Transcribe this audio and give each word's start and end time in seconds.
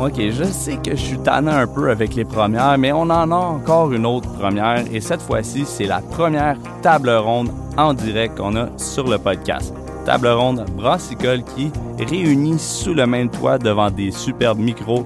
Ok, 0.00 0.14
je 0.30 0.44
sais 0.44 0.78
que 0.78 0.92
je 0.92 1.02
suis 1.02 1.18
tannant 1.18 1.52
un 1.52 1.66
peu 1.66 1.90
avec 1.90 2.14
les 2.14 2.24
premières, 2.24 2.78
mais 2.78 2.90
on 2.90 3.02
en 3.02 3.30
a 3.30 3.36
encore 3.36 3.92
une 3.92 4.06
autre 4.06 4.32
première, 4.32 4.82
et 4.90 4.98
cette 4.98 5.20
fois-ci, 5.20 5.66
c'est 5.66 5.84
la 5.84 6.00
première 6.00 6.56
table 6.80 7.10
ronde 7.10 7.50
en 7.76 7.92
direct 7.92 8.38
qu'on 8.38 8.56
a 8.56 8.70
sur 8.78 9.06
le 9.06 9.18
podcast. 9.18 9.74
Table 10.06 10.28
ronde 10.28 10.64
brassicole 10.74 11.42
qui 11.54 11.70
réunit 11.98 12.58
sous 12.58 12.94
le 12.94 13.06
même 13.06 13.28
toit 13.28 13.58
devant 13.58 13.90
des 13.90 14.10
superbes 14.10 14.58
micros 14.58 15.04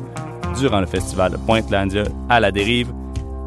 durant 0.61 0.79
le 0.79 0.87
festival 0.87 1.33
de 1.33 1.39
Pointe-Landia 1.39 2.05
à 2.29 2.39
la 2.39 2.53
dérive. 2.53 2.93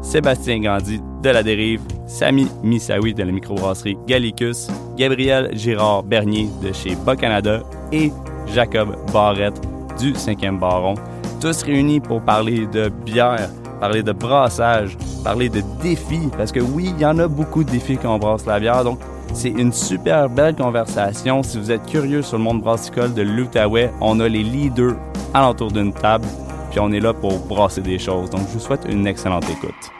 Sébastien 0.02 0.60
Gandhi 0.60 1.00
de 1.22 1.30
la 1.30 1.42
dérive, 1.42 1.80
Samy 2.06 2.46
Misawi 2.62 3.14
de 3.14 3.22
la 3.22 3.32
microbrasserie 3.32 3.96
Gallicus, 4.06 4.68
Gabriel 4.98 5.48
Girard 5.54 6.02
Bernier 6.02 6.50
de 6.62 6.74
chez 6.74 6.94
Bas 7.06 7.16
Canada 7.16 7.62
et 7.90 8.12
Jacob 8.52 8.94
Barrette 9.14 9.62
du 9.98 10.12
5e 10.12 10.58
Baron. 10.58 10.94
Tous 11.40 11.62
réunis 11.62 12.00
pour 12.00 12.20
parler 12.20 12.66
de 12.66 12.88
bière, 12.88 13.48
parler 13.78 14.02
de 14.02 14.10
brassage, 14.10 14.98
parler 15.22 15.48
de 15.48 15.62
défis, 15.80 16.28
parce 16.36 16.50
que 16.50 16.58
oui, 16.58 16.92
il 16.96 17.00
y 17.00 17.06
en 17.06 17.16
a 17.20 17.28
beaucoup 17.28 17.62
de 17.62 17.70
défis 17.70 17.96
quand 17.96 18.16
on 18.16 18.18
brasse 18.18 18.44
la 18.44 18.58
bière, 18.58 18.82
donc 18.82 18.98
c'est 19.34 19.50
une 19.50 19.72
super 19.72 20.28
belle 20.28 20.56
conversation. 20.56 21.44
Si 21.44 21.58
vous 21.58 21.70
êtes 21.70 21.86
curieux 21.86 22.22
sur 22.22 22.38
le 22.38 22.42
monde 22.42 22.60
brassicole 22.60 23.14
de 23.14 23.22
l'Outaouais, 23.22 23.92
on 24.00 24.18
a 24.18 24.28
les 24.28 24.42
leaders 24.42 24.96
alentour 25.32 25.70
d'une 25.70 25.92
table, 25.92 26.26
puis 26.72 26.80
on 26.80 26.90
est 26.90 27.00
là 27.00 27.14
pour 27.14 27.38
brasser 27.38 27.82
des 27.82 28.00
choses. 28.00 28.30
Donc 28.30 28.40
je 28.48 28.54
vous 28.54 28.60
souhaite 28.60 28.84
une 28.88 29.06
excellente 29.06 29.48
écoute. 29.48 29.92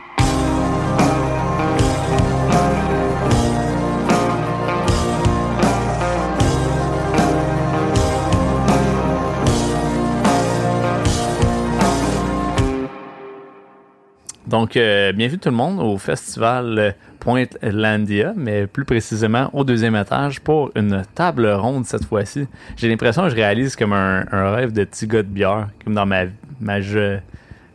Donc, 14.49 14.79
euh, 14.79 15.13
bienvenue 15.13 15.39
tout 15.39 15.51
le 15.51 15.55
monde 15.55 15.79
au 15.79 15.99
festival 15.99 16.95
Pointe-Landia, 17.21 18.33
mais 18.35 18.67
plus 18.67 18.87
précisément 18.87 19.51
au 19.53 19.63
deuxième 19.63 19.95
étage 19.95 20.41
pour 20.41 20.71
une 20.75 21.03
table 21.15 21.47
ronde 21.49 21.85
cette 21.85 22.07
fois-ci. 22.07 22.47
J'ai 22.79 22.89
l'impression 22.89 23.25
que 23.25 23.29
je 23.29 23.35
réalise 23.35 23.77
comme 23.77 23.93
un, 23.93 24.25
rêve 24.33 24.73
de 24.73 24.85
petit 24.85 25.07
gars 25.07 25.23
de 25.23 25.29
bière, 25.29 25.69
comme 25.85 25.95
dans 25.95 26.07
ma, 26.07 26.23
ma, 26.63 26.81
je, 26.81 27.19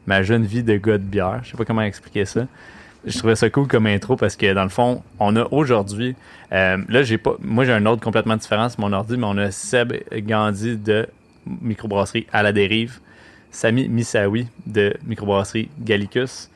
ma 0.07 0.23
jeune 0.23 0.45
vie 0.45 0.63
de 0.63 0.75
gars 0.77 0.97
de 0.97 1.03
bière. 1.03 1.41
Je 1.43 1.52
sais 1.52 1.57
pas 1.57 1.63
comment 1.63 1.83
expliquer 1.83 2.25
ça. 2.25 2.47
Je 3.05 3.19
trouvais 3.19 3.35
ça 3.35 3.52
cool 3.52 3.67
comme 3.67 3.85
intro 3.85 4.15
parce 4.15 4.35
que 4.35 4.52
dans 4.52 4.63
le 4.63 4.69
fond, 4.69 5.03
on 5.19 5.35
a 5.35 5.45
aujourd'hui, 5.52 6.15
euh, 6.53 6.77
là 6.89 7.03
j'ai 7.03 7.19
pas, 7.19 7.35
moi 7.39 7.65
j'ai 7.65 7.73
un 7.73 7.85
ordre 7.85 8.02
complètement 8.02 8.35
différent 8.35 8.69
sur 8.69 8.80
mon 8.80 8.93
ordi, 8.93 9.15
mais 9.15 9.27
on 9.27 9.37
a 9.37 9.52
Seb 9.52 9.93
Gandhi 10.11 10.77
de 10.77 11.05
microbrasserie 11.61 12.25
à 12.33 12.41
la 12.41 12.52
dérive, 12.52 12.97
Samy 13.52 13.87
Misawi 13.89 14.47
de 14.65 14.95
microbrasserie 15.05 15.69
Gallicus, 15.80 16.49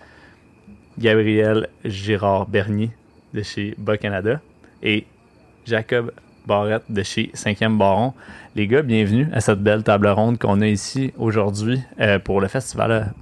Gabriel 1.00 1.70
Girard 1.86 2.48
Bernier 2.48 2.92
de 3.34 3.44
chez 3.44 3.76
Bas 3.78 3.98
Canada 3.98 4.40
et 4.82 5.06
Jacob 5.66 6.12
Barrette 6.46 6.84
de 6.90 7.04
chez 7.04 7.32
5e 7.36 7.78
Baron. 7.78 8.14
Les 8.56 8.68
gars, 8.68 8.82
bienvenue 8.82 9.28
à 9.34 9.42
cette 9.42 9.62
belle 9.62 9.84
table 9.84 10.08
ronde 10.08 10.40
qu'on 10.40 10.62
a 10.62 10.68
ici 10.68 11.14
aujourd'hui 11.18 11.82
euh, 12.00 12.20
pour 12.20 12.42
le 12.42 12.48
festival 12.48 13.14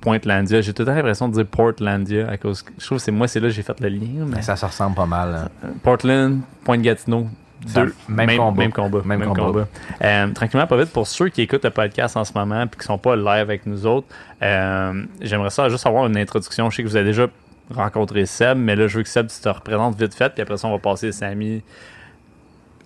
Pointe-Landia. 0.00 0.60
J'ai 0.60 0.72
tout 0.72 0.82
le 0.82 0.86
temps 0.86 0.94
l'impression 0.94 1.28
de 1.28 1.34
dire 1.34 1.46
Portlandia 1.46 2.28
à 2.28 2.36
cause 2.36 2.64
je 2.78 2.84
trouve 2.84 2.98
que 2.98 3.04
c'est 3.04 3.12
moi 3.12 3.28
c'est 3.28 3.40
là 3.40 3.48
que 3.48 3.54
j'ai 3.54 3.62
fait 3.62 3.78
le 3.80 3.88
lien. 3.88 4.26
Mais... 4.26 4.42
Ça 4.42 4.56
se 4.56 4.66
ressemble 4.66 4.96
pas 4.96 5.06
mal. 5.06 5.34
Hein. 5.34 5.68
Portland, 5.82 6.40
Pointe-Gatineau, 6.64 7.28
deux, 7.66 7.94
même, 8.08 8.26
même, 8.26 8.38
combat. 8.38 8.62
Même 8.62 8.72
combat. 8.72 8.98
Même 9.04 9.18
même 9.20 9.28
combat. 9.28 9.42
combat. 9.42 9.68
Euh, 10.02 10.32
tranquillement, 10.32 10.66
pas 10.66 10.76
vite, 10.76 10.92
pour 10.92 11.06
ceux 11.06 11.28
qui 11.28 11.42
écoutent 11.42 11.64
le 11.64 11.70
podcast 11.70 12.16
en 12.16 12.24
ce 12.24 12.32
moment 12.32 12.62
et 12.62 12.68
qui 12.68 12.84
sont 12.84 12.98
pas 12.98 13.16
live 13.16 13.26
avec 13.26 13.66
nous 13.66 13.86
autres, 13.86 14.06
euh, 14.42 15.04
j'aimerais 15.20 15.50
ça 15.50 15.68
juste 15.68 15.86
avoir 15.86 16.06
une 16.06 16.16
introduction. 16.16 16.70
Je 16.70 16.76
sais 16.76 16.82
que 16.82 16.88
vous 16.88 16.96
avez 16.96 17.06
déjà 17.06 17.26
rencontré 17.74 18.26
Seb, 18.26 18.58
mais 18.58 18.76
là, 18.76 18.86
je 18.86 18.98
veux 18.98 19.02
que 19.02 19.08
Seb 19.08 19.26
tu 19.26 19.40
te 19.40 19.48
représentes 19.48 20.00
vite 20.00 20.14
fait, 20.14 20.32
puis 20.32 20.42
après 20.42 20.56
ça, 20.56 20.68
on 20.68 20.72
va 20.72 20.78
passer 20.78 21.12
Samy, 21.12 21.62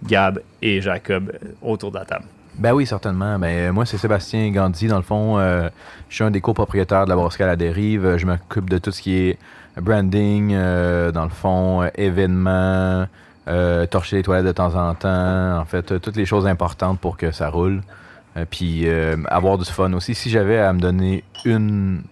Gab 0.04 0.40
et 0.60 0.80
Jacob 0.80 1.32
autour 1.60 1.92
de 1.92 1.98
la 1.98 2.04
table. 2.04 2.24
Ben 2.58 2.72
oui, 2.72 2.86
certainement. 2.86 3.38
Ben, 3.38 3.72
moi, 3.72 3.86
c'est 3.86 3.96
Sébastien 3.96 4.50
Gandhi. 4.50 4.86
Dans 4.86 4.98
le 4.98 5.02
fond, 5.02 5.38
euh, 5.38 5.68
je 6.08 6.16
suis 6.16 6.24
un 6.24 6.30
des 6.30 6.40
copropriétaires 6.40 7.04
de 7.04 7.10
la 7.10 7.16
brasserie 7.16 7.44
à 7.44 7.46
la 7.46 7.56
dérive. 7.56 8.16
Je 8.18 8.26
m'occupe 8.26 8.68
de 8.68 8.78
tout 8.78 8.92
ce 8.92 9.00
qui 9.00 9.16
est 9.16 9.38
branding, 9.80 10.52
euh, 10.52 11.12
dans 11.12 11.24
le 11.24 11.30
fond, 11.30 11.88
événements, 11.94 13.06
euh, 13.48 13.86
torcher 13.86 14.16
les 14.16 14.22
toilettes 14.22 14.46
de 14.46 14.52
temps 14.52 14.74
en 14.74 14.94
temps, 14.94 15.58
en 15.58 15.64
fait, 15.64 15.92
euh, 15.92 15.98
toutes 15.98 16.16
les 16.16 16.26
choses 16.26 16.46
importantes 16.46 17.00
pour 17.00 17.16
que 17.16 17.32
ça 17.32 17.48
roule. 17.48 17.82
Euh, 18.36 18.46
puis 18.48 18.88
avoir 19.26 19.58
du 19.58 19.64
fun 19.64 19.92
aussi. 19.92 20.14
Si 20.14 20.30
j'avais 20.30 20.58
à 20.58 20.72
me 20.72 20.80
donner 20.80 21.22
une, 21.44 22.02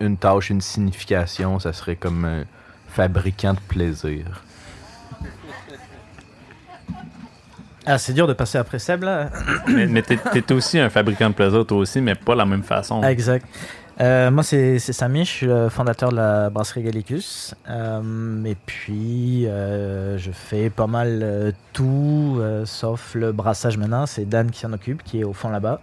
une 0.00 0.16
tâche, 0.16 0.50
une 0.50 0.60
signification, 0.60 1.58
ça 1.60 1.72
serait 1.72 1.96
comme 1.96 2.24
un 2.24 2.44
fabricant 2.88 3.54
de 3.54 3.60
plaisir. 3.60 4.42
Ah, 7.84 7.98
c'est 7.98 8.12
dur 8.12 8.26
de 8.28 8.32
passer 8.32 8.58
après 8.58 8.78
Seb, 8.78 9.02
là. 9.02 9.30
mais 9.68 9.86
mais 9.86 10.02
t'es, 10.02 10.16
t'es 10.16 10.52
aussi 10.52 10.78
un 10.78 10.88
fabricant 10.88 11.28
de 11.28 11.34
plaisir, 11.34 11.66
toi 11.66 11.78
aussi, 11.78 12.00
mais 12.00 12.14
pas 12.14 12.34
la 12.34 12.44
même 12.44 12.62
façon. 12.62 13.02
Exact. 13.02 13.46
Euh, 14.02 14.30
moi, 14.32 14.42
c'est, 14.42 14.80
c'est 14.80 14.92
Samy, 14.92 15.24
je 15.24 15.30
suis 15.30 15.46
le 15.46 15.68
fondateur 15.68 16.10
de 16.10 16.16
la 16.16 16.50
brasserie 16.50 16.82
Gallicus. 16.82 17.54
Euh, 17.70 18.44
et 18.44 18.56
puis, 18.66 19.46
euh, 19.46 20.18
je 20.18 20.32
fais 20.32 20.70
pas 20.70 20.88
mal 20.88 21.20
euh, 21.22 21.52
tout, 21.72 22.38
euh, 22.40 22.66
sauf 22.66 23.14
le 23.14 23.30
brassage 23.30 23.78
maintenant. 23.78 24.06
C'est 24.06 24.24
Dan 24.24 24.50
qui 24.50 24.58
s'en 24.58 24.72
occupe, 24.72 25.04
qui 25.04 25.20
est 25.20 25.24
au 25.24 25.32
fond 25.32 25.50
là-bas. 25.50 25.80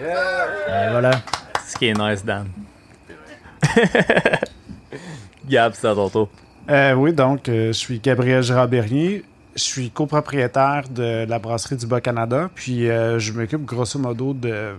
Et 0.00 0.90
voilà. 0.90 1.12
Ce 1.64 1.76
qui 1.76 1.86
est 1.86 1.94
nice, 1.94 2.24
Dan. 2.24 2.48
Gab, 5.48 5.72
c'est 5.74 5.86
à 5.86 5.94
ton 5.94 6.08
tour. 6.08 6.28
Euh, 6.68 6.94
oui, 6.94 7.12
donc, 7.12 7.48
euh, 7.48 7.68
je 7.68 7.72
suis 7.78 8.00
Gabriel 8.00 8.42
Gérard-Bernier. 8.42 9.24
Je 9.54 9.62
suis 9.62 9.90
copropriétaire 9.90 10.84
de 10.88 11.26
la 11.26 11.38
brasserie 11.38 11.76
du 11.76 11.86
Bas-Canada. 11.86 12.50
Puis, 12.54 12.88
euh, 12.88 13.18
je 13.18 13.32
m'occupe 13.32 13.64
grosso 13.64 13.98
modo 13.98 14.32
de 14.32 14.74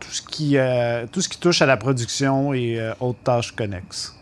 tout 0.00 0.10
ce 0.10 0.22
qui, 0.22 0.56
euh, 0.56 1.06
tout 1.10 1.20
ce 1.20 1.28
qui 1.28 1.38
touche 1.38 1.60
à 1.62 1.66
la 1.66 1.76
production 1.76 2.54
et 2.54 2.80
euh, 2.80 2.92
autres 3.00 3.18
tâches 3.22 3.52
connexes. 3.52 4.14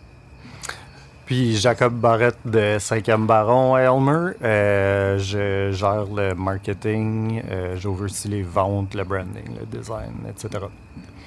Puis 1.33 1.57
Jacob 1.57 1.95
Barrette 1.95 2.39
de 2.45 2.79
5e 2.79 3.27
Baron 3.27 3.75
à 3.75 3.83
Elmer. 3.83 4.33
Euh, 4.43 5.19
je 5.19 5.71
gère 5.73 6.05
le 6.15 6.35
marketing, 6.35 7.43
euh, 7.51 7.77
j'oversee 7.77 8.29
les 8.29 8.43
ventes, 8.43 8.95
le 8.95 9.05
branding, 9.05 9.57
le 9.59 9.65
design, 9.79 10.13
etc. 10.29 10.65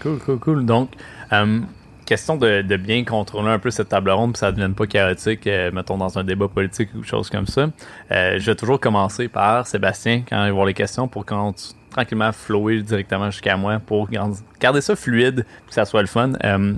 Cool, 0.02 0.20
cool, 0.20 0.40
cool. 0.40 0.66
Donc, 0.66 0.92
euh, 1.32 1.60
question 2.06 2.38
de, 2.38 2.78
bien 2.78 3.04
contrôler 3.04 3.50
un 3.50 3.60
peu 3.60 3.72
cette 3.72 3.90
table 3.90 4.12
ronde, 4.12 4.34
puis 4.34 4.40
ça 4.40 4.48
ne 4.48 4.52
devienne 4.52 4.76
pas 4.76 4.88
chaotique, 4.88 5.48
euh, 5.48 5.72
mettons 5.72 5.98
dans 5.98 6.18
un 6.18 6.24
débat 6.24 6.48
politique 6.48 6.90
ou 6.96 7.04
chose 7.04 7.30
comme 7.30 7.48
ça. 7.48 7.70
Euh, 8.12 8.38
je 8.40 8.46
vais 8.46 8.56
toujours 8.56 8.80
commencer 8.80 9.28
par 9.28 9.68
Sébastien 9.68 10.24
quand 10.28 10.38
il 10.38 10.42
va 10.42 10.48
y 10.48 10.50
avoir 10.50 10.66
les 10.66 10.74
questions 10.74 11.08
pour 11.08 11.26
quand 11.26 11.54
tu 11.54 11.66
tranquillement 11.90 12.34
flower 12.34 12.82
directement 12.82 13.32
jusqu'à 13.32 13.56
moi 13.56 13.80
pour 13.80 14.10
garder, 14.10 14.82
ça 14.82 14.98
fluide, 14.98 15.46
que 15.66 15.74
ça 15.74 15.86
soit 15.86 16.02
le 16.02 16.08
fun. 16.08 16.34
Euh, 16.44 16.74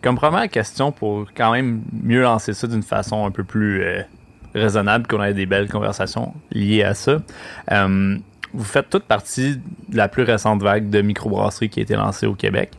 comme 0.00 0.16
première 0.16 0.48
question 0.48 0.92
pour 0.92 1.26
quand 1.36 1.52
même 1.52 1.82
mieux 1.92 2.22
lancer 2.22 2.54
ça 2.54 2.66
d'une 2.66 2.82
façon 2.82 3.26
un 3.26 3.30
peu 3.30 3.44
plus 3.44 3.82
euh, 3.82 4.00
raisonnable, 4.54 5.06
qu'on 5.06 5.22
ait 5.22 5.34
des 5.34 5.44
belles 5.44 5.68
conversations 5.68 6.32
liées 6.50 6.84
à 6.84 6.94
ça. 6.94 7.18
Vous 8.54 8.64
faites 8.64 8.90
toute 8.90 9.04
partie 9.04 9.56
de 9.88 9.96
la 9.96 10.08
plus 10.08 10.24
récente 10.24 10.62
vague 10.62 10.90
de 10.90 11.00
microbrasserie 11.00 11.70
qui 11.70 11.80
a 11.80 11.82
été 11.82 11.96
lancée 11.96 12.26
au 12.26 12.34
Québec. 12.34 12.72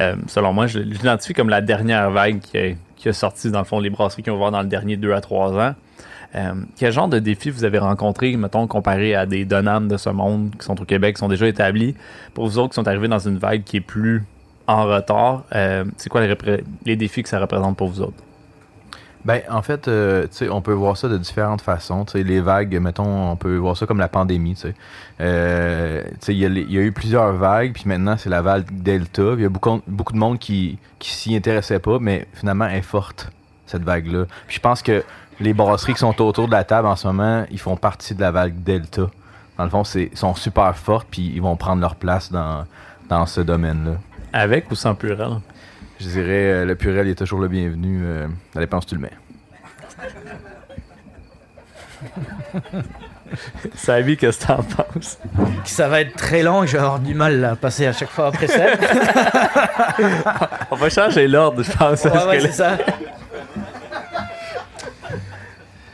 Euh, 0.00 0.16
selon 0.26 0.52
moi, 0.52 0.66
je 0.66 0.78
l'identifie 0.78 1.32
comme 1.32 1.48
la 1.48 1.60
dernière 1.60 2.10
vague 2.10 2.40
qui 2.40 3.08
a, 3.08 3.12
sorti, 3.12 3.50
dans 3.50 3.60
le 3.60 3.64
fond, 3.64 3.80
les 3.80 3.90
brasseries 3.90 4.22
qui 4.22 4.30
ont 4.30 4.36
voir 4.36 4.50
dans 4.50 4.62
le 4.62 4.68
dernier 4.68 4.96
2 4.96 5.12
à 5.12 5.20
3 5.20 5.52
ans. 5.58 5.74
Euh, 6.34 6.54
quel 6.76 6.92
genre 6.92 7.08
de 7.08 7.18
défis 7.18 7.50
vous 7.50 7.64
avez 7.64 7.78
rencontré, 7.78 8.36
mettons, 8.36 8.66
comparé 8.66 9.14
à 9.14 9.26
des 9.26 9.44
donames 9.44 9.88
de 9.88 9.96
ce 9.96 10.10
monde 10.10 10.50
qui 10.58 10.64
sont 10.66 10.80
au 10.80 10.84
Québec, 10.84 11.16
qui 11.16 11.20
sont 11.20 11.28
déjà 11.28 11.46
établis, 11.46 11.94
pour 12.34 12.46
vous 12.46 12.58
autres 12.58 12.70
qui 12.70 12.74
sont 12.74 12.88
arrivés 12.88 13.08
dans 13.08 13.18
une 13.18 13.38
vague 13.38 13.62
qui 13.62 13.78
est 13.78 13.80
plus 13.80 14.24
en 14.66 14.84
retard, 14.84 15.44
euh, 15.54 15.84
c'est 15.96 16.08
quoi 16.08 16.20
les, 16.84 16.96
défis 16.96 17.22
que 17.22 17.28
ça 17.28 17.38
représente 17.38 17.76
pour 17.76 17.88
vous 17.88 18.02
autres? 18.02 18.22
Ben, 19.26 19.42
en 19.50 19.60
fait, 19.60 19.88
euh, 19.88 20.28
on 20.50 20.60
peut 20.60 20.72
voir 20.72 20.96
ça 20.96 21.08
de 21.08 21.18
différentes 21.18 21.60
façons. 21.60 22.06
Les 22.14 22.40
vagues, 22.40 22.78
mettons, 22.80 23.32
on 23.32 23.34
peut 23.34 23.56
voir 23.56 23.76
ça 23.76 23.84
comme 23.84 23.98
la 23.98 24.06
pandémie. 24.06 24.56
Euh, 25.20 26.04
il 26.28 26.34
y, 26.34 26.46
a 26.46 26.48
y 26.48 26.78
a 26.78 26.80
eu 26.80 26.92
plusieurs 26.92 27.32
vagues, 27.32 27.72
puis 27.72 27.82
maintenant 27.86 28.16
c'est 28.16 28.30
la 28.30 28.40
vague 28.40 28.66
Delta. 28.70 29.32
Il 29.34 29.40
y 29.40 29.44
a 29.44 29.48
beaucoup, 29.48 29.82
de 30.12 30.16
monde 30.16 30.38
qui, 30.38 30.78
qui 31.00 31.10
s'y 31.10 31.34
intéressait 31.34 31.80
pas, 31.80 31.98
mais 31.98 32.28
finalement 32.34 32.66
elle 32.66 32.76
est 32.76 32.82
forte 32.82 33.32
cette 33.66 33.82
vague-là. 33.82 34.26
Je 34.46 34.60
pense 34.60 34.80
que 34.80 35.02
les 35.40 35.54
brasseries 35.54 35.94
qui 35.94 35.98
sont 35.98 36.22
autour 36.22 36.46
de 36.46 36.52
la 36.52 36.62
table 36.62 36.86
en 36.86 36.94
ce 36.94 37.08
moment, 37.08 37.46
ils 37.50 37.58
font 37.58 37.76
partie 37.76 38.14
de 38.14 38.20
la 38.20 38.30
vague 38.30 38.62
Delta. 38.62 39.10
Dans 39.58 39.64
le 39.64 39.70
fond, 39.70 39.82
c'est 39.82 40.08
sont 40.14 40.36
super 40.36 40.76
fortes, 40.76 41.08
puis 41.10 41.32
ils 41.34 41.42
vont 41.42 41.56
prendre 41.56 41.80
leur 41.80 41.96
place 41.96 42.30
dans, 42.30 42.64
dans 43.08 43.26
ce 43.26 43.40
domaine-là. 43.40 43.96
Avec 44.32 44.70
ou 44.70 44.76
sans 44.76 44.94
Purel? 44.94 45.40
Je 46.00 46.08
dirais, 46.08 46.52
euh, 46.52 46.64
le 46.64 46.74
Purel 46.74 47.08
est 47.08 47.14
toujours 47.14 47.40
le 47.40 47.48
bienvenu. 47.48 48.00
Euh, 48.04 48.26
ça 48.54 48.60
dépend 48.60 48.80
si 48.80 48.88
tu 48.88 48.94
le 48.96 49.00
mets. 49.02 49.12
Savi, 53.74 54.16
qu'est-ce 54.16 54.40
que 54.40 54.46
t'en 54.46 54.62
penses? 54.62 55.18
Ça 55.64 55.88
va 55.88 56.00
être 56.00 56.14
très 56.16 56.42
long 56.42 56.62
et 56.62 56.66
je 56.66 56.72
vais 56.72 56.78
avoir 56.78 57.00
du 57.00 57.14
mal 57.14 57.44
à 57.44 57.56
passer 57.56 57.86
à 57.86 57.92
chaque 57.92 58.10
fois 58.10 58.28
après 58.28 58.46
ça. 58.46 58.66
On 60.70 60.76
va 60.76 60.88
changer 60.88 61.26
l'ordre, 61.26 61.62
je 61.62 61.72
pense. 61.72 62.04
Ouais, 62.04 62.24
ouais, 62.26 62.40
c'est 62.40 62.52
ça. 62.52 62.78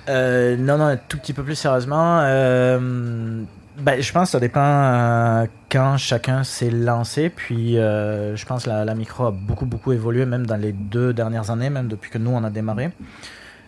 Euh, 0.09 0.57
non, 0.57 0.79
non, 0.79 0.87
un 0.87 0.97
tout 0.97 1.19
petit 1.19 1.33
peu 1.33 1.43
plus 1.43 1.55
sérieusement. 1.55 2.21
euh, 2.23 3.43
ben, 3.83 4.01
je 4.01 4.13
pense 4.13 4.29
que 4.29 4.33
ça 4.33 4.41
dépend 4.41 4.61
euh, 4.61 5.47
quand 5.69 5.97
chacun 5.97 6.45
s'est 6.45 6.71
lancé. 6.71 7.31
Puis 7.31 7.79
euh, 7.79 8.37
je 8.37 8.47
pense 8.47 8.65
que 8.65 8.71
la, 8.71 8.95
micro 8.95 9.27
a 9.27 9.31
beaucoup, 9.33 9.67
beaucoup 9.67 9.93
évolué, 9.93 10.25
même 10.25 10.47
dans 10.47 10.57
les 10.57 10.73
deux 10.73 11.13
dernières 11.13 11.51
années, 11.51 11.69
même 11.69 11.89
depuis 11.89 12.11
que 12.11 12.19
nous, 12.19 12.31
on 12.31 12.45
a 12.45 12.51
démarré. 12.51 12.91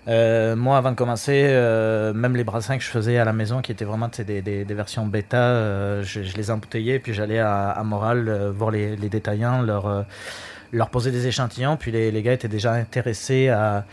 Euh, 0.07 0.55
moi, 0.55 0.77
avant 0.77 0.93
de 0.93 0.97
commencer, 0.97 1.43
même 2.15 2.37
les 2.37 2.45
brassins 2.45 2.79
que 2.79 2.85
je 2.85 2.91
faisais 2.91 3.19
à 3.19 3.25
la 3.25 3.33
maison, 3.33 3.61
qui 3.61 3.73
étaient 3.73 3.85
vraiment 3.85 4.09
des, 4.17 4.43
des, 4.43 4.75
versions 4.75 5.05
bêta, 5.07 6.03
je, 6.03 6.21
les 6.37 6.51
embouteillais, 6.51 7.01
puis 7.01 7.13
j'allais 7.13 7.41
à, 7.41 7.71
à 7.71 7.83
Moral 7.83 8.53
voir 8.55 8.71
les, 8.71 8.97
les 8.97 9.09
détaillants, 9.09 9.63
leur, 9.63 10.05
leur 10.73 10.91
poser 10.91 11.11
des 11.11 11.27
échantillons, 11.27 11.77
puis 11.77 11.91
les, 11.91 12.13
les 12.13 12.23
gars 12.23 12.35
étaient 12.35 12.49
déjà 12.49 12.73
intéressés 12.73 13.49
à, 13.49 13.85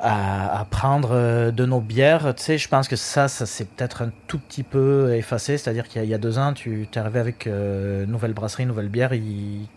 à, 0.00 0.64
prendre 0.70 1.10
euh, 1.12 1.50
de 1.50 1.64
nos 1.64 1.80
bières. 1.80 2.34
Tu 2.34 2.42
sais, 2.42 2.58
je 2.58 2.68
pense 2.68 2.88
que 2.88 2.96
ça, 2.96 3.28
ça 3.28 3.46
s'est 3.46 3.64
peut-être 3.64 4.02
un 4.02 4.10
tout 4.26 4.38
petit 4.38 4.62
peu 4.62 5.14
effacé, 5.14 5.58
c'est-à-dire 5.58 5.88
qu'il 5.88 6.04
y, 6.04 6.14
a- 6.14 6.18
deux 6.18 6.38
ans, 6.38 6.52
tu 6.52 6.82
es 6.92 6.98
arrivé 6.98 7.18
avec 7.20 7.46
euh, 7.46 8.06
nouvelle 8.06 8.32
brasserie, 8.32 8.66
nouvelle 8.66 8.88
bière, 8.88 9.10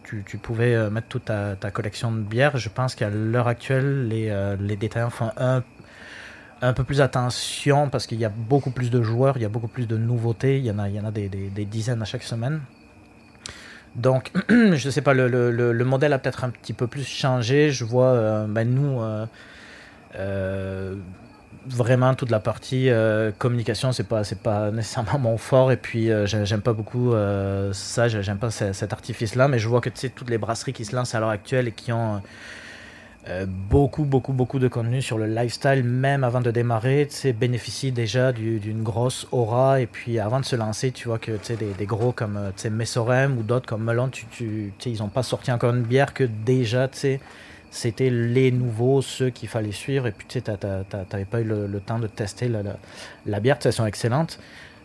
tu, 0.04 0.24
pouvais 0.38 0.76
euh, 0.76 0.90
mettre 0.90 1.08
toute 1.08 1.26
ta, 1.26 1.56
collection 1.72 2.12
de 2.12 2.20
bières. 2.22 2.58
Je 2.58 2.70
pense 2.70 2.96
qu'à 2.96 3.10
l'heure 3.10 3.48
actuelle, 3.48 4.08
les, 4.08 4.30
euh, 4.30 4.56
détaillants 4.58 5.10
font 5.10 5.32
un 5.38 5.64
un 6.64 6.74
peu 6.74 6.84
plus 6.84 7.02
attention 7.02 7.90
parce 7.90 8.06
qu'il 8.06 8.20
y 8.20 8.26
a 8.26 8.30
beaucoup 8.30 8.70
plus 8.70 8.92
de 8.92 9.02
joueurs, 9.02 9.36
il 9.38 9.42
y 9.42 9.46
a 9.46 9.50
beaucoup 9.50 9.68
plus 9.68 9.88
de 9.88 9.98
nouveautés, 9.98 10.60
il 10.60 10.66
y 10.66 10.72
en 10.72 10.78
a, 10.78 11.12
des, 11.12 11.30
dizaines 11.66 12.02
à 12.02 12.06
chaque 12.06 12.24
semaine. 12.24 12.62
Donc, 13.96 14.32
je 14.50 14.90
sais 14.90 15.02
pas, 15.02 15.14
le, 15.14 15.28
le- 15.28 15.52
le- 15.52 15.74
le 15.74 15.86
modèle 15.86 16.14
a 16.14 16.20
peut-être 16.20 16.44
un 16.44 16.50
petit 16.50 16.74
peu 16.74 16.88
plus 16.88 17.06
changé. 17.06 17.72
Je 17.72 17.84
vois, 17.84 18.08
euh, 18.14 18.48
ben, 18.48 18.70
nous, 18.70 19.02
vraiment 21.68 22.16
toute 22.16 22.32
la 22.32 22.40
partie 22.40 22.90
euh, 22.90 23.32
communication, 23.38 23.92
c'est 23.92 24.08
pas, 24.08 24.24
c'est 24.24 24.40
pas 24.42 24.72
nécessairement 24.72 25.20
mon 25.20 25.38
fort. 25.38 25.72
Et 25.72 25.78
puis, 25.78 26.12
euh, 26.12 26.26
j'ai- 26.26 26.46
j'aime 26.46 26.62
pas 26.62 26.74
beaucoup 26.74 27.14
euh, 27.14 27.72
ça, 27.74 28.08
j'ai- 28.08 28.24
j'aime 28.24 28.40
pas 28.40 28.52
ce- 28.52 28.74
cet 28.74 28.94
artifice-là. 28.94 29.48
Mais 29.48 29.60
je 29.60 29.68
vois 29.68 29.82
que 29.82 29.90
tu 29.90 30.00
sais, 30.00 30.10
toutes 30.10 30.30
les 30.30 30.38
brasseries 30.38 30.74
qui 30.74 30.86
se 30.86 30.96
lancent 30.96 31.14
à 31.16 31.20
l'heure 31.20 31.30
actuelle 31.30 31.68
et 31.68 31.72
qui 31.72 31.92
ont 31.92 32.22
euh, 33.28 33.46
beaucoup, 33.48 34.04
beaucoup, 34.04 34.34
beaucoup 34.34 34.58
de 34.58 34.68
contenu 34.68 35.00
sur 35.02 35.20
le 35.20 35.28
lifestyle, 35.28 35.84
même 35.84 36.24
avant 36.24 36.42
de 36.42 36.50
démarrer, 36.50 37.06
tu 37.08 37.16
sais, 37.16 37.34
bénéficient 37.34 37.92
déjà 37.92 38.32
du- 38.32 38.60
d'une 38.60 38.82
grosse 38.82 39.28
aura. 39.32 39.80
Et 39.80 39.86
puis 39.86 40.18
avant 40.20 40.40
de 40.40 40.46
se 40.46 40.56
lancer, 40.56 40.92
tu 40.92 41.08
vois 41.08 41.20
que 41.20 41.32
tu 41.34 41.38
sais, 41.44 41.56
des, 41.56 41.86
gros 41.86 42.12
comme 42.14 42.36
euh, 42.38 42.48
tu 42.56 42.64
sais, 42.64 42.70
Messorem 42.72 43.38
ou 43.38 43.44
d'autres 43.44 43.68
comme 43.68 43.84
Melon, 43.84 44.10
tu, 44.10 44.74
ils 44.86 44.98
n'ont 45.00 45.10
pas 45.10 45.22
sorti 45.24 45.52
encore 45.52 45.74
une 45.74 45.84
bière 45.84 46.14
que 46.16 46.24
déjà, 46.24 46.88
tu 46.88 46.98
sais, 46.98 47.20
c'était 47.72 48.10
les 48.12 48.52
nouveaux, 48.52 49.02
ceux 49.02 49.30
qu'il 49.32 49.50
fallait 49.50 49.72
suivre. 49.72 50.06
Et 50.06 50.12
puis 50.12 50.28
tu 50.30 50.34
sais, 50.36 50.42
t'as- 50.42 50.58
t'as- 50.58 50.84
t'as- 50.84 51.06
t'avais 51.06 51.26
pas 51.26 51.42
eu 51.42 51.46
le, 51.46 51.66
le 51.68 51.80
temps 51.80 51.98
de 52.00 52.06
tester 52.08 52.48
la, 52.48 52.62
la, 52.62 52.76
la 53.26 53.40
bière, 53.40 53.58
tu 53.58 53.64
sais, 53.64 53.70
elles 53.70 53.74
sont 53.74 53.86
excellentes. 53.88 54.40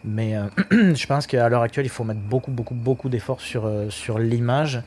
Mais 0.04 0.36
euh, 0.36 0.44
je 0.94 1.06
pense 1.06 1.26
qu'à 1.26 1.48
l'heure 1.48 1.62
actuelle, 1.62 1.84
il 1.86 1.90
faut 1.90 2.04
mettre 2.04 2.20
beaucoup, 2.20 2.50
beaucoup, 2.52 2.74
beaucoup 2.74 3.08
d'efforts 3.08 3.40
sur, 3.40 3.66
euh, 3.66 3.90
sur 3.90 4.18
l'image 4.18 4.80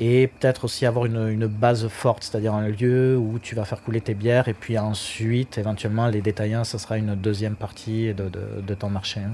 et 0.00 0.28
peut-être 0.28 0.64
aussi 0.64 0.86
avoir 0.86 1.04
une, 1.06 1.28
une 1.28 1.46
base 1.46 1.86
forte, 1.88 2.24
c'est-à-dire 2.24 2.54
un 2.54 2.68
lieu 2.68 3.16
où 3.18 3.38
tu 3.38 3.54
vas 3.54 3.64
faire 3.64 3.82
couler 3.82 4.00
tes 4.00 4.14
bières 4.14 4.48
et 4.48 4.54
puis 4.54 4.78
ensuite, 4.78 5.58
éventuellement, 5.58 6.06
les 6.06 6.22
détaillants, 6.22 6.64
ça 6.64 6.78
sera 6.78 6.96
une 6.96 7.14
deuxième 7.14 7.56
partie 7.56 8.14
de, 8.14 8.28
de- 8.28 8.60
de 8.66 8.74
ton 8.74 8.88
marché. 8.88 9.20
hein. 9.20 9.32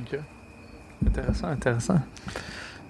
Ok. 0.00 0.18
Intéressant, 1.06 1.48
intéressant. 1.48 2.00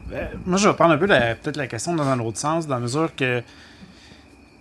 Ben, 0.09 0.29
moi, 0.45 0.59
je 0.59 0.69
vais 0.69 0.75
prendre 0.75 0.93
un 0.93 0.99
peu 0.99 1.07
peut-être 1.07 1.57
la 1.57 1.67
question 1.67 1.95
dans 1.95 2.07
un 2.07 2.19
autre 2.21 2.39
sens, 2.39 2.67
dans 2.67 2.75
la 2.75 2.81
mesure 2.83 3.15
que 3.17 3.43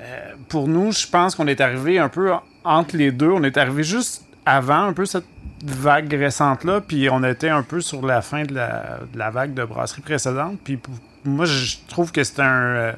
euh, 0.01 0.33
pour 0.49 0.67
nous, 0.67 0.91
je 0.91 1.07
pense 1.07 1.35
qu'on 1.35 1.47
est 1.47 1.61
arrivé 1.61 1.99
un 1.99 2.09
peu 2.09 2.33
en- 2.33 2.41
entre 2.63 2.95
les 2.97 3.11
deux. 3.11 3.29
On 3.31 3.43
est 3.43 3.57
arrivé 3.57 3.83
juste 3.83 4.23
avant 4.45 4.85
un 4.85 4.93
peu 4.93 5.05
cette 5.05 5.25
vague 5.63 6.11
récente-là, 6.13 6.81
puis 6.81 7.09
on 7.09 7.23
était 7.23 7.49
un 7.49 7.61
peu 7.63 7.81
sur 7.81 8.05
la 8.05 8.21
fin 8.21 8.43
de 8.43 8.53
la, 8.55 8.99
de 9.13 9.17
la 9.19 9.29
vague 9.29 9.53
de 9.53 9.63
brasserie 9.63 10.01
précédente. 10.01 10.57
Puis 10.63 10.77
pour- 10.77 10.93
moi, 11.23 11.45
je 11.45 11.75
trouve 11.87 12.11
que 12.11 12.23
c'est 12.23 12.39
un, 12.39 12.61
euh, 12.61 12.91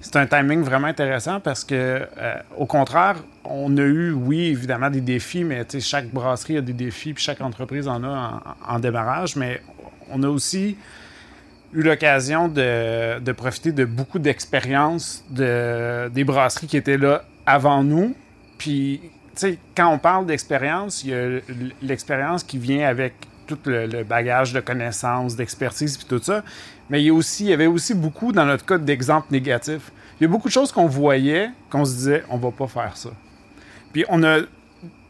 c'est 0.00 0.16
un 0.16 0.26
timing 0.26 0.62
vraiment 0.62 0.88
intéressant 0.88 1.38
parce 1.38 1.62
que, 1.62 1.74
euh, 2.18 2.34
au 2.58 2.66
contraire, 2.66 3.16
on 3.44 3.76
a 3.76 3.82
eu, 3.82 4.10
oui, 4.10 4.46
évidemment, 4.46 4.90
des 4.90 5.00
défis, 5.00 5.44
mais 5.44 5.64
chaque 5.80 6.08
brasserie 6.08 6.56
a 6.56 6.60
des 6.62 6.72
défis, 6.72 7.12
puis 7.14 7.22
chaque 7.22 7.40
entreprise 7.40 7.86
en 7.86 8.02
a 8.02 8.42
en 8.68 8.78
démarrage, 8.80 9.36
mais 9.36 9.62
on 10.10 10.22
a 10.24 10.28
aussi 10.28 10.76
eu 11.74 11.82
l'occasion 11.82 12.48
de, 12.48 13.18
de 13.18 13.32
profiter 13.32 13.72
de 13.72 13.84
beaucoup 13.84 14.18
d'expériences 14.18 15.24
de, 15.30 16.08
des 16.08 16.24
brasseries 16.24 16.66
qui 16.66 16.76
étaient 16.76 16.96
là 16.96 17.24
avant 17.46 17.82
nous. 17.82 18.14
Puis, 18.58 19.00
tu 19.02 19.10
sais, 19.34 19.58
quand 19.76 19.88
on 19.88 19.98
parle 19.98 20.26
d'expérience, 20.26 21.02
il 21.04 21.10
y 21.10 21.14
a 21.14 21.40
l'expérience 21.82 22.44
qui 22.44 22.58
vient 22.58 22.88
avec 22.88 23.14
tout 23.46 23.58
le, 23.66 24.04
bagage 24.04 24.52
de 24.52 24.60
connaissances, 24.60 25.36
d'expertise, 25.36 25.98
puis 25.98 26.06
tout 26.08 26.22
ça. 26.22 26.44
Mais 26.88 27.02
il 27.02 27.06
y, 27.06 27.10
a 27.10 27.14
aussi, 27.14 27.44
il 27.44 27.50
y 27.50 27.52
avait 27.52 27.66
aussi 27.66 27.94
beaucoup, 27.94 28.32
dans 28.32 28.46
notre 28.46 28.64
cas, 28.64 28.78
d'exemples 28.78 29.26
négatifs. 29.30 29.90
Il 30.20 30.24
y 30.24 30.26
a 30.26 30.28
beaucoup 30.28 30.48
de 30.48 30.52
choses 30.52 30.70
qu'on 30.70 30.86
voyait, 30.86 31.50
qu'on 31.70 31.84
se 31.84 31.94
disait, 31.94 32.24
on 32.30 32.36
va 32.36 32.50
pas 32.52 32.68
faire 32.68 32.96
ça. 32.96 33.10
Puis 33.92 34.04
on 34.08 34.22
a 34.22 34.40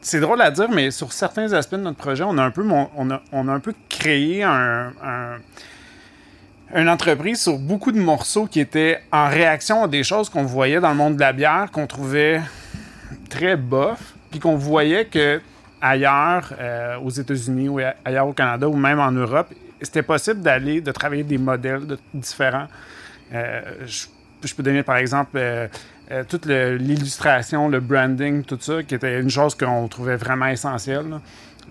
c'est 0.05 0.21
drôle 0.21 0.43
à 0.43 0.51
dire, 0.51 0.71
mais 0.71 0.91
sur 0.91 1.15
certains 1.15 1.53
aspects 1.55 1.77
de 1.77 1.81
notre 1.81 1.97
projet, 1.97 2.25
on 2.25 2.37
a 2.37 2.43
un 2.43 2.51
peu, 2.51 2.63
on 2.69 3.11
a, 3.11 3.23
on 3.33 3.49
a 3.49 3.53
un 3.53 3.59
peu 3.59 3.73
créé 3.89 4.43
un- 4.43 4.93
une 6.75 6.89
entreprise 6.89 7.41
sur 7.41 7.59
beaucoup 7.59 7.93
de 7.93 8.01
morceaux 8.01 8.47
qui 8.47 8.61
étaient 8.61 9.01
en 9.13 9.29
réaction 9.29 9.85
à 9.85 9.89
des 9.89 10.03
choses 10.03 10.29
qu'on 10.29 10.45
voyait 10.45 10.81
dans 10.81 10.91
le 10.91 10.97
monde 10.97 11.15
de 11.15 11.21
la 11.21 11.33
bière, 11.33 11.69
qu'on 11.73 11.87
trouvait 11.87 12.41
très 13.31 13.57
bof, 13.57 14.15
puis 14.31 14.41
qu'on 14.41 14.57
voyait 14.57 15.05
que 15.05 15.41
ailleurs, 15.81 16.53
euh, 16.59 16.99
aux 16.99 17.11
États-Unis 17.11 17.69
ou 17.69 17.79
ailleurs 18.05 18.27
au 18.27 18.33
Canada 18.33 18.69
ou 18.69 18.77
même 18.77 18.99
en 18.99 19.13
Europe, 19.13 19.49
c'était 19.81 20.03
possible 20.03 20.41
d'aller, 20.41 20.81
de 20.81 20.91
travailler 20.91 21.23
des 21.23 21.39
modèles 21.39 21.83
différents. 22.13 22.67
Euh, 23.33 23.61
je, 23.87 24.55
peux 24.55 24.63
donner 24.63 24.83
par 24.83 24.97
exemple 24.97 25.37
euh, 25.37 25.69
toute 26.29 26.47
l'illustration, 26.47 27.69
le 27.69 27.81
branding, 27.81 28.43
tout 28.45 28.59
ça, 28.61 28.83
qui 28.83 28.95
était 28.95 29.21
une 29.21 29.31
chose 29.31 29.55
qu'on 29.55 29.87
trouvait 29.89 30.17
vraiment 30.17 30.47
essentielle. 30.47 31.21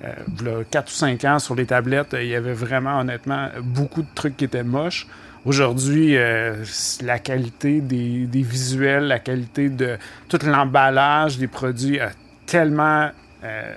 Euh, 0.04 0.08
v'là 0.38 0.52
4 0.70 0.88
ou 0.90 0.92
5 0.94 1.24
ans 1.26 1.40
sur 1.40 1.56
les 1.56 1.66
tablettes, 1.66 2.16
il 2.20 2.28
y 2.28 2.36
avait 2.36 2.54
vraiment 2.54 3.00
honnêtement 3.00 3.50
beaucoup 3.62 4.02
de 4.02 4.08
trucs 4.16 4.36
qui 4.38 4.46
étaient 4.46 4.64
moches. 4.64 5.08
Aujourd'hui, 5.46 6.18
euh, 6.18 6.64
la 7.02 7.20
qualité 7.20 7.80
des, 7.82 8.26
des 8.26 8.42
visuels, 8.42 9.04
la 9.08 9.20
qualité 9.20 9.70
de 9.70 9.98
tout 10.30 10.40
l'emballage 10.46 11.38
des 11.38 11.48
produits 11.48 12.00
a 12.00 12.12
tellement, 12.46 13.10
euh, 13.44 13.74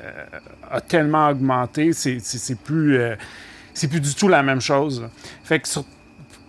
a 0.71 0.81
tellement 0.81 1.29
augmenté. 1.29 1.93
C'est 1.93 2.19
c'est- 2.21 2.55
plus, 2.59 2.97
euh, 2.99 3.15
plus 3.75 4.01
du 4.01 4.15
tout 4.15 4.29
la 4.29 4.43
même 4.43 4.61
chose. 4.61 5.07
Fait 5.45 5.59
que 5.61 5.69
sur 5.69 5.85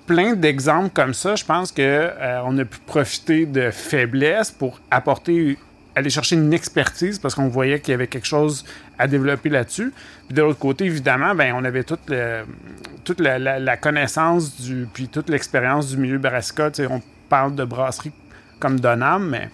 plein 0.05 0.33
d'exemples 0.33 0.91
comme 0.93 1.13
ça, 1.13 1.35
je 1.35 1.43
pense 1.43 1.71
que 1.71 1.81
euh, 1.81 2.39
on 2.45 2.57
a 2.59 2.65
pu 2.65 2.77
profiter 2.85 3.45
de 3.45 3.69
faiblesses 3.71 4.51
pour 4.51 4.79
apporter, 4.89 5.57
aller 5.97 6.09
chercher 6.09 6.35
une 6.35 6.53
expertise 6.53 7.19
parce 7.19 7.33
qu'on 7.35 7.47
voyait 7.47 7.79
qu'il 7.79 7.91
y 7.91 7.95
avait 7.95 8.07
quelque 8.07 8.27
chose 8.27 8.63
à 8.99 9.07
développer 9.07 9.49
là-dessus. 9.49 9.91
Puis 10.27 10.35
de 10.35 10.41
l'autre 10.41 10.59
côté, 10.59 10.85
évidemment, 10.85 11.33
ben 11.35 11.53
on 11.55 11.63
avait 11.65 11.83
toute, 11.83 12.11
toute 13.03 13.19
la, 13.19 13.39
la- 13.39 13.59
la 13.59 13.77
connaissance 13.77 14.61
du, 14.61 14.87
puis 14.93 15.07
toute 15.07 15.29
l'expérience 15.29 15.89
du 15.89 15.97
milieu 15.97 16.17
brassica. 16.17 16.69
On 16.89 17.01
parle 17.29 17.55
de 17.55 17.65
brasserie 17.65 18.11
comme 18.59 18.79
Donham, 18.79 19.27
mais 19.29 19.49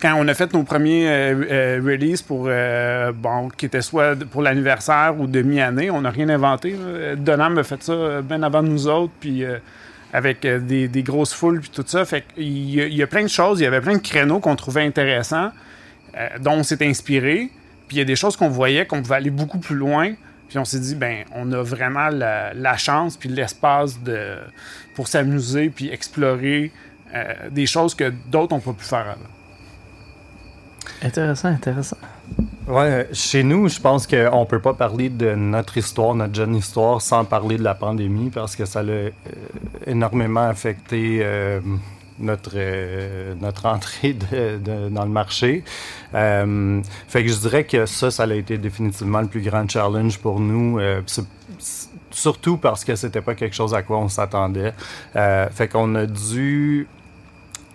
quand 0.00 0.14
on 0.16 0.28
a 0.28 0.34
fait 0.34 0.52
nos 0.54 0.62
premiers 0.62 1.08
euh, 1.08 1.34
euh, 1.50 1.80
releases 1.84 2.22
pour 2.22 2.46
euh, 2.48 3.10
bon 3.12 3.48
qui 3.48 3.66
étaient 3.66 3.82
soit 3.82 4.16
pour 4.30 4.42
l'anniversaire 4.42 5.14
ou 5.18 5.26
demi-année, 5.26 5.90
on 5.90 6.02
n'a 6.02 6.10
rien 6.10 6.28
inventé. 6.28 6.76
Donham 7.16 7.58
a 7.58 7.64
fait 7.64 7.82
ça 7.82 8.22
bien 8.22 8.42
avant 8.44 8.62
nous 8.62 8.86
autres, 8.86 9.12
puis 9.18 9.44
avec 10.12 10.44
euh, 10.44 10.58
des, 10.58 11.02
grosses 11.02 11.34
foules 11.34 11.60
puis 11.60 11.70
tout 11.70 11.84
ça. 11.86 12.04
Fait 12.04 12.24
il 12.36 12.74
y 12.74 13.02
a 13.02 13.06
plein 13.06 13.22
de 13.22 13.28
choses, 13.28 13.60
il 13.60 13.64
y 13.64 13.66
avait 13.66 13.80
plein 13.80 13.94
de 13.94 14.02
créneaux 14.02 14.40
qu'on 14.40 14.56
trouvait 14.56 14.84
intéressants, 14.84 15.50
euh, 16.16 16.28
dont 16.40 16.52
on 16.52 16.62
s'est 16.62 16.86
inspiré. 16.86 17.50
Puis 17.86 17.96
il 17.96 17.98
y 17.98 18.02
a 18.02 18.04
des 18.04 18.16
choses 18.16 18.36
qu'on 18.36 18.48
voyait 18.48 18.86
qu'on 18.86 19.02
pouvait 19.02 19.16
aller 19.16 19.30
beaucoup 19.30 19.58
plus 19.58 19.76
loin. 19.76 20.14
Puis 20.48 20.58
on 20.58 20.64
s'est 20.64 20.80
dit, 20.80 20.94
ben, 20.94 21.24
on 21.34 21.52
a 21.52 21.62
vraiment 21.62 22.08
la, 22.08 22.76
chance 22.76 23.16
puis 23.16 23.28
l'espace 23.28 23.98
pour 24.94 25.06
s'amuser 25.06 25.68
puis 25.68 25.90
explorer 25.90 26.72
euh, 27.14 27.34
des 27.50 27.66
choses 27.66 27.94
que 27.94 28.12
d'autres 28.28 28.54
n'ont 28.54 28.60
pas 28.60 28.72
pu 28.72 28.84
faire 28.84 29.00
avant. 29.00 29.30
Intéressant, 31.02 31.48
intéressant. 31.48 31.98
Ouais, 32.68 33.08
chez 33.14 33.44
nous, 33.44 33.66
je 33.68 33.80
pense 33.80 34.06
qu'on 34.06 34.44
peut 34.44 34.60
pas 34.60 34.74
parler 34.74 35.08
de 35.08 35.34
notre 35.34 35.78
histoire, 35.78 36.14
notre 36.14 36.34
jeune 36.34 36.54
histoire, 36.54 37.00
sans 37.00 37.24
parler 37.24 37.56
de 37.56 37.62
la 37.62 37.74
pandémie 37.74 38.28
parce 38.28 38.56
que 38.56 38.66
ça 38.66 38.82
l'a 38.82 38.92
euh, 38.92 39.10
énormément 39.86 40.46
affecté 40.46 41.20
euh, 41.22 41.60
notre, 42.18 42.50
euh, 42.56 43.34
notre 43.40 43.64
entrée 43.64 44.12
dans 44.12 45.04
le 45.04 45.10
marché. 45.10 45.64
Fait 46.12 47.24
que 47.24 47.28
je 47.28 47.38
dirais 47.38 47.64
que 47.64 47.86
ça, 47.86 48.10
ça 48.10 48.24
a 48.24 48.34
été 48.34 48.58
définitivement 48.58 49.22
le 49.22 49.28
plus 49.28 49.40
grand 49.40 49.66
challenge 49.66 50.18
pour 50.18 50.38
nous. 50.38 50.78
surtout 52.10 52.58
parce 52.58 52.84
que 52.84 52.96
c'était 52.96 53.22
pas 53.22 53.34
quelque 53.34 53.56
chose 53.56 53.72
à 53.72 53.82
quoi 53.82 53.96
on 53.96 54.10
s'attendait. 54.10 54.74
Fait 55.14 55.68
qu'on 55.68 55.94
a 55.94 56.04
dû 56.04 56.86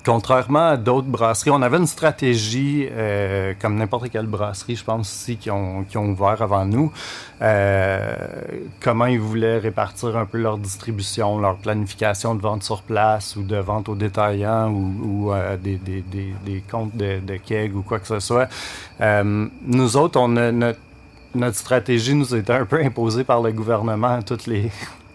Contrairement 0.05 0.67
à 0.67 0.77
d'autres 0.77 1.07
brasseries, 1.07 1.51
on 1.51 1.61
avait 1.61 1.77
une 1.77 1.87
stratégie, 1.87 2.89
euh, 2.91 3.53
comme 3.61 3.75
n'importe 3.75 4.09
quelle 4.09 4.25
brasserie, 4.25 4.75
je 4.75 4.83
pense 4.83 5.09
aussi, 5.09 5.37
qui 5.37 5.49
ont, 5.49 5.85
qui 5.85 5.97
ont 5.97 6.07
ouvert 6.07 6.41
avant 6.41 6.65
nous, 6.65 6.91
euh, 7.41 8.13
comment 8.81 9.05
ils 9.05 9.19
voulaient 9.19 9.59
répartir 9.59 10.17
un 10.17 10.25
peu 10.25 10.39
leur 10.39 10.57
distribution, 10.57 11.39
leur 11.39 11.55
planification 11.55 12.35
de 12.35 12.41
vente 12.41 12.63
sur 12.63 12.81
place 12.81 13.37
ou 13.37 13.43
de 13.43 13.55
vente 13.55 13.87
aux 13.87 13.95
détaillants 13.95 14.69
ou, 14.69 15.27
ou, 15.27 15.33
euh, 15.33 15.55
des, 15.55 15.77
des, 15.77 16.01
des, 16.01 16.33
des 16.45 16.61
comptes 16.69 16.95
de, 16.97 17.19
de 17.19 17.37
keg 17.37 17.73
ou 17.73 17.81
quoi 17.81 17.99
que 17.99 18.07
ce 18.07 18.19
soit. 18.19 18.49
Euh, 18.99 19.47
nous 19.65 19.95
autres, 19.95 20.19
on 20.19 20.35
a 20.35 20.51
notre, 20.51 20.79
notre 21.33 21.57
stratégie 21.57 22.13
nous 22.13 22.35
été 22.35 22.51
un 22.51 22.65
peu 22.65 22.83
imposée 22.83 23.23
par 23.23 23.41
le 23.41 23.53
gouvernement 23.53 24.21
toutes 24.21 24.47
les 24.47 24.69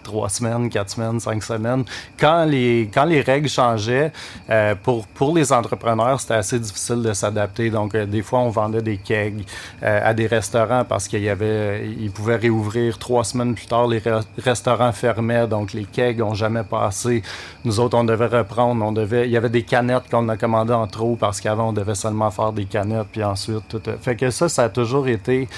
trois 0.09 0.31
semaines, 0.31 0.71
quatre 0.71 0.91
semaines, 0.91 1.21
cinq 1.21 1.43
semaines. 1.43 1.85
Quand 2.19 2.45
les, 2.45 2.91
quand 2.93 3.05
les 3.05 3.21
règles 3.21 3.49
changeaient, 3.49 4.11
euh, 4.49 4.75
pour, 4.83 5.07
pour 5.19 5.35
les 5.37 5.53
entrepreneurs, 5.53 6.19
c'était 6.21 6.41
assez 6.45 6.59
difficile 6.59 7.03
de 7.03 7.13
s'adapter. 7.13 7.69
Donc, 7.71 7.95
euh, 7.95 8.07
des 8.07 8.23
fois, 8.23 8.41
on 8.41 8.49
vendait 8.49 8.83
des 8.83 8.97
kegs 8.97 9.45
euh, 9.83 10.11
à 10.11 10.15
des 10.15 10.27
restaurants 10.27 10.85
parce 10.85 11.09
qu'il 11.09 11.23
y 11.23 11.29
avait, 11.29 11.87
ils 11.87 12.11
pouvaient 12.11 12.37
réouvrir 12.37 12.99
trois 12.99 13.25
semaines 13.25 13.55
plus 13.55 13.67
tard. 13.67 13.87
Les 13.87 14.01
re- 14.01 14.25
restaurants 14.39 14.93
fermaient, 14.93 15.47
donc 15.47 15.73
les 15.73 15.85
kegs 15.85 16.23
ont 16.23 16.35
jamais 16.35 16.65
passé. 16.65 17.23
Nous 17.65 17.79
autres, 17.81 17.97
on 17.99 18.05
devait 18.05 18.39
reprendre. 18.41 18.85
On 18.85 18.93
devait, 18.93 19.27
il 19.27 19.33
y 19.33 19.37
avait 19.37 19.51
des 19.51 19.63
canettes 19.63 20.09
qu'on 20.11 20.29
a 20.31 20.37
commandées 20.37 20.73
en 20.73 20.87
trop 20.87 21.17
parce 21.17 21.41
qu'avant, 21.41 21.69
on 21.69 21.73
devait 21.75 21.95
seulement 21.95 22.31
faire 22.31 22.53
des 22.53 22.65
canettes, 22.65 23.09
puis 23.13 23.23
ensuite, 23.23 23.69
tout. 23.69 23.83
Fait 24.01 24.17
que 24.17 24.31
ça, 24.31 24.49
ça 24.49 24.65
a 24.65 24.69
toujours 24.71 25.07
été 25.09 25.49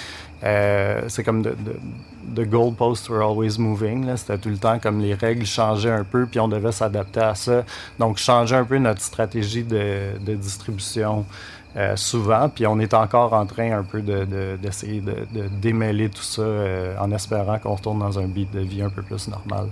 euh, 0.45 1.03
c'est 1.09 1.23
comme 1.25 1.43
de, 1.43 1.51
de, 1.51 1.77
the 2.35 2.49
goalposts 2.49 3.09
were 3.11 3.23
always 3.23 3.59
moving. 3.59 4.09
C'était 4.17 4.39
tout 4.39 4.49
le 4.49 4.59
temps 4.59 4.79
comme 4.79 5.01
les 5.01 5.15
règles 5.15 5.45
changeaient 5.47 5.91
un 5.91 6.05
peu, 6.05 6.27
puis 6.27 6.41
on 6.41 6.49
devait 6.49 6.73
s'adapter 6.73 7.21
à 7.21 7.35
ça. 7.35 7.65
Donc, 7.99 8.19
changer 8.19 8.57
un 8.57 8.65
peu 8.65 8.79
notre 8.79 9.03
stratégie 9.03 9.65
de, 9.65 10.19
de 10.25 10.35
distribution 10.35 11.25
euh, 11.77 11.95
souvent. 11.97 12.49
Puis 12.49 12.67
on 12.67 12.81
est 12.81 12.95
encore 12.95 13.33
en 13.33 13.47
train 13.47 13.71
un 13.79 13.83
peu 13.85 14.01
de- 14.03 14.25
de- 14.25 14.59
d'essayer 14.61 15.01
de, 15.01 15.13
de 15.33 15.47
démêler 15.61 16.09
tout 16.09 16.23
ça 16.23 16.43
euh, 16.43 16.97
en 16.99 17.13
espérant 17.13 17.59
qu'on 17.59 17.75
retourne 17.75 17.99
dans 18.01 18.19
un 18.19 18.27
beat 18.27 18.51
de 18.53 18.61
vie 18.61 18.83
un 18.83 18.91
peu 18.91 19.03
plus 19.03 19.29
normal. 19.29 19.67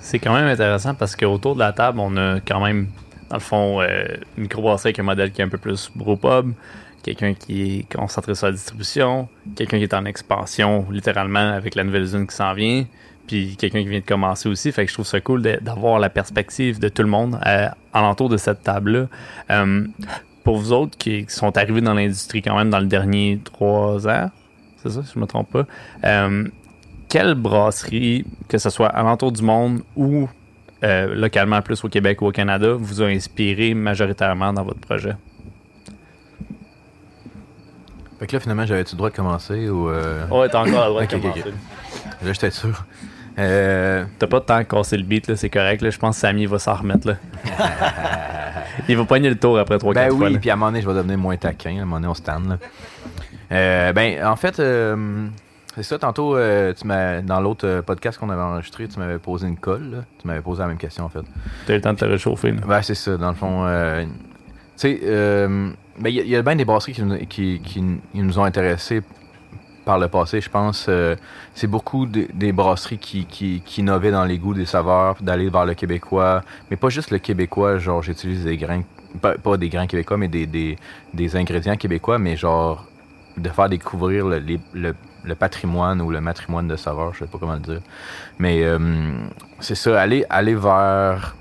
C'est, 0.00 0.18
quand 0.18 0.32
même 0.34 0.46
intéressant 0.46 0.94
parce 0.94 1.14
qu'autour 1.16 1.54
de 1.54 1.60
la 1.60 1.72
table, 1.72 1.98
on 2.00 2.16
a 2.16 2.40
quand 2.40 2.64
même, 2.64 2.86
dans 3.28 3.36
le 3.36 3.40
fond, 3.42 3.82
une 3.82 4.42
microbrasserie 4.44 4.88
avec 4.88 5.00
un 5.00 5.02
modèle 5.02 5.32
qui 5.32 5.42
est 5.42 5.44
un 5.44 5.48
peu 5.50 5.58
plus 5.58 5.90
brewpub, 5.94 6.52
quelqu'un 7.02 7.34
qui 7.34 7.78
est 7.78 7.94
concentré 7.94 8.34
sur 8.34 8.46
la 8.46 8.52
distribution, 8.52 9.28
quelqu'un 9.56 9.78
qui 9.78 9.84
est 9.84 9.94
en 9.94 10.04
expansion, 10.04 10.86
littéralement, 10.90 11.52
avec 11.52 11.74
la 11.74 11.84
nouvelle 11.84 12.02
usine 12.02 12.26
qui 12.26 12.34
s'en 12.34 12.54
vient, 12.54 12.84
puis 13.26 13.56
quelqu'un 13.56 13.82
qui 13.82 13.88
vient 13.88 14.00
de 14.00 14.04
commencer 14.04 14.48
aussi. 14.48 14.72
Fait 14.72 14.84
que 14.84 14.88
je 14.88 14.94
trouve 14.94 15.06
ça 15.06 15.20
cool 15.20 15.42
d'avoir 15.42 15.98
la 15.98 16.10
perspective 16.10 16.78
de 16.78 16.88
tout 16.88 17.02
le 17.02 17.08
monde 17.08 17.38
euh, 17.46 17.68
alentour 17.92 18.28
de 18.28 18.36
cette 18.36 18.62
table-là. 18.62 19.06
Euh, 19.50 19.86
pour 20.44 20.56
vous 20.58 20.72
autres 20.72 20.96
qui, 20.96 21.24
sont 21.28 21.56
arrivés 21.56 21.80
dans 21.80 21.94
l'industrie 21.94 22.42
quand 22.42 22.56
même 22.56 22.70
dans 22.70 22.80
le 22.80 22.86
dernier 22.86 23.40
trois 23.44 24.08
ans, 24.08 24.30
c'est 24.82 24.90
ça, 24.90 25.02
si 25.04 25.12
je 25.14 25.18
me 25.18 25.26
trompe 25.26 25.50
pas, 25.52 25.66
euh, 26.04 26.48
quelle 27.08 27.34
brasserie, 27.34 28.24
que 28.48 28.58
ce 28.58 28.70
soit 28.70 28.88
alentour 28.88 29.32
du 29.32 29.42
monde 29.42 29.82
ou 29.96 30.28
localement 30.82 31.62
plus 31.62 31.84
au 31.84 31.88
Québec 31.88 32.22
ou 32.22 32.26
au 32.26 32.32
Canada, 32.32 32.72
vous 32.72 33.02
a 33.02 33.06
inspiré 33.06 33.72
majoritairement 33.72 34.52
dans 34.52 34.64
votre 34.64 34.80
projet? 34.80 35.14
Fait 38.22 38.28
que 38.28 38.36
là, 38.36 38.40
finalement, 38.40 38.64
j'avais-tu 38.64 38.92
le 38.94 38.98
droit 38.98 39.10
de 39.10 39.16
commencer 39.16 39.68
ou. 39.68 39.88
euh, 39.88 40.28
Ouais, 40.28 40.48
t'as 40.48 40.60
encore 40.60 40.84
le 40.84 40.90
droit 40.90 41.02
de 41.04 41.10
commencer. 41.10 41.40
ok. 41.44 41.52
Là, 42.22 42.32
j'étais 42.32 42.52
sûr. 42.52 42.84
Euh, 43.36 44.04
T'as 44.20 44.26
pas 44.28 44.38
de 44.38 44.44
temps 44.44 44.54
à 44.54 44.62
casser 44.62 44.96
le 44.96 45.02
beat, 45.02 45.26
là, 45.26 45.34
c'est 45.34 45.50
correct. 45.50 45.82
Là. 45.82 45.90
Je 45.90 45.98
pense 45.98 46.14
que 46.14 46.20
Samy 46.20 46.46
va 46.46 46.60
s'en 46.60 46.74
remettre. 46.74 47.08
Là. 47.08 47.16
Il 48.88 48.96
va 48.96 49.04
pogner 49.06 49.28
le 49.28 49.34
tour 49.36 49.58
après 49.58 49.76
3-4 49.76 49.94
ben 49.94 50.10
fois. 50.10 50.26
oui, 50.28 50.32
là. 50.34 50.38
puis 50.38 50.50
à 50.50 50.52
un 50.52 50.56
moment 50.56 50.70
donné, 50.70 50.82
je 50.82 50.88
vais 50.88 50.94
devenir 50.94 51.18
moins 51.18 51.36
taquin. 51.36 51.70
À 51.70 51.82
un 51.82 51.84
moment 51.84 51.96
donné, 51.96 52.06
on 52.06 52.14
se 52.14 52.22
tanne. 52.22 52.48
là. 52.48 52.58
Euh, 53.50 53.92
ben, 53.92 54.24
en 54.24 54.36
fait, 54.36 54.60
euh, 54.60 55.26
c'est 55.74 55.82
ça. 55.82 55.98
Tantôt, 55.98 56.36
euh, 56.36 56.72
tu 56.74 56.86
m'as, 56.86 57.22
dans 57.22 57.40
l'autre 57.40 57.80
podcast 57.84 58.18
qu'on 58.20 58.30
avait 58.30 58.40
enregistré, 58.40 58.86
tu 58.86 59.00
m'avais 59.00 59.18
posé 59.18 59.48
une 59.48 59.58
colle. 59.58 59.90
là. 59.90 59.98
Tu 60.20 60.28
m'avais 60.28 60.42
posé 60.42 60.62
la 60.62 60.68
même 60.68 60.78
question, 60.78 61.04
en 61.06 61.08
fait. 61.08 61.22
T'as 61.66 61.72
eu 61.72 61.76
le 61.76 61.82
temps 61.82 61.92
de 61.92 61.98
te 61.98 62.04
réchauffer. 62.04 62.52
là. 62.52 62.60
Ben, 62.68 62.82
c'est 62.82 62.94
ça, 62.94 63.16
dans 63.16 63.30
le 63.30 63.34
fond. 63.36 63.66
Tu 64.76 64.88
sais, 64.88 65.00
euh, 65.04 65.70
ben, 65.98 66.08
il 66.08 66.26
y, 66.26 66.36
a- 66.36 66.42
bien 66.42 66.56
des 66.56 66.64
brasseries 66.64 66.94
qui 67.28 67.60
qui, 67.60 67.82
nous 68.14 68.38
ont 68.38 68.44
intéressés 68.44 69.02
par 69.84 69.98
le 69.98 70.08
passé, 70.08 70.40
je 70.40 70.48
pense. 70.48 70.86
euh, 70.88 71.16
c'est 71.54 71.66
beaucoup 71.66 72.06
de- 72.06 72.28
des 72.32 72.52
brasseries 72.52 72.98
qui, 72.98 73.62
innovaient 73.78 74.10
dans 74.12 74.24
les 74.24 74.38
goûts 74.38 74.54
des 74.54 74.66
saveurs, 74.66 75.16
d'aller 75.20 75.50
vers 75.50 75.66
le 75.66 75.74
québécois. 75.74 76.42
Mais 76.70 76.76
pas 76.76 76.88
juste 76.88 77.10
le 77.10 77.18
québécois, 77.18 77.78
genre, 77.78 78.02
j'utilise 78.02 78.44
des 78.44 78.56
grains, 78.56 78.82
pas, 79.20 79.36
pas 79.38 79.56
des 79.56 79.68
grains 79.68 79.86
québécois, 79.86 80.16
mais 80.16 80.28
des, 80.28 80.46
des, 80.46 80.78
des 81.12 81.36
ingrédients 81.36 81.76
québécois, 81.76 82.18
mais 82.18 82.36
genre, 82.36 82.86
de 83.36 83.48
faire 83.48 83.68
découvrir 83.68 84.28
le, 84.28 84.40
le, 84.72 84.94
le 85.24 85.34
patrimoine 85.34 86.00
ou 86.00 86.10
le 86.10 86.20
matrimoine 86.20 86.68
de 86.68 86.76
saveurs, 86.76 87.12
je 87.14 87.20
sais 87.20 87.26
pas 87.26 87.38
comment 87.38 87.54
le 87.54 87.60
dire. 87.60 87.80
Mais 88.38 88.62
euh, 88.64 88.78
c'est 89.60 89.74
ça, 89.74 90.00
aller, 90.00 90.24
aller 90.30 90.54
vers 90.54 91.34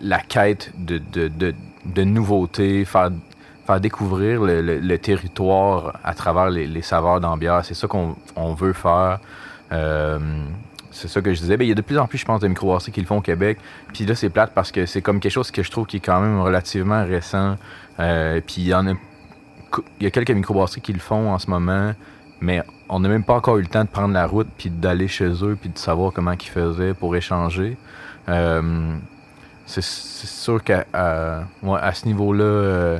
la, 0.00 0.18
quête 0.20 0.72
de, 0.78 1.00
de 1.86 2.04
nouveautés, 2.04 2.84
faire, 2.84 3.10
découvrir 3.80 4.42
le, 4.42 4.96
territoire 4.96 5.98
à 6.04 6.14
travers 6.14 6.50
les, 6.50 6.82
saveurs 6.82 7.20
d'ambiance. 7.20 7.66
C'est 7.68 7.74
ça 7.74 7.86
qu'on 7.86 8.16
on 8.36 8.54
veut 8.54 8.72
faire. 8.72 9.20
Euh, 9.72 10.18
c'est 10.90 11.08
ça 11.08 11.20
que 11.20 11.34
je 11.34 11.40
disais. 11.40 11.56
Ben, 11.56 11.64
il 11.64 11.68
y 11.68 11.72
a 11.72 11.74
de 11.74 11.82
plus 11.82 11.98
en 11.98 12.06
plus, 12.06 12.18
je 12.18 12.24
pense, 12.24 12.40
de 12.40 12.48
microbrasseries 12.48 12.92
qui 12.92 13.00
le 13.00 13.06
font 13.06 13.18
au 13.18 13.22
Québec. 13.22 13.58
Puis 13.92 14.06
là, 14.06 14.14
c'est 14.14 14.30
plate 14.30 14.52
parce 14.54 14.70
que 14.70 14.86
c'est 14.86 15.02
comme 15.02 15.18
quelque 15.18 15.32
chose 15.32 15.50
que 15.50 15.62
je 15.62 15.70
trouve 15.70 15.86
qui 15.86 15.96
est 15.96 16.00
quand 16.00 16.20
même 16.20 16.40
relativement 16.40 17.04
récent. 17.04 17.56
Euh, 17.98 18.40
puis 18.46 18.56
il 18.58 18.68
y 18.68 18.74
en 18.74 18.86
a, 18.86 18.92
il 19.98 20.04
y 20.04 20.06
a 20.06 20.10
quelques 20.10 20.30
microbrasseries 20.30 20.80
qui 20.80 20.92
le 20.92 21.00
font 21.00 21.32
en 21.32 21.38
ce 21.38 21.50
moment, 21.50 21.92
mais 22.40 22.62
on 22.88 23.00
n'a 23.00 23.08
même 23.08 23.24
pas 23.24 23.34
encore 23.34 23.58
eu 23.58 23.62
le 23.62 23.68
temps 23.68 23.82
de 23.82 23.88
prendre 23.88 24.14
la 24.14 24.26
route 24.26 24.46
puis 24.56 24.70
d'aller 24.70 25.08
chez 25.08 25.30
eux 25.42 25.56
puis 25.60 25.70
de 25.70 25.78
savoir 25.78 26.12
comment 26.12 26.32
ils 26.32 26.48
faisaient 26.48 26.94
pour 26.94 27.16
échanger. 27.16 27.76
Euh, 28.28 28.96
c'est 29.66 29.82
sûr 29.82 30.62
qu'à 30.62 30.84
à, 30.92 31.40
à 31.80 31.94
ce 31.94 32.06
niveau-là, 32.06 32.44
euh, 32.44 32.98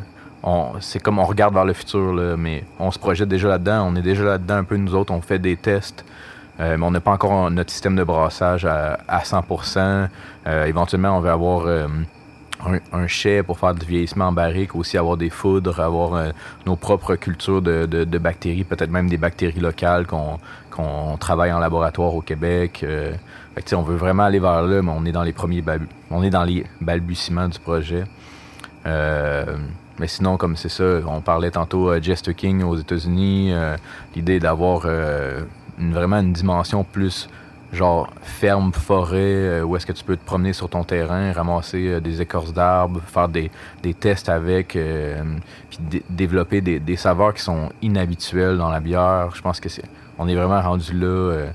c'est 0.81 0.99
comme 1.01 1.19
on 1.19 1.25
regarde 1.25 1.55
vers 1.55 1.65
le 1.65 1.73
futur, 1.73 2.13
là, 2.15 2.37
mais 2.37 2.65
on 2.79 2.91
se 2.91 2.99
projette 2.99 3.29
déjà 3.29 3.49
là-dedans. 3.49 3.89
On 3.93 3.97
est 3.97 4.03
déjà 4.03 4.25
là-dedans 4.25 4.57
un 4.57 4.65
peu, 4.65 4.77
nous 4.77 4.95
autres. 4.95 5.13
On 5.13 5.21
fait 5.21 5.39
des 5.39 5.57
tests, 5.57 6.05
euh, 6.61 6.77
mais 6.77 6.85
on 6.87 6.91
n'a 6.91 7.01
pas 7.01 7.13
encore 7.13 7.51
notre 7.51 7.71
système 7.71 7.97
de 7.97 8.05
brassage 8.05 8.65
à, 8.67 8.99
à 9.09 9.21
100%. 9.21 10.09
Euh, 10.47 10.65
éventuellement, 10.67 11.17
on 11.17 11.21
va 11.21 11.33
avoir 11.33 11.67
euh, 11.67 11.87
un, 12.67 12.79
un 12.99 13.07
chai 13.07 13.43
pour 13.43 13.59
faire 13.59 13.75
du 13.75 13.85
vieillissement 13.87 14.27
en 14.29 14.33
barrique, 14.33 14.75
aussi 14.75 14.97
avoir 14.99 15.17
des 15.17 15.31
foudres, 15.31 15.81
avoir 15.81 16.15
euh, 16.15 16.31
nos 16.67 16.77
propres 16.77 17.15
cultures 17.17 17.63
de, 17.63 17.87
de- 17.87 18.05
de 18.05 18.19
bactéries, 18.19 18.65
peut-être 18.65 18.91
même 18.91 19.09
des 19.09 19.19
bactéries 19.19 19.61
locales 19.61 20.07
qu'on 20.07 20.39
qu'on 20.71 21.17
travaille 21.19 21.53
en 21.53 21.61
laboratoire 21.61 22.15
au 22.17 22.21
Québec. 22.21 22.85
On 23.73 23.83
veut 23.83 23.97
vraiment 23.97 24.25
aller 24.25 24.41
vers 24.41 24.63
là, 24.63 24.83
mais 24.83 24.93
on 24.95 25.05
est 25.05 25.13
dans 25.13 25.23
les 25.23 25.33
premiers 25.33 25.63
on 26.11 26.23
balbutiements 26.81 27.49
du 27.49 27.59
projet. 27.59 28.05
Euh, 28.87 29.57
mais 29.99 30.09
sinon, 30.09 30.37
comme 30.37 30.57
c'est 30.57 30.69
ça, 30.69 31.01
on 31.07 31.21
parlait 31.21 31.51
tantôt 31.51 31.89
euh, 31.89 32.01
Jester 32.01 32.35
King 32.35 32.63
aux 32.63 32.77
États-Unis, 32.77 33.53
euh, 33.53 33.77
l'idée 34.15 34.41
d'avoir 34.41 34.87
vraiment 35.79 36.19
une 36.21 36.33
dimension 36.33 36.85
plus 36.85 37.29
genre 37.73 38.09
ferme, 38.23 38.73
forêt, 38.73 39.61
où 39.63 39.75
est-ce 39.75 39.87
que 39.87 39.93
tu 39.93 40.05
peux 40.05 40.17
te 40.17 40.25
promener 40.25 40.53
sur 40.53 40.69
ton 40.69 40.85
terrain, 40.85 41.33
ramasser 41.33 42.01
des 42.01 42.21
écorces 42.23 42.53
d'arbres, 42.53 43.01
faire 43.05 43.29
des, 43.29 43.51
tests 43.99 44.29
avec, 44.29 44.79
puis 45.69 45.79
dé- 45.81 46.05
développer 46.09 46.61
des, 46.61 46.79
des 46.79 46.95
saveurs 46.95 47.35
qui 47.35 47.43
sont 47.43 47.71
inhabituelles 47.83 48.59
dans 48.59 48.71
la 48.71 48.79
bière. 48.79 49.31
Je 49.35 49.43
pense 49.43 49.59
que 49.59 49.69
c'est, 49.69 49.83
on 50.19 50.29
est 50.29 50.37
vraiment 50.37 50.63
rendu 50.63 50.93
là. 50.97 51.47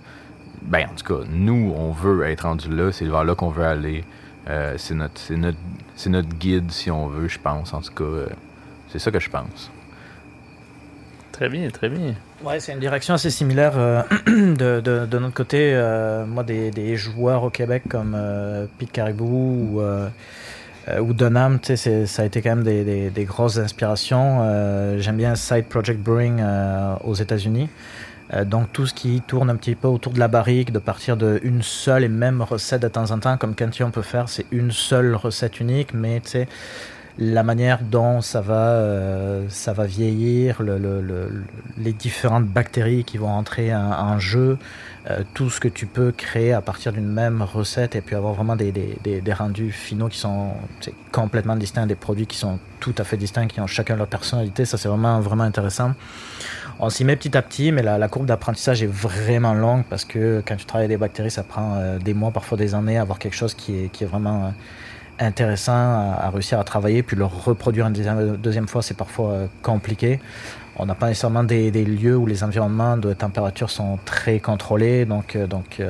Ben, 0.64 0.88
en 0.92 0.96
tout 0.96 1.14
cas, 1.20 1.24
nous, 1.30 1.74
on 1.76 1.92
veut 1.92 2.26
être 2.28 2.42
rendu 2.42 2.70
là, 2.74 2.92
c'est 2.92 3.06
vers 3.06 3.24
là 3.24 3.36
qu'on 3.36 3.50
veut 3.50 3.66
aller. 3.66 4.04
Euh, 4.50 4.74
c'est 4.78 4.96
notre, 4.96 5.20
c'est 5.20 5.36
notre, 5.38 5.58
c'est 5.96 6.10
notre 6.10 6.30
guide, 6.30 6.72
si 6.72 6.90
on 6.92 7.08
veut, 7.08 7.28
je 7.28 7.40
pense. 7.40 7.74
En 7.74 7.82
tout 7.82 7.94
cas, 7.94 8.04
euh, 8.04 8.28
c'est 8.88 9.00
ça 9.00 9.12
que 9.12 9.20
je 9.20 9.30
pense. 9.30 9.70
Très 11.32 11.48
bien, 11.50 11.70
très 11.70 11.88
bien. 11.90 12.16
Ouais, 12.44 12.60
c'est 12.60 12.74
une 12.74 12.80
direction 12.80 13.14
assez 13.14 13.30
similaire 13.30 13.74
euh, 13.78 14.02
de, 14.28 14.82
de, 14.82 15.06
de 15.06 15.20
notre 15.20 15.34
côté. 15.36 15.72
euh, 15.74 16.26
moi, 16.26 16.44
des, 16.44 16.72
des 16.72 16.96
joueurs 16.98 17.44
au 17.44 17.50
Québec 17.50 17.84
comme 17.90 18.14
euh, 18.18 18.66
Pete 18.78 18.92
Caribou 18.92 19.70
ou, 19.74 19.82
euh, 19.82 20.10
euh, 20.90 21.00
ou 21.00 21.14
Dunham, 21.14 21.60
tu 21.60 21.68
sais, 21.68 21.76
c'est- 21.78 22.06
ça 22.08 22.24
a 22.24 22.26
été 22.26 22.42
quand 22.42 22.50
même 22.56 22.64
des, 22.64 22.84
des, 22.84 23.10
des 23.10 23.24
grosses 23.26 23.58
inspirations. 23.58 24.40
Euh, 24.42 24.98
J'aime 25.00 25.18
bien 25.18 25.36
Side 25.36 25.66
Project 25.66 26.00
Brewing 26.02 26.40
euh, 26.42 26.96
aux 27.06 27.14
États-Unis. 27.16 27.70
Euh, 28.34 28.46
donc 28.46 28.72
tout 28.72 28.86
ce 28.86 28.94
qui 28.94 29.22
tourne 29.22 29.50
un 29.50 29.56
petit 29.56 29.76
peu 29.76 29.88
autour 29.88 30.14
de 30.14 30.20
la 30.20 30.28
barrique, 30.28 30.72
de 30.72 30.80
partir 30.80 31.18
d'une 31.18 31.62
seule 31.64 32.04
et 32.04 32.10
même 32.10 32.42
recette 32.42 32.82
de 32.82 32.88
temps 32.88 33.12
en 33.12 33.20
temps, 33.20 33.38
comme 33.38 33.56
Cantillon 33.56 33.92
peut 33.92 34.02
faire, 34.04 34.30
c'est 34.30 34.46
une 34.52 34.72
seule 34.72 35.16
recette 35.16 35.60
unique, 35.60 35.94
mais 35.94 36.20
tu 36.22 36.30
sais, 36.30 36.48
la 37.22 37.44
manière 37.44 37.80
dont 37.82 38.22
ça 38.22 38.40
va, 38.40 38.54
euh, 38.70 39.46
ça 39.50 39.74
va 39.74 39.86
vieillir, 39.86 40.62
le, 40.62 40.78
le- 40.78 41.02
le- 41.02 41.44
les 41.78 41.92
différentes 41.92 42.46
bactéries 42.46 43.04
qui 43.04 43.18
vont 43.18 43.28
entrer 43.30 43.76
en, 43.76 44.20
jeu, 44.20 44.58
euh, 45.10 45.24
tout 45.34 45.50
ce 45.50 45.60
que 45.60 45.68
tu 45.68 45.86
peux 45.86 46.14
créer 46.14 46.54
à 46.54 46.62
partir 46.62 46.94
d'une 46.94 47.12
même 47.12 47.42
recette 47.42 47.96
et 47.98 48.02
puis 48.02 48.16
avoir 48.16 48.34
vraiment 48.36 48.56
des, 48.56 48.72
des, 48.72 48.98
des- 49.04 49.20
des 49.22 49.34
rendus 49.34 49.72
finaux 49.72 50.08
qui 50.08 50.18
sont 50.20 50.52
complètement 51.12 51.58
distincts, 51.58 51.88
des 51.88 51.96
produits 51.96 52.28
qui 52.28 52.38
sont 52.38 52.58
tout 52.80 52.96
à 52.98 53.04
fait 53.04 53.18
distincts, 53.18 53.48
qui 53.48 53.60
ont 53.60 53.68
chacun 53.68 53.98
leur 53.98 54.08
personnalité, 54.08 54.64
ça 54.64 54.78
c'est 54.78 54.88
vraiment, 54.88 55.20
vraiment 55.20 55.44
intéressant. 55.44 55.92
On 56.82 56.90
s'y 56.90 57.04
met 57.04 57.18
petit 57.18 57.36
à 57.36 57.42
petit, 57.42 57.74
mais 57.74 57.84
la, 57.84 58.08
courbe 58.08 58.26
d'apprentissage 58.26 58.82
est 58.82 58.88
vraiment 58.88 59.54
longue 59.54 59.84
parce 59.90 60.06
que 60.06 60.42
quand 60.46 60.56
tu 60.56 60.64
travailles 60.64 60.88
des 60.88 60.96
bactéries, 60.96 61.30
ça 61.30 61.44
prend 61.44 61.76
euh, 61.76 62.00
des 62.00 62.14
mois, 62.14 62.32
parfois 62.32 62.58
des 62.58 62.74
années, 62.74 62.98
à 62.98 63.02
avoir 63.02 63.20
quelque 63.20 63.36
chose 63.36 63.54
qui 63.54 63.84
est, 63.84 64.06
vraiment 64.06 64.46
euh, 64.46 64.50
intéressant 65.20 65.74
à, 65.74 66.30
réussir 66.34 66.58
à 66.58 66.64
travailler. 66.64 67.04
Puis 67.04 67.18
le 67.18 67.26
reproduire 67.26 67.86
une 67.86 68.38
deuxième, 68.38 68.68
fois, 68.70 68.82
c'est 68.82 68.96
parfois 68.96 69.32
euh, 69.32 69.48
compliqué. 69.62 70.22
On 70.78 70.86
n'a 70.86 70.96
pas 70.96 71.08
nécessairement 71.10 71.44
des, 71.44 71.70
lieux 71.72 72.16
où 72.16 72.26
les 72.26 72.46
environnements 72.46 72.96
de 72.96 73.12
température 73.12 73.70
sont 73.70 74.00
très 74.06 74.40
contrôlés, 74.40 75.04
donc, 75.04 75.36
donc 75.36 75.82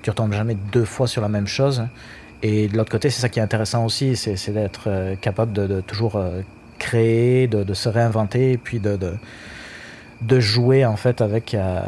tu 0.00 0.08
retombes 0.08 0.32
jamais 0.32 0.56
deux 0.72 0.86
fois 0.86 1.06
sur 1.06 1.20
la 1.20 1.28
même 1.28 1.46
chose. 1.46 1.84
Et 2.42 2.68
de 2.68 2.78
l'autre 2.78 2.90
côté, 2.90 3.10
c'est 3.10 3.20
ça 3.20 3.28
qui 3.28 3.40
est 3.40 3.42
intéressant 3.42 3.84
aussi, 3.84 4.16
c'est 4.16 4.52
d'être 4.52 5.16
capable 5.20 5.52
de, 5.52 5.82
toujours 5.82 6.18
créer, 6.78 7.46
de, 7.46 7.74
se 7.74 7.90
réinventer, 7.90 8.56
puis 8.56 8.80
de, 8.80 8.96
de 10.22 10.40
jouer 10.40 10.84
en 10.84 10.96
fait 10.96 11.20
avec, 11.20 11.54
euh, 11.54 11.80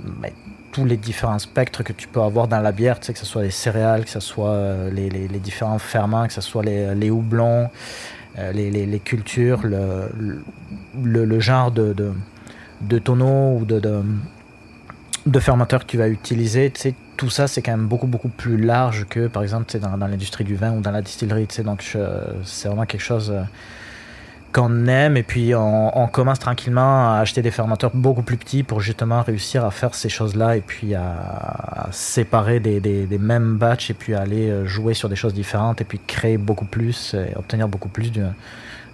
ben, 0.00 0.30
tous 0.72 0.84
les 0.84 0.96
différents 0.96 1.38
spectres 1.38 1.82
que 1.82 1.92
tu 1.92 2.06
peux 2.06 2.20
avoir 2.20 2.48
dans 2.48 2.60
la 2.60 2.72
bière, 2.72 3.00
que 3.00 3.06
ce 3.06 3.26
soit 3.26 3.42
les 3.42 3.50
céréales, 3.50 4.04
que 4.04 4.10
ce 4.10 4.20
soit 4.20 4.50
euh, 4.50 4.90
les, 4.90 5.28
différents 5.38 5.78
ferments, 5.78 6.26
que 6.26 6.34
ce 6.34 6.42
soit 6.42 6.62
les, 6.62 7.10
houblons, 7.10 7.70
euh, 8.38 8.52
les, 8.52 9.00
cultures, 9.00 9.62
le, 9.64 11.40
genre 11.40 11.70
de, 11.70 11.94
de, 11.94 12.12
de 12.82 12.98
tonneau 12.98 13.58
ou 13.58 13.64
de, 13.64 13.80
de, 15.26 15.40
fermenteur 15.40 15.80
que 15.80 15.86
tu 15.86 15.96
vas 15.96 16.08
utiliser, 16.08 16.70
tout 17.16 17.30
ça 17.30 17.48
c'est 17.48 17.62
quand 17.62 17.72
même 17.72 17.86
beaucoup 17.86 18.06
beaucoup 18.06 18.28
plus 18.28 18.58
large 18.58 19.06
que 19.08 19.26
par 19.26 19.42
exemple 19.42 19.78
dans, 19.78 19.96
dans 19.96 20.06
l'industrie 20.06 20.44
du 20.44 20.56
vin 20.56 20.72
ou 20.72 20.80
dans 20.80 20.90
la 20.90 21.00
distillerie, 21.00 21.48
donc 21.64 21.96
c'est 22.44 22.68
vraiment 22.68 22.84
quelque 22.84 23.00
chose 23.00 23.32
qu'on 24.56 24.86
aime 24.86 25.18
et 25.18 25.22
puis 25.22 25.54
on, 25.54 25.98
on 25.98 26.06
commence 26.08 26.38
tranquillement 26.38 27.12
à 27.12 27.18
acheter 27.18 27.42
des 27.42 27.50
fermenteurs 27.50 27.90
beaucoup 27.92 28.22
plus 28.22 28.38
petits 28.38 28.62
pour 28.62 28.80
justement 28.80 29.20
réussir 29.20 29.66
à 29.66 29.70
faire 29.70 29.94
ces 29.94 30.08
choses-là 30.08 30.56
et 30.56 30.62
puis 30.62 30.94
à, 30.94 31.02
à 31.02 31.88
séparer 31.92 32.58
des, 32.58 32.80
des, 32.80 33.04
des 33.04 33.18
mêmes 33.18 33.56
batchs 33.58 33.90
et 33.90 33.94
puis 33.94 34.14
à 34.14 34.22
aller 34.22 34.48
euh, 34.48 34.64
jouer 34.64 34.94
sur 34.94 35.10
des 35.10 35.16
choses 35.16 35.34
différentes 35.34 35.82
et 35.82 35.84
puis 35.84 36.00
créer 36.06 36.38
beaucoup 36.38 36.64
plus 36.64 37.12
et 37.12 37.36
obtenir 37.36 37.68
beaucoup 37.68 37.90
plus 37.90 38.10
d'un- 38.10 38.34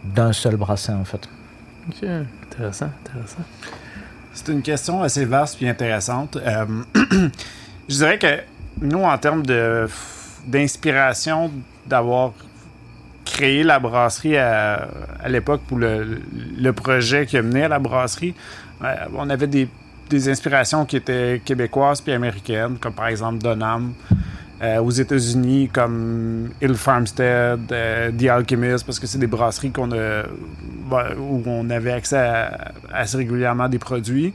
d'un 0.05 0.33
seul 0.33 0.57
brassin 0.57 0.97
en 0.97 1.05
fait. 1.05 1.29
Ok, 1.89 2.09
intéressant, 2.51 2.91
intéressant. 3.07 3.43
C'est 4.35 4.49
une 4.49 4.63
question 4.63 5.01
assez 5.03 5.25
vaste 5.25 5.63
et 5.63 5.69
intéressante. 5.69 6.39
Euh, 6.45 6.67
je 7.89 7.95
dirais 7.95 8.19
que 8.19 8.41
nous, 8.81 9.03
en 9.05 9.17
termes 9.17 9.47
de 9.47 9.87
d'inspiration 10.45 11.53
d'avoir 11.87 12.33
créé 13.33 13.63
la 13.63 13.79
brasserie 13.79 14.37
à, 14.37 14.89
à 15.23 15.29
l'époque 15.29 15.63
pour 15.67 15.79
le, 15.79 16.73
projet 16.73 17.27
qui 17.27 17.41
mené 17.41 17.65
à 17.65 17.69
la 17.69 17.79
brasserie, 17.79 18.35
euh, 18.85 18.95
on 19.17 19.29
avait 19.31 19.47
des, 19.47 19.69
inspirations 20.29 20.85
qui 20.85 20.97
étaient 20.97 21.41
québécoises 21.43 22.03
puis 22.03 22.13
américaines, 22.13 22.77
comme 22.79 22.93
par 22.93 23.07
exemple 23.07 23.39
Donham. 23.39 23.95
Euh, 24.63 24.79
aux 24.79 24.91
États-Unis, 24.91 25.71
comme 25.73 26.51
Hill 26.61 26.75
Farmstead, 26.75 27.73
euh, 27.73 28.13
The 28.13 28.27
Alchemist, 28.27 28.87
parce 28.87 29.01
que 29.01 29.09
c'est 29.09 29.19
des 29.19 29.27
brasseries 29.27 29.73
qu'on 29.73 29.89
bah, 29.89 31.09
où 31.19 31.43
on 31.47 31.69
avait 31.71 31.91
accès 31.91 32.19
à- 32.19 32.73
assez 32.93 33.17
régulièrement 33.17 33.69
des 33.69 33.81
produits. 33.81 34.33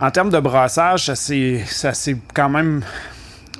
En 0.00 0.10
termes 0.10 0.30
de 0.30 0.40
brassage, 0.40 1.04
ça 1.04 1.14
s'est 1.14 2.16
quand 2.34 2.48
même 2.48 2.82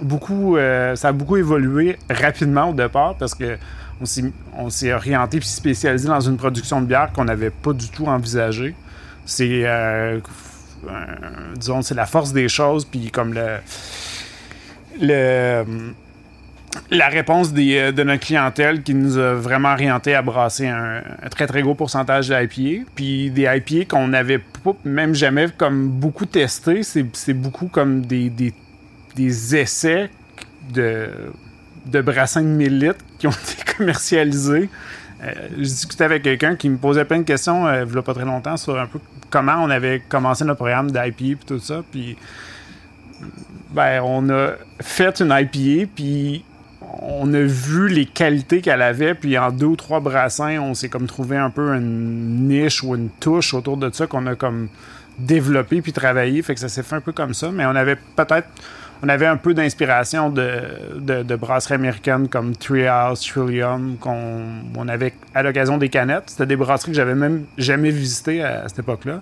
beaucoup, 0.02 0.56
ça 0.94 1.08
a 1.08 1.12
beaucoup 1.12 1.36
évolué 1.36 1.98
rapidement 2.10 2.70
au 2.70 2.74
départ 2.74 3.14
parce 3.14 3.34
que 3.34 3.56
on 4.00 4.70
s'est 4.70 4.92
orienté 4.92 5.38
puis 5.38 5.48
spécialisé 5.48 6.08
dans 6.08 6.20
une 6.20 6.36
production 6.36 6.80
de 6.80 6.86
bière 6.86 7.10
qu'on 7.12 7.24
n'avait 7.24 7.50
pas 7.50 7.72
du 7.72 7.88
tout 7.88 8.06
envisagée. 8.06 8.74
C'est, 9.24 9.62
euh, 9.64 10.20
euh, 10.88 10.90
disons, 11.56 11.82
c'est 11.82 11.94
la 11.94 12.06
force 12.06 12.32
des 12.32 12.48
choses 12.48 12.84
puis 12.84 13.10
comme 13.10 13.32
le 13.34 13.58
le, 14.98 15.64
la 16.90 17.08
réponse 17.08 17.52
des, 17.52 17.76
euh, 17.76 17.92
de 17.92 18.02
notre 18.02 18.24
clientèle 18.24 18.82
qui 18.82 18.94
nous 18.94 19.18
a 19.18 19.34
vraiment 19.34 19.72
orienté 19.72 20.14
à 20.14 20.22
brasser 20.22 20.66
un, 20.66 21.02
très 21.30 21.46
très 21.46 21.62
gros 21.62 21.74
pourcentage 21.74 22.28
d'IPA. 22.28 22.84
Puis 22.94 23.30
des 23.30 23.42
IPA 23.42 23.84
qu'on 23.88 24.08
n'avait 24.08 24.40
même 24.84 25.14
jamais 25.14 25.48
comme 25.56 25.88
beaucoup 25.88 26.26
testé. 26.26 26.82
C'est 26.82 27.04
c'est 27.14 27.34
beaucoup 27.34 27.66
comme 27.68 28.02
des, 28.06 28.30
des 28.30 29.56
essais 29.56 30.10
de, 30.72 31.08
de 31.86 32.00
brassins 32.00 32.42
de 32.42 32.48
1000 32.48 32.78
litres 32.78 33.04
qui 33.18 33.26
ont 33.26 33.30
été 33.54 33.72
commercialisés. 33.76 34.68
Euh, 35.22 35.32
je 35.56 35.62
discutais 35.62 36.04
avec 36.04 36.22
quelqu'un 36.22 36.56
qui 36.56 36.68
me 36.68 36.76
posait 36.76 37.04
plein 37.04 37.18
de 37.18 37.24
questions 37.24 37.66
euh, 37.66 37.86
il 37.88 37.94
y 37.94 37.98
a 37.98 38.02
pas 38.02 38.12
très 38.12 38.26
longtemps 38.26 38.58
sur 38.58 38.78
un 38.78 38.86
peu 38.86 38.98
comment 39.30 39.56
on 39.62 39.70
avait 39.70 40.02
commencé 40.06 40.44
notre 40.44 40.58
programme 40.58 40.90
d'IPA 40.90 41.24
et 41.24 41.36
tout 41.46 41.58
ça. 41.58 41.82
Puis 41.90 42.18
ben, 43.70 44.02
on 44.04 44.28
a 44.30 44.52
fait 44.80 45.20
une 45.20 45.30
IPA, 45.32 45.90
puis 45.94 46.44
on 47.02 47.32
a 47.34 47.40
vu 47.40 47.88
les 47.88 48.06
qualités 48.06 48.60
qu'elle 48.60 48.82
avait, 48.82 49.14
puis 49.14 49.36
en 49.38 49.50
deux 49.50 49.66
ou 49.66 49.76
trois 49.76 50.00
brassins, 50.00 50.58
on 50.60 50.74
s'est 50.74 50.88
comme 50.88 51.06
trouvé 51.06 51.36
un 51.36 51.50
peu 51.50 51.74
une 51.74 52.48
niche 52.48 52.82
ou 52.82 52.94
une 52.94 53.08
touche 53.08 53.54
autour 53.54 53.76
de 53.76 53.90
ça 53.92 54.06
qu'on 54.06 54.26
a 54.26 54.34
comme 54.34 54.68
développé 55.18 55.80
puis 55.80 55.92
travaillé, 55.92 56.42
fait 56.42 56.54
que 56.54 56.60
ça 56.60 56.68
s'est 56.68 56.82
fait 56.82 56.96
un 56.96 57.00
peu 57.00 57.12
comme 57.12 57.34
ça, 57.34 57.50
mais 57.50 57.64
on 57.64 57.74
avait 57.74 57.96
peut-être 57.96 58.48
on 59.02 59.08
avait 59.08 59.26
un 59.26 59.36
peu 59.36 59.54
d'inspiration 59.54 60.30
de, 60.30 60.60
de, 60.98 61.36
brasseries 61.36 61.74
américaines 61.74 62.28
comme 62.28 62.56
Treehouse, 62.56 63.20
Trillium, 63.20 63.96
qu'on 63.98 64.42
on 64.74 64.88
avait 64.88 65.12
à 65.34 65.42
l'occasion 65.42 65.78
des 65.78 65.88
canettes. 65.88 66.24
C'était 66.28 66.46
des 66.46 66.56
brasseries 66.56 66.92
que 66.92 66.96
j'avais 66.96 67.14
même 67.14 67.44
jamais 67.58 67.90
visitées 67.90 68.42
à, 68.42 68.62
à 68.62 68.68
cette 68.68 68.80
époque-là. 68.80 69.20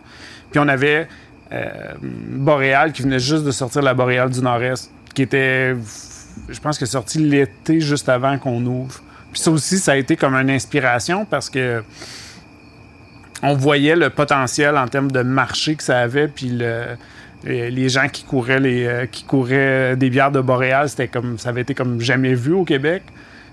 Puis 0.51 0.61
on 0.61 0.69
avait 0.69 1.09
euh, 1.53 1.69
Boréal 2.01 2.93
qui 2.93 3.03
venait 3.03 3.19
juste 3.19 3.45
de 3.45 3.51
sortir 3.51 3.83
la 3.83 3.95
Boréal 3.95 4.31
du 4.31 4.41
Nord-Est, 4.41 4.91
qui 5.15 5.23
était, 5.23 5.77
je 6.49 6.61
pense 6.61 6.79
que 6.79 6.87
sorti 6.87 7.19
l'été 7.19 7.81
juste 7.81 8.09
avant 8.09 8.39
qu'on 8.39 8.65
ouvre. 8.65 9.01
Puis 9.33 9.41
ça 9.41 9.51
aussi, 9.51 9.79
ça 9.79 9.93
a 9.93 9.97
été 9.97 10.17
comme 10.17 10.35
une 10.35 10.51
inspiration 10.51 11.25
parce 11.25 11.51
que 11.51 11.83
on 13.43 13.55
voyait 13.55 13.97
le 13.97 14.11
potentiel 14.11 14.77
en 14.77 14.89
termes 14.89 15.13
de 15.13 15.23
marché 15.23 15.75
que 15.75 15.83
ça 15.83 15.99
avait, 15.99 16.29
puis 16.29 16.49
le, 16.49 16.97
les, 17.45 17.89
gens 17.89 18.09
qui 18.09 18.25
couraient 18.25 18.61
les 18.61 18.87
euh, 18.87 19.07
qui 19.07 19.25
couraient 19.25 19.97
des 19.97 20.11
bières 20.11 20.33
de 20.33 20.41
Boréal, 20.41 20.89
c'était 20.89 21.09
comme 21.09 21.39
ça 21.39 21.51
avait 21.51 21.61
été 21.61 21.75
comme 21.75 22.01
jamais 22.01 22.35
vu 22.35 22.53
au 22.53 22.65
Québec. 22.65 23.03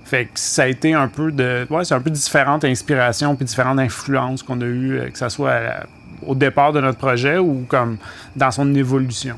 Fait 0.03 0.25
que 0.25 0.31
ça 0.39 0.63
a 0.63 0.67
été 0.67 0.93
un 0.93 1.07
peu 1.07 1.31
de 1.31 1.67
ouais, 1.69 1.85
c'est 1.85 1.93
un 1.93 2.01
peu 2.01 2.09
différentes 2.09 2.65
inspirations 2.65 3.35
puis 3.35 3.45
différentes 3.45 3.79
influences 3.79 4.43
qu'on 4.43 4.59
a 4.61 4.65
eues, 4.65 4.99
euh, 4.99 5.09
que 5.09 5.17
ça 5.17 5.29
soit 5.29 5.85
au 6.25 6.35
départ 6.35 6.73
de 6.73 6.81
notre 6.81 6.97
projet 6.97 7.37
ou 7.37 7.65
comme 7.67 7.97
dans 8.35 8.51
son 8.51 8.73
évolution. 8.75 9.35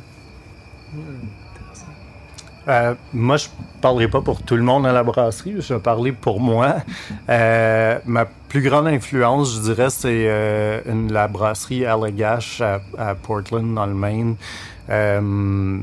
Euh, 2.67 2.95
moi, 3.13 3.37
je 3.37 3.47
parlerai 3.81 4.07
pas 4.07 4.21
pour 4.21 4.41
tout 4.41 4.55
le 4.55 4.63
monde 4.63 4.85
à 4.85 4.93
la 4.93 5.03
brasserie, 5.03 5.55
je 5.59 5.73
vais 5.73 5.79
parler 5.79 6.11
pour 6.11 6.39
moi. 6.39 6.75
Euh, 7.29 7.99
ma 8.05 8.25
plus 8.25 8.61
grande 8.61 8.87
influence, 8.87 9.55
je 9.55 9.61
dirais, 9.61 9.89
c'est 9.89 10.25
euh, 10.27 10.81
la 11.09 11.27
brasserie 11.27 11.85
Allagash 11.85 12.61
à, 12.61 13.15
Portland, 13.15 13.73
dans 13.73 13.85
le 13.85 13.93
Maine. 13.93 14.35
Euh, 14.89 15.79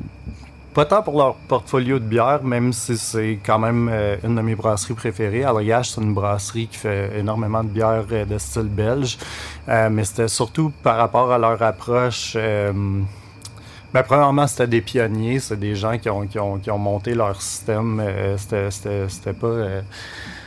pas 0.73 0.85
tant 0.85 1.03
pour 1.03 1.19
leur 1.19 1.35
portfolio 1.35 1.99
de 1.99 2.05
bière, 2.05 2.43
même 2.45 2.73
si 2.73 2.97
c'est 2.97 3.41
quand 3.45 3.59
même 3.59 3.89
euh, 3.93 4.17
une 4.23 4.37
de 4.37 4.41
mes 4.41 4.55
brasseries 4.55 4.95
préférées. 4.95 5.45
Allagash, 5.45 5.91
c'est 5.91 6.01
une 6.01 6.15
brasserie 6.15 6.69
qui 6.69 6.79
fait 6.79 7.19
énormément 7.19 7.65
de 7.65 7.69
bières 7.69 8.05
euh, 8.13 8.25
de 8.25 8.39
style 8.39 8.69
belge. 8.69 9.19
Mais 9.67 10.05
c'était 10.05 10.29
surtout 10.29 10.73
par 10.83 10.97
rapport 10.97 11.31
à 11.31 11.39
leur 11.39 11.63
approche. 11.63 12.37
Ben, 13.93 14.03
premièrement, 14.05 14.47
c'était 14.47 14.69
des 14.69 14.81
pionniers, 14.81 15.41
c'est 15.41 15.59
des 15.59 15.75
gens 15.75 15.99
qui 15.99 16.09
ont, 16.09 16.27
qui 16.27 16.39
ont, 16.39 16.59
qui 16.59 16.71
ont 16.71 16.79
monté 16.79 17.15
leur 17.15 17.41
système. 17.43 18.01
Euh, 18.05 18.37
c'était- 18.39 19.33
pas. 19.33 19.47
euh, 19.47 19.81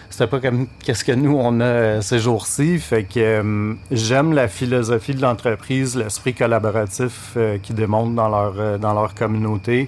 c'était 0.09 0.27
pas 0.27 0.39
comme 0.39 0.67
qu'est-ce 0.85 1.03
que 1.03 1.11
nous 1.11 1.35
on 1.35 1.59
a 1.59 1.63
euh, 1.63 2.01
ces 2.01 2.19
jours-ci. 2.19 2.77
Fait 2.79 3.03
que 3.03 3.19
euh, 3.19 3.73
j'aime 3.91 4.31
la 4.33 4.47
philosophie 4.47 5.15
de 5.15 5.21
l'entreprise, 5.21 5.97
l'esprit 5.97 6.33
collaboratif 6.35 7.33
euh, 7.35 7.57
qu'ils 7.57 7.75
démontrent 7.75 8.13
dans 8.13 8.29
leur 8.29 8.53
euh, 8.59 8.77
dans 8.77 8.93
leur 8.93 9.13
communauté. 9.15 9.87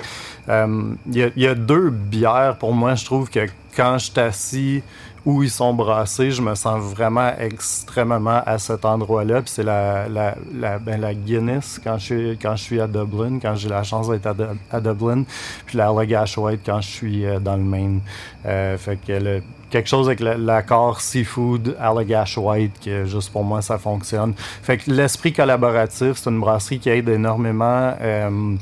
Euh, 0.49 0.93
Il 1.13 1.31
y, 1.37 1.41
y 1.41 1.47
a 1.47 1.53
deux 1.55 1.91
bières 1.91 2.57
pour 2.59 2.73
moi. 2.73 2.95
Je 2.95 3.05
trouve 3.05 3.29
que 3.29 3.45
quand 3.75 3.99
je 3.99 4.05
suis 4.11 4.19
assis 4.19 4.83
où 5.25 5.41
ils 5.41 5.49
sont 5.49 5.73
brassés, 5.73 6.29
je 6.31 6.41
me 6.41 6.53
sens 6.55 6.79
vraiment 6.81 7.31
extrêmement 7.39 8.41
à 8.45 8.57
cet 8.59 8.85
endroit-là. 8.85 9.41
Puis 9.41 9.51
c'est 9.55 9.63
la, 9.63 10.07
la, 10.07 10.35
la, 10.53 10.77
ben, 10.77 11.01
la 11.01 11.13
Guinness 11.13 11.79
quand 11.83 11.97
je, 11.97 12.05
suis, 12.05 12.37
quand 12.37 12.55
je 12.55 12.63
suis 12.63 12.79
à 12.79 12.87
Dublin, 12.87 13.39
quand 13.41 13.55
j'ai 13.55 13.69
la 13.69 13.83
chance 13.83 14.07
d'être 14.09 14.27
à, 14.27 14.33
Du- 14.33 14.43
à 14.71 14.79
Dublin, 14.79 15.23
puis 15.65 15.77
la 15.77 15.91
White 15.91 16.61
quand 16.65 16.81
je 16.81 16.87
suis 16.87 17.25
euh, 17.25 17.39
dans 17.39 17.55
le 17.55 17.63
Maine. 17.63 18.01
Euh, 18.45 18.77
fait 18.77 18.97
que 18.97 19.13
le- 19.13 19.41
quelque 19.71 19.89
chose 19.89 20.07
avec 20.07 20.19
l'accord 20.19 21.01
seafood 21.01 21.75
Allagash 21.79 22.37
White, 22.37 22.73
que 22.85 23.05
juste 23.05 23.31
pour 23.31 23.43
moi 23.43 23.61
ça 23.63 23.77
fonctionne. 23.79 24.33
Fait 24.37 24.77
que 24.77 24.91
l'esprit 24.91 25.33
collaboratif, 25.33 26.13
c'est 26.17 26.29
une 26.29 26.39
brasserie 26.39 26.79
qui 26.79 26.89
aide 26.89 27.09
énormément. 27.09 27.93
euh, 27.99 28.55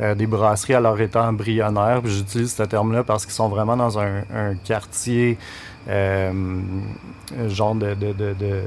euh, 0.00 0.14
des 0.14 0.26
brasseries 0.26 0.74
à 0.74 0.80
leur 0.80 1.00
état 1.00 1.24
embryonnaire. 1.26 2.00
Puis 2.02 2.12
J'utilise 2.12 2.54
ce 2.54 2.62
terme-là 2.62 3.02
parce 3.04 3.24
qu'ils 3.24 3.34
sont 3.34 3.48
vraiment 3.48 3.76
dans 3.76 3.98
un, 3.98 4.18
un 4.34 4.54
quartier, 4.54 5.38
euh, 5.88 6.32
genre 7.48 7.74
de, 7.74 7.94
de, 7.94 8.12
de- 8.12 8.34
de- 8.38 8.62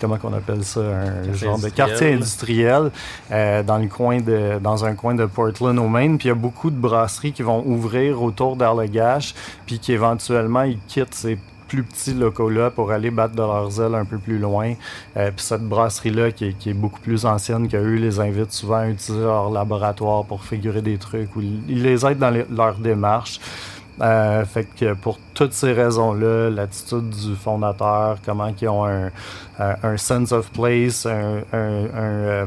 comment 0.00 0.18
qu'on 0.18 0.34
appelle 0.34 0.62
ça, 0.62 0.80
un 0.80 1.24
Quartier 1.24 1.34
genre 1.34 1.58
de 1.58 1.68
quartier 1.70 2.12
industriel 2.12 2.90
euh, 3.32 3.62
dans 3.62 3.78
le 3.78 3.86
coin 3.88 4.20
de, 4.20 4.58
dans 4.62 4.84
un 4.84 4.94
coin 4.94 5.14
de 5.14 5.24
Portland 5.24 5.78
au 5.78 5.88
Maine. 5.88 6.18
Puis 6.18 6.26
il 6.26 6.28
y 6.28 6.32
a 6.32 6.34
beaucoup 6.34 6.70
de 6.70 6.76
brasseries 6.76 7.32
qui 7.32 7.42
vont 7.42 7.62
ouvrir 7.66 8.22
autour 8.22 8.56
d'Arlegash, 8.56 9.34
puis 9.64 9.78
qui 9.78 9.92
éventuellement 9.92 10.62
ils 10.64 10.78
quittent 10.86 11.14
ces 11.14 11.38
plus 11.68 11.82
petits 11.82 12.14
locaux-là 12.14 12.70
pour 12.70 12.90
aller 12.92 13.10
battre 13.10 13.34
de 13.34 13.42
leurs 13.42 13.80
ailes 13.80 13.94
un 13.94 14.04
peu 14.04 14.18
plus 14.18 14.38
loin. 14.38 14.74
Euh, 15.16 15.30
puis 15.30 15.44
cette 15.44 15.62
brasserie-là, 15.62 16.30
qui, 16.32 16.46
est- 16.48 16.74
beaucoup 16.74 17.00
plus 17.00 17.24
ancienne 17.26 17.68
qu'eux, 17.68 17.94
les 17.94 18.20
invite 18.20 18.52
souvent 18.52 18.76
à 18.78 18.88
utiliser 18.88 19.24
leur 19.24 19.50
laboratoire 19.50 20.24
pour 20.24 20.44
figurer 20.44 20.82
des 20.82 20.98
trucs 20.98 21.34
ou 21.36 21.40
ils 21.42 21.82
les 21.82 22.04
aident 22.06 22.18
dans 22.18 22.34
leur 22.50 22.76
démarche. 22.78 23.40
Euh, 24.02 24.44
fait 24.44 24.66
que 24.78 24.92
pour 24.92 25.18
toutes 25.32 25.54
ces 25.54 25.72
raisons-là, 25.72 26.50
l'attitude 26.50 27.08
du 27.08 27.34
fondateur, 27.34 28.18
comment 28.24 28.52
ils 28.60 28.68
ont 28.68 28.84
un, 28.84 29.06
un, 29.58 29.74
un 29.82 29.96
sense 29.96 30.32
of 30.32 30.50
place, 30.52 31.06
un, 31.06 31.38
un, 31.52 31.84
un, 31.84 31.86
euh, 31.94 32.44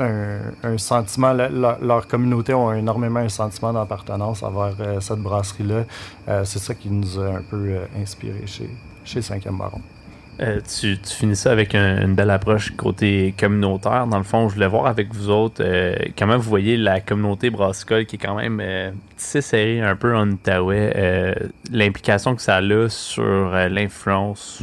un- 0.00 0.78
sentiment, 0.78 1.32
leur 1.32 2.06
communauté 2.06 2.52
ont 2.54 2.72
énormément 2.72 3.20
un 3.20 3.28
sentiment 3.28 3.72
d'appartenance 3.72 4.42
envers 4.42 4.74
euh, 4.80 5.00
cette 5.00 5.20
brasserie-là. 5.20 5.84
Euh, 6.28 6.44
c'est 6.44 6.58
ça 6.58 6.74
qui 6.74 6.90
nous 6.90 7.18
a 7.18 7.26
un 7.36 7.42
peu 7.42 7.56
euh, 7.70 7.86
inspiré 8.00 8.42
chez, 8.46 8.68
chez 9.04 9.20
5e 9.20 9.56
Baron. 9.56 9.80
Euh, 10.38 10.60
tu, 10.78 10.98
finis 11.02 11.34
ça 11.34 11.50
avec 11.50 11.74
un- 11.74 12.02
une 12.02 12.14
belle 12.14 12.28
approche 12.30 12.76
côté 12.76 13.34
communautaire. 13.40 14.06
Dans 14.06 14.18
le 14.18 14.22
fond, 14.24 14.50
je 14.50 14.54
voulais 14.54 14.66
voir 14.66 14.86
avec 14.86 15.14
vous 15.14 15.30
autres 15.30 15.64
comment 16.18 16.36
vous 16.36 16.48
voyez 16.50 16.76
la 16.76 17.00
communauté 17.00 17.48
brassicole 17.48 18.04
qui 18.04 18.16
est 18.16 18.18
quand 18.18 18.34
même 18.36 18.62
tissée 19.16 19.40
serrée 19.40 19.80
un 19.80 19.96
peu 19.96 20.14
en 20.14 20.28
Outaouais, 20.30 21.34
l'implication 21.72 22.34
que 22.34 22.42
ça 22.42 22.56
a 22.56 22.88
sur 22.90 23.50
l'influence 23.70 24.62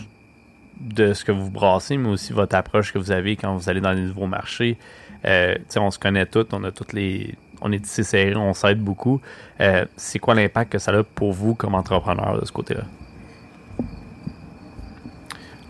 de 0.80 1.14
ce 1.14 1.26
que 1.26 1.32
vous 1.32 1.50
brassez, 1.50 1.98
mais 1.98 2.10
aussi 2.10 2.34
votre 2.34 2.56
approche 2.56 2.94
que 2.94 3.00
vous 3.00 3.12
avez 3.12 3.36
quand 3.36 3.56
vous 3.56 3.68
allez 3.70 3.82
dans 3.82 3.94
les 3.94 4.02
nouveaux 4.02 4.28
marchés. 4.28 4.78
Euh, 5.26 5.56
on 5.78 5.92
se 5.92 6.00
connaît 6.00 6.26
tous, 6.26 6.46
on 6.52 6.64
a 6.64 6.72
toutes 6.72 6.94
les. 6.94 7.36
On 7.62 7.72
est 7.72 7.80
tissé 7.80 8.04
serré, 8.04 8.36
on 8.36 8.54
s'aide 8.54 8.84
beaucoup. 8.84 9.22
Euh, 9.62 9.86
c'est 9.96 10.20
quoi 10.20 10.36
l'impact 10.36 10.74
que 10.74 10.80
ça 10.80 10.92
a 10.92 11.04
pour 11.04 11.32
vous 11.32 11.56
comme 11.56 11.76
entrepreneur 11.76 12.40
de 12.40 12.46
ce 12.46 12.52
côté-là? 12.52 12.84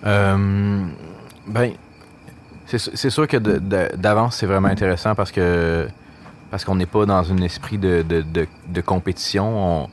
Euh, 0.06 0.86
ben, 1.48 1.72
c'est 2.66 3.10
sûr 3.10 3.28
que 3.28 3.38
d'avance, 3.38 4.38
c'est 4.38 4.46
vraiment 4.48 4.70
intéressant 4.70 5.14
parce 5.14 5.32
que 5.32 5.88
parce 6.50 6.66
qu'on 6.66 6.76
n'est 6.76 6.86
pas 6.86 7.06
dans 7.06 7.32
un 7.32 7.38
esprit 7.38 7.78
de, 7.80 8.04
de, 8.04 8.82
compétition. 8.82 9.90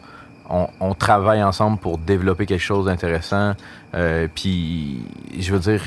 On, 0.50 0.68
on, 0.78 0.94
travaille 0.94 1.42
ensemble 1.42 1.78
pour 1.78 1.96
développer 1.96 2.44
quelque 2.44 2.60
chose 2.60 2.84
d'intéressant. 2.84 3.54
Euh, 3.94 4.28
Puis, 4.34 5.02
je 5.38 5.54
veux 5.54 5.58
dire, 5.58 5.80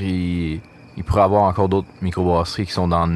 il 0.98 1.04
pourrait 1.04 1.22
y 1.22 1.24
avoir 1.26 1.44
encore 1.44 1.70
d'autres 1.70 1.88
microbrasseries 2.02 2.66
qui 2.68 2.72
sont 2.72 2.88
dans 2.88 3.08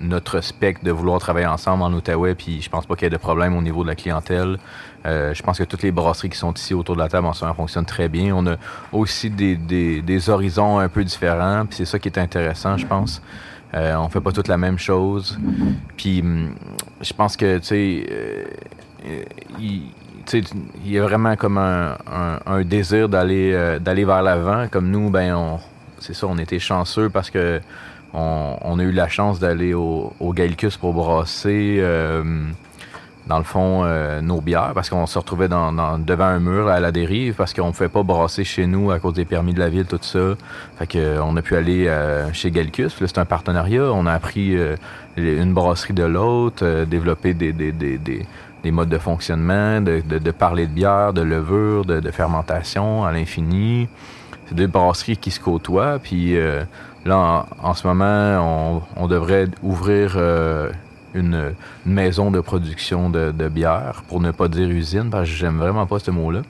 notre 0.00 0.40
spectre 0.40 0.82
de 0.84 0.90
vouloir 0.90 1.20
travailler 1.20 1.46
ensemble 1.46 1.82
en 1.82 1.92
Outaouais. 1.92 2.34
Puis, 2.34 2.62
je 2.62 2.70
pense 2.70 2.86
pas 2.86 2.94
qu'il 2.96 3.04
y 3.04 3.06
ait 3.08 3.10
de 3.10 3.16
problème 3.18 3.56
au 3.56 3.60
niveau 3.62 3.82
de 3.82 3.88
la 3.88 3.94
clientèle. 3.94 4.58
Euh, 5.06 5.34
je 5.34 5.42
pense 5.42 5.58
que 5.58 5.64
toutes 5.64 5.82
les 5.82 5.92
brasseries 5.92 6.30
qui 6.30 6.38
sont 6.38 6.52
ici 6.54 6.74
autour 6.74 6.94
de 6.96 7.00
la 7.00 7.08
table 7.08 7.26
en 7.26 7.32
ce 7.34 7.44
moment 7.44 7.54
fonctionnent 7.54 7.84
très 7.84 8.08
bien. 8.08 8.34
On 8.34 8.46
a 8.46 8.56
aussi 8.92 9.28
des, 9.30 9.56
des, 9.56 10.00
des 10.02 10.30
horizons 10.30 10.78
un 10.78 10.88
peu 10.88 11.04
différents. 11.04 11.66
Puis 11.66 11.76
c'est 11.76 11.84
ça 11.84 11.98
qui 11.98 12.08
est 12.08 12.18
intéressant, 12.18 12.76
je 12.78 12.86
pense. 12.86 13.20
Euh, 13.74 13.94
on 13.96 14.08
fait 14.08 14.20
pas 14.22 14.32
toutes 14.32 14.48
la 14.48 14.56
même 14.56 14.78
chose. 14.78 15.38
Puis 15.98 16.20
hum, 16.22 16.54
je 17.02 17.12
pense 17.12 17.36
que, 17.36 17.58
tu 17.58 17.64
sais, 17.66 18.06
euh, 18.10 18.44
euh, 19.06 19.22
il, 19.60 19.82
il 20.84 20.90
y 20.92 20.98
a 20.98 21.02
vraiment 21.02 21.36
comme 21.36 21.58
un, 21.58 21.92
un- 22.10 22.38
un 22.46 22.62
désir 22.62 23.08
d'aller 23.08 23.52
euh, 23.54 23.78
d'aller 23.78 24.04
vers 24.04 24.22
l'avant. 24.22 24.66
Comme 24.70 24.90
nous, 24.90 25.10
ben, 25.10 25.34
on, 25.34 25.58
c'est 26.00 26.14
ça, 26.14 26.26
on 26.28 26.38
était 26.38 26.58
chanceux 26.58 27.08
parce 27.10 27.30
que 27.30 27.60
on, 28.14 28.56
on 28.62 28.78
a 28.78 28.82
eu 28.82 28.92
la 28.92 29.08
chance 29.08 29.38
d'aller 29.38 29.74
au, 29.74 30.12
au 30.20 30.32
Gallicus 30.32 30.76
pour 30.76 30.94
brasser. 30.94 31.78
euh, 31.80 32.24
dans 33.26 33.36
le 33.36 33.44
fond, 33.44 33.82
euh, 33.84 34.22
nos 34.22 34.40
bières, 34.40 34.72
parce 34.74 34.88
qu'on 34.88 35.04
se 35.04 35.18
retrouvait 35.18 35.48
dans, 35.48 35.70
dans- 35.70 35.98
devant 35.98 36.24
un 36.24 36.38
mur 36.40 36.68
à 36.68 36.80
la 36.80 36.92
dérive, 36.92 37.34
parce 37.34 37.52
qu'on 37.52 37.66
ne 37.66 37.72
pouvait 37.72 37.90
pas 37.90 38.02
brasser 38.02 38.42
chez 38.42 38.66
nous 38.66 38.90
à 38.90 38.98
cause 39.00 39.12
des 39.12 39.26
permis 39.26 39.52
de 39.52 39.58
la 39.58 39.68
ville, 39.68 39.84
tout 39.84 39.98
ça. 40.00 40.34
Fait 40.78 40.86
que, 40.86 40.96
euh, 40.98 41.22
a 41.36 41.42
pu 41.42 41.54
aller 41.54 41.88
euh, 41.88 42.32
chez 42.32 42.50
là, 43.02 43.06
c'est 43.06 43.18
un 43.18 43.26
partenariat. 43.26 43.82
On 43.92 44.06
a 44.06 44.14
appris 44.14 44.56
euh, 44.56 44.76
une 45.18 45.52
brasserie 45.52 45.92
de 45.92 46.04
l'autre, 46.04 46.84
développer 46.86 47.34
des, 47.34 47.52
des, 47.52 47.70
des, 47.72 47.98
des, 47.98 48.24
des 48.62 48.70
modes 48.70 48.88
de 48.88 48.96
fonctionnement, 48.98 49.82
de, 49.82 50.00
de, 50.08 50.16
de 50.16 50.30
parler 50.30 50.66
de 50.66 50.72
bière, 50.72 51.12
de 51.12 51.20
levure, 51.20 51.84
de, 51.84 52.00
de 52.00 52.10
fermentation 52.10 53.04
à 53.04 53.12
l'infini. 53.12 53.88
C'est 54.48 54.54
deux 54.54 54.66
brasseries 54.66 55.16
qui 55.16 55.30
se 55.30 55.40
côtoient. 55.40 55.98
Puis 55.98 56.36
euh, 56.36 56.62
là, 57.04 57.46
en, 57.62 57.74
ce 57.74 57.86
moment, 57.86 58.82
on, 58.96 59.06
devrait 59.06 59.48
ouvrir 59.62 60.14
euh, 60.16 60.70
une, 61.14 61.54
maison 61.84 62.30
de 62.30 62.40
production 62.40 63.10
de, 63.10 63.48
bière, 63.48 64.02
pour 64.08 64.20
ne 64.20 64.30
pas 64.30 64.48
dire 64.48 64.68
usine, 64.68 65.10
parce 65.10 65.28
que 65.28 65.34
j'aime 65.34 65.58
vraiment 65.58 65.86
pas 65.86 65.98
ce 65.98 66.10
mot-là. 66.10 66.42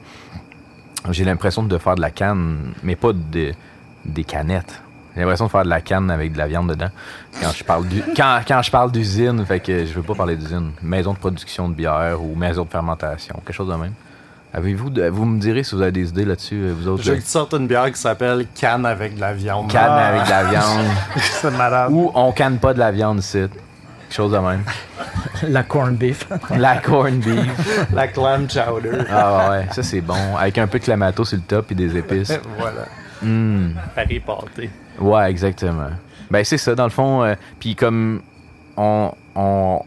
J'ai 1.10 1.24
l'impression 1.24 1.62
de 1.62 1.78
faire 1.78 1.94
de 1.94 2.00
la 2.00 2.10
canne, 2.10 2.72
mais 2.82 2.96
pas 2.96 3.12
de- 3.12 3.52
des 4.04 4.24
canettes. 4.24 4.82
J'ai 5.14 5.22
l'impression 5.22 5.46
de 5.46 5.50
faire 5.50 5.64
de 5.64 5.68
la 5.68 5.80
canne 5.80 6.10
avec 6.10 6.32
de 6.32 6.38
la 6.38 6.46
viande 6.46 6.68
dedans. 6.68 6.90
Quand 7.40 7.50
je 7.52 7.64
parle 7.64 7.88
du, 7.88 8.02
quand 8.16 8.62
je 8.62 8.70
parle 8.70 8.92
d'usine, 8.92 9.44
fait 9.44 9.58
que 9.58 9.84
je 9.84 9.92
veux 9.92 10.02
pas 10.02 10.14
parler 10.14 10.36
d'usine. 10.36 10.70
Maison 10.82 11.12
de 11.12 11.18
production 11.18 11.68
de 11.68 11.74
bière 11.74 12.22
ou 12.22 12.36
maison 12.36 12.64
de 12.64 12.68
fermentation, 12.68 13.34
quelque 13.44 13.52
chose 13.52 13.68
de 13.68 13.74
même. 13.74 13.94
Avez-vous, 14.54 14.88
de- 14.90 15.08
vous 15.08 15.24
me 15.26 15.38
direz 15.38 15.62
si 15.62 15.74
vous 15.74 15.82
avez 15.82 15.92
des 15.92 16.08
idées 16.08 16.24
là-dessus, 16.24 16.54
euh, 16.56 16.72
vous 16.76 16.88
autres. 16.88 17.06
Là. 17.08 17.16
que 17.16 17.20
tu 17.20 17.26
sortes 17.26 17.52
une 17.54 17.66
bière 17.66 17.90
qui 17.92 18.00
s'appelle 18.00 18.46
Canne 18.58 18.86
avec 18.86 19.14
de 19.16 19.20
la 19.20 19.34
viande. 19.34 19.70
Canne 19.70 19.84
Ah. 19.90 20.06
avec 20.08 20.24
de 20.24 20.30
la 20.30 20.44
viande. 20.44 20.86
C'est 21.16 21.50
malade. 21.56 21.88
ou 21.92 22.10
on 22.14 22.32
canne 22.32 22.58
pas 22.58 22.72
de 22.72 22.78
la 22.78 22.90
viande 22.90 23.18
ici. 23.18 23.38
Quelque 23.40 24.14
chose 24.14 24.32
de 24.32 24.38
même. 24.38 24.62
La 25.48 25.62
corn 25.64 25.94
beef. 25.94 26.26
La 26.56 26.78
corn 26.78 27.18
beef. 27.18 27.86
La 27.92 28.08
clam 28.08 28.48
chowder. 28.48 29.04
Ah 29.10 29.50
ouais, 29.50 29.66
ça 29.70 29.82
c'est 29.82 30.00
bon. 30.00 30.36
Avec 30.38 30.56
un 30.56 30.66
peu 30.66 30.78
de 30.78 30.84
clamato 30.84 31.24
sur 31.26 31.36
le 31.36 31.42
top 31.42 31.70
et 31.72 31.74
des 31.74 31.94
épices. 31.96 32.32
voilà. 32.58 32.86
Hmm. 33.22 33.72
Paris 33.94 34.20
pâté. 34.20 34.70
Ouais, 34.98 35.30
exactement. 35.30 35.90
Ben 36.30 36.42
c'est 36.42 36.56
ça, 36.56 36.74
dans 36.74 36.84
le 36.84 36.90
fond. 36.90 37.22
euh, 37.22 37.34
Puis 37.60 37.76
comme 37.76 38.22
on, 38.78 39.12
on, 39.36 39.80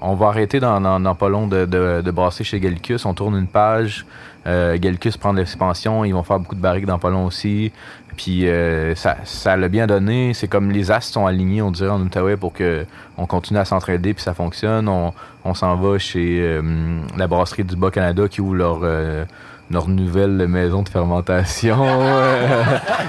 on 0.00 0.14
va 0.14 0.26
arrêter 0.26 0.60
dans, 0.60 0.80
dans, 0.80 1.00
dans 1.00 1.46
de, 1.46 1.64
de, 1.64 2.02
de 2.02 2.10
brasser 2.10 2.44
chez 2.44 2.60
Gallicus, 2.60 3.04
on 3.04 3.14
tourne 3.14 3.36
une 3.36 3.46
page. 3.46 4.06
Euh, 4.46 4.78
Gallicus 4.78 5.16
prend 5.16 5.32
de 5.32 5.38
l'expansion, 5.38 6.04
ils 6.04 6.12
vont 6.12 6.22
faire 6.22 6.38
beaucoup 6.38 6.54
de 6.54 6.60
barriques 6.60 6.86
dans 6.86 6.98
pas 6.98 7.10
long 7.10 7.26
aussi. 7.26 7.72
Puis 8.16 8.48
euh, 8.48 8.94
ça, 8.94 9.16
ça 9.24 9.56
l'a 9.56 9.68
bien 9.68 9.86
donné. 9.86 10.32
C'est 10.34 10.48
comme 10.48 10.70
les 10.70 10.90
astres 10.90 11.12
sont 11.14 11.26
alignés, 11.26 11.62
on 11.62 11.70
dirait, 11.70 11.90
en 11.90 12.00
Outaouais 12.00 12.36
pour 12.36 12.52
que 12.52 12.86
on 13.18 13.26
continue 13.26 13.58
à 13.58 13.64
s'entraider 13.64 14.14
puis 14.14 14.22
ça 14.22 14.34
fonctionne. 14.34 14.88
On, 14.88 15.12
on 15.44 15.54
s'en 15.54 15.76
va 15.76 15.98
chez 15.98 16.38
euh, 16.40 16.62
la 17.16 17.26
brasserie 17.26 17.64
du 17.64 17.76
Bas-Canada 17.76 18.28
qui 18.28 18.40
ouvre 18.40 18.54
leur, 18.54 18.80
euh, 18.82 19.24
leur 19.70 19.88
nouvelle 19.88 20.46
maison 20.48 20.82
de 20.82 20.88
fermentation. 20.88 21.76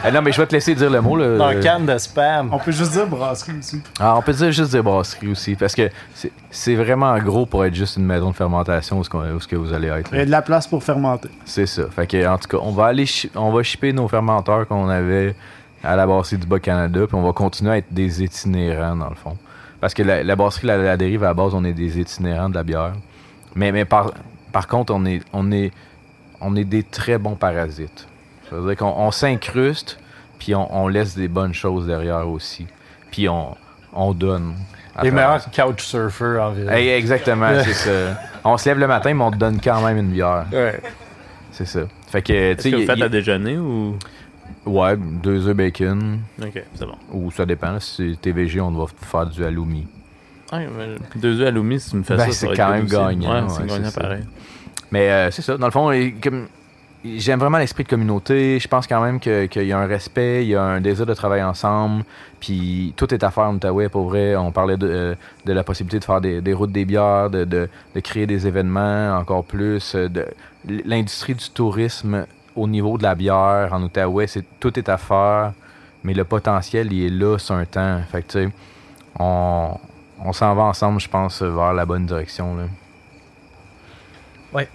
Euh, 0.05 0.11
non, 0.11 0.21
mais 0.21 0.31
je 0.31 0.39
vais 0.39 0.47
te 0.47 0.53
laisser 0.53 0.75
dire 0.75 0.89
le 0.89 1.01
mot. 1.01 1.17
Là. 1.17 1.37
Dans 1.37 1.59
Canne 1.59 1.85
de 1.85 1.97
spam. 1.97 2.49
On 2.51 2.59
peut 2.59 2.71
juste 2.71 2.91
dire 2.93 3.07
brasserie 3.07 3.53
aussi. 3.59 3.81
Ah, 3.99 4.15
on 4.17 4.21
peut 4.21 4.31
dire 4.31 4.51
juste 4.51 4.71
des 4.71 4.81
brasseries 4.81 5.27
aussi, 5.29 5.55
parce 5.55 5.73
que 5.75 5.89
c'est- 6.13 6.31
c'est 6.51 6.75
vraiment 6.75 7.17
gros 7.19 7.45
pour 7.45 7.65
être 7.65 7.73
juste 7.73 7.97
une 7.97 8.05
maison 8.05 8.29
de 8.31 8.35
fermentation 8.35 8.99
où 8.99 9.03
ce, 9.03 9.09
où 9.35 9.39
ce 9.39 9.47
que 9.47 9.55
vous 9.55 9.73
allez 9.73 9.87
être. 9.87 10.09
Il 10.13 10.19
y 10.19 10.21
a 10.21 10.25
de 10.25 10.31
la 10.31 10.41
place 10.41 10.67
pour 10.67 10.83
fermenter. 10.83 11.29
C'est 11.45 11.65
ça. 11.65 11.83
Fait 11.89 12.05
que, 12.07 12.27
en 12.27 12.37
tout 12.37 12.47
cas, 12.47 12.57
on 12.61 12.71
va 12.71 12.85
aller 12.85 13.05
on 13.35 13.51
va 13.51 13.63
shipper 13.63 13.91
nos 13.91 14.07
fermenteurs 14.07 14.67
qu'on 14.67 14.87
avait 14.87 15.35
à 15.83 15.95
la 15.95 16.05
brasserie 16.05 16.37
du 16.37 16.47
Bas-Canada, 16.47 17.01
puis 17.07 17.15
on 17.15 17.23
va 17.23 17.33
continuer 17.33 17.71
à 17.71 17.77
être 17.77 17.91
des 17.91 18.23
itinérants, 18.23 18.95
dans 18.95 19.09
le 19.09 19.15
fond. 19.15 19.35
Parce 19.81 19.93
que 19.93 20.03
la, 20.03 20.23
la 20.23 20.35
brasserie, 20.35 20.67
la, 20.67 20.77
la 20.77 20.97
dérive, 20.97 21.23
à 21.23 21.27
la 21.27 21.33
base, 21.33 21.53
on 21.53 21.63
est 21.63 21.73
des 21.73 21.99
itinérants 21.99 22.49
de 22.49 22.55
la 22.55 22.63
bière. 22.63 22.93
Mais, 23.55 23.71
mais 23.71 23.85
par, 23.85 24.11
par 24.51 24.67
contre, 24.67 24.93
on 24.93 25.05
est, 25.05 25.21
on, 25.33 25.51
est, 25.51 25.71
on 26.41 26.55
est 26.55 26.63
des 26.63 26.83
très 26.83 27.17
bons 27.17 27.35
parasites. 27.35 28.07
Ça 28.49 28.55
veut 28.55 28.67
dire 28.67 28.77
qu'on 28.77 28.93
on 28.97 29.11
s'incruste, 29.11 29.99
puis 30.39 30.55
on, 30.55 30.73
on 30.75 30.87
laisse 30.87 31.15
des 31.15 31.27
bonnes 31.27 31.53
choses 31.53 31.87
derrière 31.87 32.27
aussi. 32.29 32.67
Puis 33.11 33.27
on, 33.29 33.55
on 33.93 34.13
donne. 34.13 34.53
Les 35.03 35.11
meilleurs 35.11 35.45
couchsurfers 35.51 36.41
en 36.41 36.51
ville. 36.51 36.69
Hey, 36.69 36.89
exactement, 36.89 37.49
c'est 37.63 37.73
ça. 37.73 38.19
On 38.43 38.57
se 38.57 38.67
lève 38.69 38.79
le 38.79 38.87
matin, 38.87 39.13
mais 39.13 39.23
on 39.23 39.31
te 39.31 39.37
donne 39.37 39.59
quand 39.61 39.81
même 39.85 39.97
une 39.97 40.11
bière. 40.11 40.45
Ouais. 40.51 40.79
C'est 41.51 41.65
ça. 41.67 41.81
Fait 42.07 42.21
que, 42.21 42.27
tu 42.27 42.33
Est-ce 42.33 42.61
sais, 42.63 42.71
que 42.71 42.75
vous 42.77 42.81
y- 42.81 42.85
faites 42.85 42.97
y- 42.97 43.03
à 43.03 43.09
déjeuner 43.09 43.57
ou? 43.57 43.95
ouais, 44.65 44.95
deux 44.97 45.47
œufs 45.47 45.55
bacon, 45.55 46.19
Ok, 46.41 46.63
c'est 46.73 46.85
bon. 46.85 46.95
ou 47.11 47.31
ça 47.31 47.45
dépend. 47.45 47.79
Si 47.79 48.11
c'est 48.13 48.21
TVG, 48.21 48.59
on 48.61 48.71
va 48.71 48.85
faire 49.01 49.25
du 49.27 49.43
halloumi. 49.43 49.87
Mais 50.53 50.67
deux 51.15 51.41
œufs 51.41 51.47
à 51.47 51.51
l'oumi, 51.51 51.79
si 51.79 51.89
tu 51.91 51.97
me 51.97 52.03
fais 52.03 52.15
Ben, 52.15 52.25
ça, 52.27 52.31
c'est 52.31 52.55
quand 52.55 52.71
même 52.71 52.85
gagnant, 52.85 53.29
Ouais, 53.33 53.41
ouais, 53.41 53.49
c'est 53.49 53.67
gagnant 53.67 53.89
ça. 53.89 54.01
Mais 54.91 55.09
euh, 55.11 55.31
c'est 55.31 55.41
ça. 55.41 55.57
Dans 55.57 55.67
le 55.67 55.71
fond, 55.71 55.91
j'aime 57.03 57.39
vraiment 57.39 57.57
l'esprit 57.57 57.83
de 57.83 57.89
communauté. 57.89 58.59
Je 58.59 58.67
pense 58.67 58.87
quand 58.87 59.01
même 59.01 59.19
que- 59.19 59.45
qu'il 59.45 59.63
y 59.67 59.71
a 59.73 59.77
un 59.79 59.85
respect, 59.87 60.43
il 60.43 60.49
y 60.49 60.55
a 60.55 60.61
un 60.63 60.81
désir 60.81 61.05
de 61.05 61.13
travailler 61.13 61.43
ensemble. 61.43 62.03
Puis 62.39 62.93
tout 62.95 63.13
est 63.13 63.23
à 63.23 63.31
faire 63.31 63.45
en 63.45 63.55
Outaouais, 63.55 63.89
pour 63.89 64.07
vrai. 64.09 64.35
On 64.35 64.51
parlait 64.51 64.77
de, 64.77 64.87
euh, 64.87 65.15
la 65.45 65.63
possibilité 65.63 65.99
de 65.99 66.05
faire 66.05 66.21
des, 66.21 66.53
routes 66.53 66.71
des 66.71 66.85
bières, 66.85 67.29
de, 67.29 67.43
de- 67.45 67.69
créer 68.01 68.25
des 68.27 68.47
événements 68.47 69.17
encore 69.17 69.43
plus. 69.43 69.93
euh, 69.95 70.07
l'industrie 70.85 71.33
du 71.35 71.49
tourisme 71.49 72.25
au 72.55 72.67
niveau 72.67 72.97
de 72.97 73.03
la 73.03 73.15
bière 73.15 73.69
en 73.71 73.81
Outaouais, 73.83 74.25
tout 74.59 74.77
est 74.79 74.89
à 74.89 74.97
faire. 74.97 75.53
Mais 76.03 76.13
le 76.13 76.23
potentiel, 76.23 76.91
il 76.93 77.05
est 77.05 77.09
là 77.09 77.37
sur 77.37 77.55
un 77.55 77.65
temps. 77.65 77.99
Fait 78.11 78.21
que, 78.21 78.49
on, 79.19 79.77
on 80.23 80.33
s'en 80.33 80.53
va 80.55 80.63
ensemble, 80.63 80.99
je 80.99 81.09
pense, 81.09 81.41
vers 81.41 81.73
la 81.73 81.85
bonne 81.85 82.05
direction. 82.05 82.55
Ouais, 84.53 84.67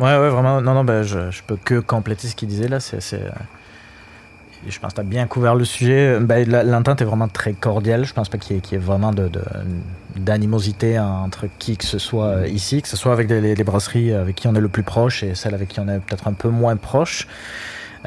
ouais, 0.00 0.28
vraiment. 0.30 0.60
Non, 0.60 0.74
non, 0.74 0.84
ben, 0.84 1.02
je, 1.02 1.30
je 1.30 1.42
peux 1.46 1.56
que 1.56 1.78
compléter 1.80 2.28
ce 2.28 2.34
qu'il 2.34 2.48
disait 2.48 2.68
là. 2.68 2.80
C'est, 2.80 3.00
c'est, 3.00 3.22
euh, 3.22 3.30
je 4.66 4.78
pense 4.78 4.92
que 4.92 4.96
tu 4.96 5.00
as 5.02 5.04
bien 5.04 5.26
couvert 5.26 5.54
le 5.54 5.64
sujet. 5.64 6.18
La- 6.46 6.64
l'entente 6.64 7.02
est 7.02 7.04
vraiment 7.04 7.28
très 7.28 7.52
cordiale. 7.52 8.04
Je 8.04 8.14
pense 8.14 8.28
pas 8.28 8.38
qu'il 8.38 8.56
y 8.56 8.58
ait, 8.58 8.62
qu'il 8.62 8.78
y 8.78 8.80
ait 8.80 8.84
vraiment 8.84 9.12
de, 9.12 9.28
de- 9.28 9.42
d'animosité 10.16 10.98
entre 10.98 11.46
qui 11.58 11.76
que 11.76 11.84
ce 11.84 11.98
soit 11.98 12.26
euh, 12.28 12.48
ici, 12.48 12.80
que 12.80 12.88
ce 12.88 12.96
soit 12.96 13.12
avec 13.12 13.28
les, 13.28 13.54
les 13.54 13.64
brasseries 13.64 14.12
avec 14.12 14.36
qui 14.36 14.48
on 14.48 14.54
est 14.54 14.60
le 14.60 14.68
plus 14.68 14.82
proche 14.84 15.22
et 15.22 15.34
celles 15.34 15.54
avec 15.54 15.68
qui 15.68 15.80
on 15.80 15.88
est 15.88 15.98
peut-être 15.98 16.28
un 16.28 16.32
peu 16.32 16.48
moins 16.48 16.76
proche. 16.76 17.28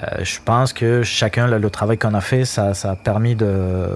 Euh, 0.04 0.24
je 0.24 0.40
pense 0.44 0.74
que 0.74 1.02
chacun, 1.02 1.48
le, 1.48 1.70
travail 1.70 1.98
qu'on 1.98 2.14
a 2.14 2.22
fait, 2.22 2.46
ça, 2.46 2.72
a 2.84 2.96
permis 2.96 3.36
de, 3.36 3.88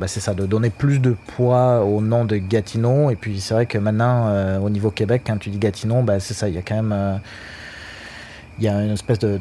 ben, 0.00 0.08
c'est 0.08 0.20
ça, 0.20 0.34
de 0.34 0.44
donner 0.44 0.70
plus 0.70 0.98
de 0.98 1.14
poids 1.36 1.84
au 1.84 2.00
nom 2.00 2.24
de 2.24 2.36
Gatineau. 2.36 3.10
Et 3.10 3.16
puis 3.16 3.40
c'est 3.40 3.54
vrai 3.54 3.66
que 3.66 3.78
maintenant, 3.78 4.28
euh, 4.28 4.58
au 4.58 4.70
niveau 4.70 4.90
Québec, 4.90 5.22
quand 5.24 5.36
tu 5.38 5.50
dis 5.50 5.58
Gatineau, 5.58 6.02
ben, 6.02 6.18
c'est 6.18 6.34
ça, 6.34 6.48
il 6.48 6.56
y 6.56 6.58
a 6.58 6.62
quand 6.62 6.74
même, 6.74 6.92
euh, 6.92 7.16
il 8.58 8.64
y 8.64 8.68
a 8.68 8.72
une 8.82 8.90
espèce 8.92 9.20
de, 9.20 9.38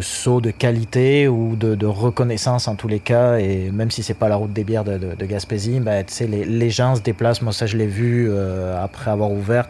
saut 0.00 0.40
de 0.40 0.50
qualité 0.50 1.28
ou 1.28 1.54
de, 1.54 1.86
reconnaissance 1.86 2.66
en 2.66 2.74
tous 2.74 2.88
les 2.88 3.00
cas. 3.00 3.36
Et 3.36 3.70
même 3.70 3.92
si 3.92 4.02
c'est 4.02 4.14
pas 4.14 4.28
la 4.28 4.36
route 4.36 4.52
des 4.52 4.64
bières 4.64 4.84
de, 4.84 5.24
Gaspésie, 5.24 5.78
ben, 5.78 6.04
les, 6.28 6.70
gens 6.70 6.96
se 6.96 7.00
déplacent. 7.00 7.42
Moi, 7.42 7.52
ça, 7.52 7.66
je 7.66 7.76
l'ai 7.76 7.86
vu 7.86 8.32
après 8.82 9.10
avoir 9.10 9.30
ouvert, 9.30 9.66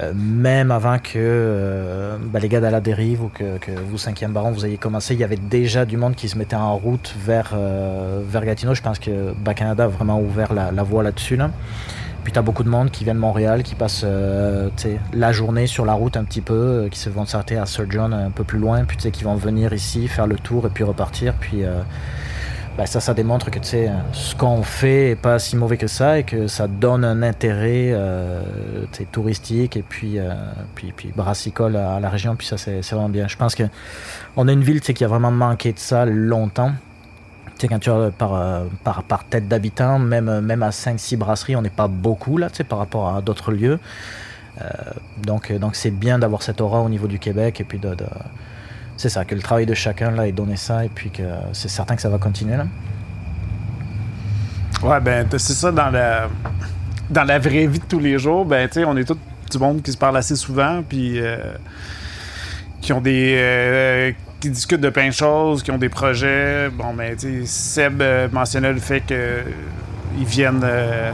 euh, 0.00 0.12
même 0.14 0.70
avant 0.70 0.98
que 0.98 1.12
euh, 1.16 2.16
bah, 2.20 2.38
les 2.38 2.48
gars 2.48 2.60
d'à 2.60 2.70
la 2.70 2.80
dérive 2.80 3.22
ou 3.22 3.28
que, 3.28 3.58
vous, 3.88 3.96
5e 3.96 4.28
Baron, 4.28 4.50
vous 4.50 4.64
ayez 4.64 4.78
commencé, 4.78 5.14
il 5.14 5.20
y 5.20 5.24
avait 5.24 5.36
déjà 5.36 5.84
du 5.84 5.96
monde 5.96 6.14
qui 6.14 6.28
se 6.28 6.38
mettait 6.38 6.56
en 6.56 6.76
route 6.76 7.14
vers, 7.18 7.52
euh, 7.54 8.20
vers 8.24 8.44
Gatineau. 8.44 8.74
Je 8.74 8.82
pense 8.82 8.98
que 8.98 9.32
Bas 9.32 9.54
Canada 9.54 9.84
a 9.84 9.88
vraiment 9.88 10.20
ouvert 10.20 10.52
la, 10.54 10.82
voie 10.82 11.02
là-dessus. 11.02 11.36
Là. 11.36 11.50
Puis 12.24 12.32
tu 12.32 12.38
as 12.38 12.42
beaucoup 12.42 12.64
de 12.64 12.68
monde 12.68 12.90
qui 12.90 13.04
vient 13.04 13.14
de 13.14 13.20
Montréal, 13.20 13.62
qui 13.62 13.74
passe 13.74 14.04
la 15.12 15.32
journée 15.32 15.66
sur 15.66 15.84
la 15.84 15.94
route 15.94 16.16
un 16.16 16.24
petit 16.24 16.42
peu, 16.42 16.88
qui 16.90 16.98
se 16.98 17.08
vont 17.10 17.24
s'arrêter 17.26 17.56
à 17.56 17.66
Sir 17.66 17.86
John 17.88 18.12
un 18.12 18.30
peu 18.30 18.44
plus 18.44 18.58
loin, 18.58 18.84
puis 18.84 18.96
qui 18.98 19.24
vont 19.24 19.36
venir 19.36 19.72
ici, 19.72 20.06
faire 20.06 20.26
le 20.26 20.36
tour 20.36 20.66
et 20.66 20.70
puis 20.70 20.84
repartir. 20.84 21.34
Puis 21.34 21.62
bah, 22.76 22.86
ça, 22.86 23.00
ça 23.00 23.14
démontre 23.14 23.50
que 23.50 23.58
tu 23.58 23.68
sais, 23.68 23.90
ce 24.12 24.34
qu'on 24.34 24.62
fait 24.62 25.10
est 25.10 25.16
pas 25.16 25.38
si 25.38 25.56
mauvais 25.56 25.76
que 25.76 25.86
ça 25.86 26.18
et 26.18 26.24
que 26.24 26.46
ça 26.46 26.66
donne 26.66 27.04
un 27.04 27.22
intérêt 27.22 27.90
euh, 27.92 28.42
touristique 29.12 29.76
et 29.76 29.82
puis, 29.82 30.18
euh, 30.18 30.32
puis, 30.74 30.92
puis 30.96 31.12
brassicole 31.14 31.76
à, 31.76 32.00
la 32.00 32.08
région. 32.08 32.36
Puis 32.36 32.46
ça, 32.46 32.56
c'est 32.56 32.80
vraiment 32.90 33.08
bien. 33.08 33.28
Je 33.28 33.36
pense 33.36 33.54
que 33.54 33.64
on 34.36 34.48
a 34.48 34.52
une 34.52 34.62
ville 34.62 34.80
qui 34.80 35.04
a 35.04 35.08
vraiment 35.08 35.30
manqué 35.30 35.72
de 35.72 35.78
ça 35.78 36.06
longtemps. 36.06 36.72
Tu 37.56 37.62
sais, 37.62 37.68
quand 37.68 37.80
tu 37.80 37.90
regardes 37.90 38.14
par, 38.14 38.34
euh, 38.34 38.64
par, 38.84 39.02
par 39.02 39.24
tête 39.24 39.48
d'habitant, 39.48 39.98
même, 39.98 40.40
même 40.40 40.62
à 40.62 40.70
5-6 40.70 41.16
brasseries, 41.16 41.56
on 41.56 41.62
n'est 41.62 41.70
pas 41.70 41.88
beaucoup 41.88 42.38
là, 42.38 42.48
par 42.68 42.78
rapport 42.78 43.14
à 43.14 43.20
d'autres 43.20 43.52
lieux. 43.52 43.78
Donc, 45.22 45.50
donc 45.52 45.74
c'est 45.74 45.90
bien 45.90 46.18
d'avoir 46.18 46.42
cette 46.42 46.60
aura 46.60 46.80
au 46.80 46.88
niveau 46.90 47.06
du 47.06 47.18
Québec 47.18 47.60
et 47.60 47.64
puis 47.64 47.78
de- 47.78 47.96
c'est 49.00 49.08
ça, 49.08 49.24
que 49.24 49.34
le 49.34 49.40
travail 49.40 49.64
de 49.64 49.72
chacun 49.72 50.10
là 50.10 50.26
ait 50.26 50.32
donné 50.32 50.56
ça 50.56 50.84
et 50.84 50.90
puis 50.90 51.10
que 51.10 51.22
c'est 51.54 51.70
certain 51.70 51.96
que 51.96 52.02
ça 52.02 52.10
va 52.10 52.18
continuer 52.18 52.58
là. 52.58 52.66
Ouais, 54.82 55.00
ben, 55.00 55.26
c'est 55.30 55.54
ça, 55.54 55.72
dans 55.72 55.88
la, 55.88 56.28
dans 57.08 57.24
la 57.24 57.38
vraie 57.38 57.66
vie 57.66 57.78
de 57.78 57.84
tous 57.86 57.98
les 57.98 58.18
jours, 58.18 58.44
ben, 58.44 58.68
tu 58.68 58.74
sais, 58.74 58.84
on 58.84 58.94
est 58.98 59.04
tous 59.04 59.16
du 59.50 59.58
monde 59.58 59.80
qui 59.80 59.90
se 59.92 59.96
parle 59.96 60.18
assez 60.18 60.36
souvent, 60.36 60.82
puis 60.86 61.18
euh, 61.18 61.38
qui 62.82 62.92
ont 62.92 63.00
des. 63.00 63.36
euh, 63.38 64.12
qui 64.38 64.50
discutent 64.50 64.80
de 64.82 64.90
plein 64.90 65.08
de 65.08 65.14
choses, 65.14 65.62
qui 65.62 65.70
ont 65.70 65.78
des 65.78 65.88
projets. 65.88 66.68
Bon, 66.68 66.92
ben, 66.92 67.16
tu 67.16 67.46
sais, 67.46 67.46
Seb 67.46 68.02
euh, 68.02 68.28
mentionnait 68.30 68.72
le 68.72 68.80
fait 68.80 69.00
que 69.00 69.14
euh, 69.14 69.42
ils 70.18 70.26
viennent 70.26 70.62
euh, 70.62 71.12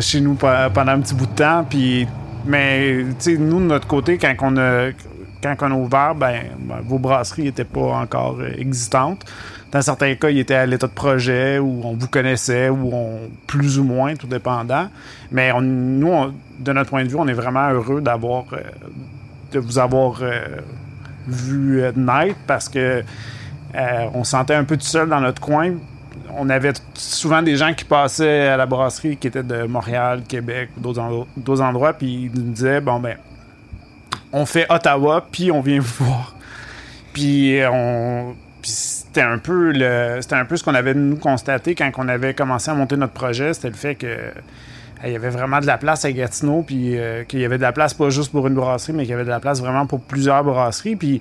chez 0.00 0.20
nous 0.20 0.34
pe- 0.34 0.68
pendant 0.74 0.92
un 0.92 1.00
petit 1.00 1.14
bout 1.14 1.26
de 1.26 1.34
temps, 1.34 1.64
puis. 1.64 2.06
Mais, 2.44 3.04
tu 3.20 3.36
sais, 3.36 3.36
nous, 3.38 3.60
de 3.60 3.66
notre 3.66 3.86
côté, 3.86 4.18
quand 4.18 4.34
on 4.40 4.56
a, 4.56 4.88
quand 5.42 5.70
on 5.70 5.72
a 5.72 5.76
ouvert, 5.76 6.14
ben, 6.14 6.42
ben, 6.58 6.80
vos 6.84 6.98
brasseries 6.98 7.44
n'étaient 7.44 7.64
pas 7.64 7.96
encore 7.96 8.36
euh, 8.40 8.50
existantes. 8.56 9.24
Dans 9.70 9.82
certains 9.82 10.14
cas, 10.14 10.30
ils 10.30 10.38
étaient 10.38 10.54
à 10.54 10.66
l'état 10.66 10.86
de 10.86 10.92
projet 10.92 11.58
où 11.58 11.80
on 11.84 11.94
vous 11.94 12.08
connaissait, 12.08 12.68
ou 12.68 12.90
on 12.92 13.18
plus 13.46 13.78
ou 13.78 13.84
moins, 13.84 14.14
tout 14.14 14.26
dépendant. 14.26 14.88
Mais 15.30 15.52
nous, 15.60 16.32
de 16.58 16.72
notre 16.72 16.90
point 16.90 17.04
de 17.04 17.08
vue, 17.08 17.16
on 17.16 17.26
est 17.28 17.32
vraiment 17.32 17.68
heureux 17.70 18.00
d'avoir 18.00 18.44
euh, 18.52 18.58
de 19.52 19.58
vous 19.58 19.78
avoir 19.78 20.20
euh, 20.22 20.40
vu 21.26 21.82
naître 21.96 22.38
parce 22.46 22.68
que 22.68 23.02
on 24.14 24.24
se 24.24 24.32
sentait 24.32 24.54
un 24.54 24.64
peu 24.64 24.76
tout 24.76 24.84
seul 24.84 25.08
dans 25.08 25.20
notre 25.20 25.40
coin. 25.40 25.72
On 26.36 26.50
avait 26.50 26.72
souvent 26.94 27.40
des 27.42 27.56
gens 27.56 27.72
qui 27.72 27.84
passaient 27.84 28.48
à 28.48 28.56
la 28.58 28.66
brasserie 28.66 29.16
qui 29.16 29.28
étaient 29.28 29.42
de 29.42 29.64
Montréal, 29.64 30.22
Québec, 30.28 30.70
endro- 30.82 31.26
d'autres 31.36 31.62
endroits, 31.62 31.94
puis 31.94 32.30
ils 32.32 32.38
nous 32.38 32.52
disaient 32.52 32.80
bon 32.82 33.00
ben 33.00 33.16
on 34.32 34.46
fait 34.46 34.66
Ottawa, 34.70 35.26
puis 35.30 35.50
on 35.50 35.60
vient 35.60 35.80
vous 35.80 36.04
voir. 36.04 36.34
Puis 37.12 37.60
euh, 37.60 37.70
on 37.70 38.34
c'était 38.64 39.22
un 39.22 39.38
peu 39.38 39.72
le 39.72 40.18
c'était 40.20 40.36
un 40.36 40.44
peu 40.44 40.56
ce 40.56 40.62
qu'on 40.62 40.74
avait 40.74 40.94
nous 40.94 41.16
constaté 41.16 41.74
quand 41.74 41.90
on 41.98 42.08
avait 42.08 42.32
commencé 42.32 42.70
à 42.70 42.74
monter 42.74 42.96
notre 42.96 43.12
projet, 43.12 43.54
c'était 43.54 43.70
le 43.70 43.74
fait 43.74 43.96
que 43.96 44.16
il 45.04 45.12
y 45.12 45.16
avait 45.16 45.30
vraiment 45.30 45.58
de 45.58 45.66
la 45.66 45.78
place 45.78 46.04
à 46.04 46.12
Gatineau, 46.12 46.62
puis 46.62 46.96
euh, 46.96 47.24
qu'il 47.24 47.40
y 47.40 47.44
avait 47.44 47.56
de 47.56 47.62
la 47.62 47.72
place 47.72 47.92
pas 47.92 48.10
juste 48.10 48.30
pour 48.30 48.46
une 48.46 48.54
brasserie, 48.54 48.92
mais 48.92 49.02
qu'il 49.02 49.10
y 49.10 49.14
avait 49.14 49.24
de 49.24 49.30
la 49.30 49.40
place 49.40 49.60
vraiment 49.60 49.84
pour 49.86 50.00
plusieurs 50.00 50.44
brasseries. 50.44 50.94
Puis 50.94 51.20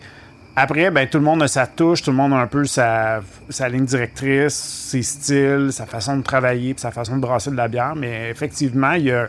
après, 0.56 0.92
ben, 0.92 1.08
tout 1.08 1.18
le 1.18 1.24
monde 1.24 1.42
a 1.42 1.48
sa 1.48 1.66
touche, 1.66 2.04
tout 2.04 2.12
le 2.12 2.18
monde 2.18 2.34
a 2.34 2.38
un 2.38 2.48
peu 2.48 2.66
sa, 2.66 3.22
sa 3.50 3.70
ligne 3.70 3.86
directrice, 3.86 4.54
ses 4.54 5.02
styles, 5.02 5.70
sa 5.72 5.88
façon 5.88 6.18
de 6.18 6.22
travailler, 6.22 6.74
puis 6.74 6.82
sa 6.82 6.92
façon 6.92 7.16
de 7.16 7.22
brasser 7.22 7.50
de 7.50 7.56
la 7.56 7.68
bière. 7.68 7.96
Mais 7.96 8.30
effectivement, 8.30 8.92
il 8.92 9.06
y 9.06 9.12
a, 9.12 9.28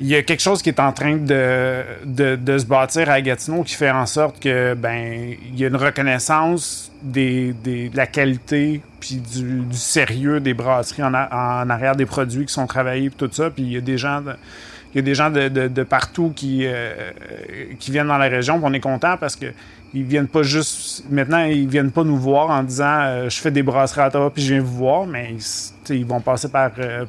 il 0.00 0.06
y 0.06 0.14
a 0.14 0.22
quelque 0.22 0.40
chose 0.40 0.62
qui 0.62 0.68
est 0.68 0.80
en 0.80 0.92
train 0.92 1.16
de, 1.16 1.84
de, 2.04 2.58
se 2.58 2.64
bâtir 2.66 3.10
à 3.10 3.20
Gatineau 3.20 3.62
qui 3.64 3.74
fait 3.74 3.90
en 3.90 4.06
sorte 4.06 4.38
que 4.40 4.74
ben 4.74 5.34
il 5.52 5.58
y 5.58 5.64
a 5.64 5.68
une 5.68 5.76
reconnaissance 5.76 6.92
des, 7.02 7.52
des- 7.64 7.88
de 7.88 7.96
la 7.96 8.06
qualité 8.06 8.80
puis 9.00 9.16
du, 9.16 9.62
sérieux 9.72 10.40
des 10.40 10.54
brasseries 10.54 11.02
en, 11.02 11.14
arrière 11.14 11.96
des 11.96 12.06
produits 12.06 12.46
qui 12.46 12.52
sont 12.52 12.66
travaillés 12.66 13.10
tout 13.10 13.28
ça. 13.32 13.50
Puis 13.50 13.62
il 13.64 13.72
y 13.72 13.76
a 13.76 13.80
des 13.80 13.98
gens 13.98 14.20
de, 14.20 14.32
il 14.94 14.96
y 14.96 15.00
a 15.00 15.02
des 15.02 15.14
gens 15.14 15.30
de, 15.30 15.48
de- 15.48 15.82
partout 15.82 16.32
qui, 16.34 16.60
euh, 16.64 17.10
qui 17.78 17.90
viennent 17.90 18.08
dans 18.08 18.18
la 18.18 18.28
région 18.28 18.60
on 18.62 18.72
est 18.72 18.80
content 18.80 19.16
parce 19.16 19.36
que 19.36 19.46
ils 19.94 20.04
viennent 20.04 20.28
pas 20.28 20.42
juste 20.42 21.04
maintenant 21.10 21.44
ils 21.44 21.66
viennent 21.66 21.90
pas 21.90 22.04
nous 22.04 22.18
voir 22.18 22.50
en 22.50 22.62
disant 22.62 23.00
euh, 23.00 23.28
je 23.30 23.40
fais 23.40 23.50
des 23.50 23.62
brasseries 23.62 24.02
à 24.02 24.08
Ottawa 24.08 24.30
puis 24.30 24.42
je 24.42 24.54
viens 24.54 24.62
vous 24.62 24.76
voir 24.76 25.06
mais 25.06 25.34
ils, 25.90 26.04
vont 26.04 26.20
passer 26.20 26.48
par, 26.50 26.70
euh, 26.78 27.04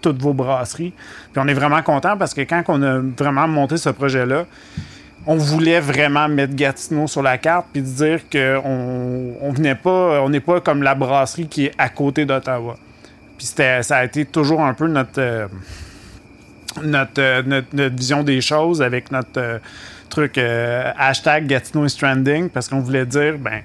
toutes 0.00 0.20
vos 0.20 0.32
brasseries 0.32 0.92
puis 1.32 1.42
on 1.42 1.48
est 1.48 1.54
vraiment 1.54 1.82
content 1.82 2.16
parce 2.16 2.34
que 2.34 2.42
quand 2.42 2.62
on 2.68 2.82
a 2.82 2.98
vraiment 2.98 3.48
monté 3.48 3.76
ce 3.76 3.90
projet-là, 3.90 4.46
on 5.26 5.36
voulait 5.36 5.80
vraiment 5.80 6.28
mettre 6.28 6.54
Gatineau 6.54 7.06
sur 7.06 7.22
la 7.22 7.38
carte 7.38 7.66
puis 7.72 7.82
dire 7.82 8.20
qu'on 8.30 9.34
on 9.40 9.52
venait 9.52 9.74
pas, 9.74 10.22
on 10.22 10.28
n'est 10.28 10.40
pas 10.40 10.60
comme 10.60 10.82
la 10.82 10.94
brasserie 10.94 11.46
qui 11.46 11.66
est 11.66 11.72
à 11.78 11.88
côté 11.88 12.24
d'Ottawa. 12.24 12.76
Puis 13.36 13.46
ça 13.46 13.96
a 13.96 14.04
été 14.04 14.24
toujours 14.26 14.62
un 14.62 14.74
peu 14.74 14.86
notre, 14.86 15.18
euh, 15.18 15.46
notre, 16.82 17.20
euh, 17.20 17.42
notre, 17.42 17.94
vision 17.94 18.22
des 18.22 18.40
choses 18.40 18.82
avec 18.82 19.10
notre 19.10 19.38
euh, 19.38 19.58
truc 20.10 20.36
hashtag 20.36 21.46
Gatineau 21.46 21.86
is 21.86 21.96
trending 21.96 22.50
parce 22.50 22.68
qu'on 22.68 22.80
voulait 22.80 23.06
dire, 23.06 23.38
ben, 23.38 23.62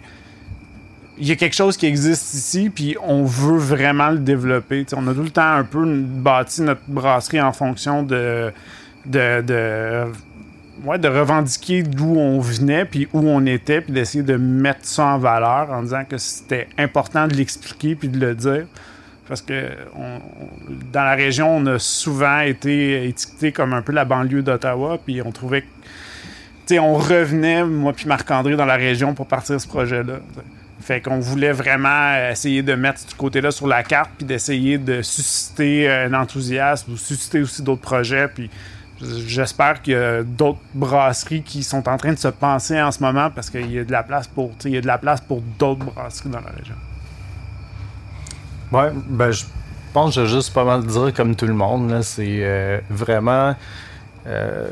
il 1.17 1.28
y 1.28 1.32
a 1.32 1.36
quelque 1.36 1.56
chose 1.56 1.78
qui 1.78 1.86
existe 1.86 2.34
ici, 2.34 2.69
puis 2.69 2.95
on 3.01 3.23
veut 3.23 3.58
vraiment 3.58 4.10
le 4.10 4.19
développer. 4.19 4.86
On 4.95 5.08
a 5.08 5.13
tout 5.13 5.23
le 5.23 5.30
temps 5.30 5.54
un 5.54 5.63
peu 5.63 5.86
bâti 5.86 6.62
notre 6.62 6.82
brasserie 6.88 7.41
en 7.41 7.54
fonction 7.54 8.04
de, 8.04 8.51
de, 9.06 9.41
de, 9.41 10.04
ouais, 10.84 10.99
de 10.99 11.08
revendiquer 11.08 11.84
d'où 11.84 12.15
on 12.17 12.39
venait, 12.39 12.86
puis 12.86 13.08
où 13.13 13.19
on 13.19 13.45
était, 13.45 13.82
puis 13.82 13.93
d'essayer 13.93 14.23
de 14.23 14.36
mettre 14.36 14.82
ça 14.84 15.06
en 15.06 15.17
valeur 15.17 15.71
en 15.71 15.84
disant 15.84 16.04
que 16.04 16.17
c'était 16.17 16.67
important 16.78 17.28
de 17.28 17.34
l'expliquer 17.36 17.95
puis 17.95 18.10
de 18.10 18.19
le 18.19 18.36
dire. 18.36 18.65
Parce 19.28 19.41
que 19.41 19.69
on- 19.97 20.19
dans 20.91 21.04
la 21.04 21.15
région, 21.15 21.58
on 21.58 21.65
a 21.65 21.80
souvent 21.80 22.41
été 22.41 23.08
étiqueté 23.08 23.51
comme 23.51 23.73
un 23.73 23.82
peu 23.82 23.91
la 23.93 24.06
banlieue 24.06 24.43
d'Ottawa, 24.43 24.99
puis 25.04 25.21
on 25.21 25.32
trouvait 25.32 25.62
que 25.62 26.80
on 26.80 26.95
revenait, 26.95 27.63
moi 27.63 27.93
puis 27.93 28.08
Marc-André, 28.08 28.56
dans 28.56 28.65
la 28.65 28.75
région 28.75 29.13
pour 29.13 29.28
partir 29.28 29.62
ce 29.62 29.67
projet-là. 29.67 30.15
Fait 30.85 31.01
qu'on 31.01 31.19
voulait 31.19 31.51
vraiment 31.51 32.15
essayer 32.29 32.61
de 32.61 32.75
mettre 32.75 32.99
ce 32.99 33.15
côté-là 33.15 33.49
sur 33.49 33.65
la 33.65 33.81
carte, 33.81 34.11
puis 34.17 34.25
d'essayer 34.27 34.77
de 34.77 35.01
susciter 35.01 35.89
un 35.89 36.13
enthousiasme 36.13 36.93
ou 36.93 36.97
susciter 36.97 37.41
aussi 37.41 37.63
d'autres 37.63 37.81
projets. 37.81 38.27
Puis 38.27 38.51
j'espère 39.01 39.81
qu'il 39.81 39.93
y 39.93 39.95
a 39.95 40.21
d'autres 40.21 40.59
brasseries 40.75 41.41
qui 41.41 41.63
sont 41.63 41.89
en 41.89 41.97
train 41.97 42.13
de 42.13 42.19
se 42.19 42.27
penser 42.27 42.79
en 42.79 42.91
ce 42.91 43.01
moment 43.01 43.31
parce 43.31 43.49
qu'il 43.49 43.71
y 43.71 43.79
a 43.79 43.83
de 43.83 43.91
la 43.91 44.03
place 44.03 44.27
pour, 44.27 44.51
il 44.63 44.71
y 44.75 44.77
a 44.77 44.81
de 44.81 44.85
la 44.85 44.99
place 44.99 45.21
pour 45.21 45.41
d'autres 45.57 45.85
brasseries 45.85 46.29
dans 46.29 46.41
la 46.41 46.51
région. 46.51 46.75
Ouais, 48.71 48.91
ben 49.09 49.31
je 49.31 49.43
pense 49.91 50.13
que 50.13 50.25
je 50.25 50.35
juste 50.35 50.53
pas 50.53 50.65
mal 50.65 50.85
dire 50.85 51.11
comme 51.15 51.35
tout 51.35 51.47
le 51.47 51.55
monde. 51.55 51.99
C'est 52.03 52.41
euh, 52.43 52.79
vraiment. 52.91 53.55
euh, 54.27 54.67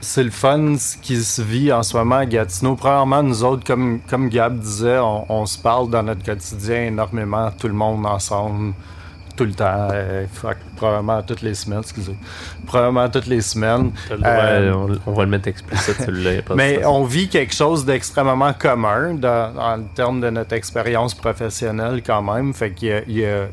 c'est 0.00 0.22
le 0.24 0.30
fun 0.30 0.76
ce 0.78 0.96
qui 0.96 1.16
se 1.22 1.42
vit 1.42 1.72
en 1.72 1.82
ce 1.82 1.96
moment 1.96 2.16
à 2.16 2.26
Gatineau. 2.26 2.76
Premièrement, 2.76 3.22
nous 3.22 3.42
autres, 3.44 3.64
comme, 3.66 4.00
comme 4.08 4.28
Gab 4.28 4.58
disait, 4.58 4.98
on, 4.98 5.24
on 5.30 5.46
se 5.46 5.58
parle 5.58 5.90
dans 5.90 6.02
notre 6.02 6.22
quotidien 6.24 6.84
énormément, 6.84 7.50
tout 7.58 7.68
le 7.68 7.74
monde 7.74 8.06
ensemble, 8.06 8.74
tout 9.36 9.44
le 9.44 9.52
temps. 9.52 9.88
euh, 9.92 10.26
fuck, 10.32 10.56
probablement 10.76 11.22
toutes 11.22 11.42
les 11.42 11.54
semaines, 11.54 11.80
excusez. 11.80 12.16
Probablement 12.66 13.08
toutes 13.08 13.26
les 13.26 13.40
semaines. 13.40 13.92
Droit, 14.08 14.18
Euh, 14.28 14.72
on, 14.74 14.98
on 15.10 15.12
va 15.14 15.24
le 15.24 15.30
mettre 15.30 15.48
explicite 15.48 15.96
celui-là. 16.04 16.42
Mais 16.54 16.84
on 16.84 17.04
vit 17.04 17.28
quelque 17.28 17.54
chose 17.54 17.84
d'extrêmement 17.84 18.52
commun 18.52 19.14
dans, 19.14 19.52
en 19.58 19.80
termes 19.94 20.20
de 20.20 20.30
notre 20.30 20.54
expérience 20.54 21.14
professionnelle 21.14 22.02
quand 22.04 22.22
même. 22.22 22.52
Fait 22.54 22.70
qu'il 22.72 22.88
y 22.88 22.92
a, 22.92 23.00
il 23.06 23.16
y 23.18 23.24
a- 23.26 23.46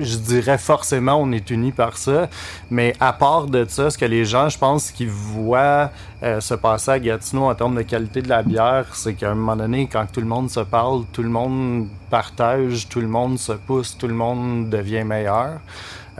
je 0.00 0.16
dirais 0.16 0.58
forcément, 0.58 1.14
on 1.20 1.32
est 1.32 1.50
unis 1.50 1.72
par 1.72 1.96
ça. 1.96 2.28
Mais 2.70 2.94
à 3.00 3.12
part 3.12 3.46
de 3.46 3.64
ça, 3.68 3.90
ce 3.90 3.98
que 3.98 4.04
les 4.04 4.24
gens, 4.24 4.48
je 4.48 4.58
pense, 4.58 4.90
qui 4.90 5.06
voient 5.06 5.90
euh, 6.22 6.40
se 6.40 6.54
passer 6.54 6.90
à 6.92 6.98
Gatineau 6.98 7.44
en 7.44 7.54
termes 7.54 7.76
de 7.76 7.82
qualité 7.82 8.22
de 8.22 8.28
la 8.28 8.42
bière, 8.42 8.86
c'est 8.94 9.14
qu'à 9.14 9.30
un 9.30 9.34
moment 9.34 9.56
donné, 9.56 9.88
quand 9.90 10.06
tout 10.12 10.20
le 10.20 10.26
monde 10.26 10.50
se 10.50 10.60
parle, 10.60 11.04
tout 11.12 11.22
le 11.22 11.28
monde 11.30 11.88
partage, 12.10 12.88
tout 12.88 13.00
le 13.00 13.08
monde 13.08 13.38
se 13.38 13.52
pousse, 13.52 13.96
tout 13.96 14.08
le 14.08 14.14
monde 14.14 14.68
devient 14.70 15.04
meilleur. 15.04 15.60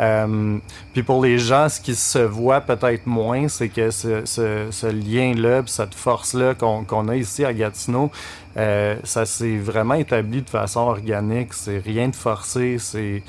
Euh, 0.01 0.59
puis 0.93 1.03
pour 1.03 1.25
les 1.25 1.41
gens, 1.41 1.69
ce 1.69 1.81
qui 1.81 1.97
se 1.97 2.21
voit 2.21 2.61
peut-être 2.61 3.07
moins, 3.07 3.49
c'est 3.49 3.69
que 3.69 3.91
ce, 3.91 4.25
ce- 4.27 4.69
ce 4.71 4.87
lien-là, 4.87 5.63
cette 5.67 5.95
force-là 5.97 6.55
qu'on 6.55 6.85
qu'on 6.85 7.09
a 7.09 7.17
ici 7.17 7.45
à 7.45 7.53
Gatineau, 7.53 8.09
euh, 8.57 8.95
ça 9.03 9.27
s'est 9.27 9.57
vraiment 9.57 9.95
établi 9.95 10.43
de 10.43 10.49
façon 10.51 10.81
organique. 10.83 11.53
C'est 11.53 11.79
rien 11.79 12.07
de 12.09 12.15
forcé. 12.15 12.77
C'est 12.79 13.25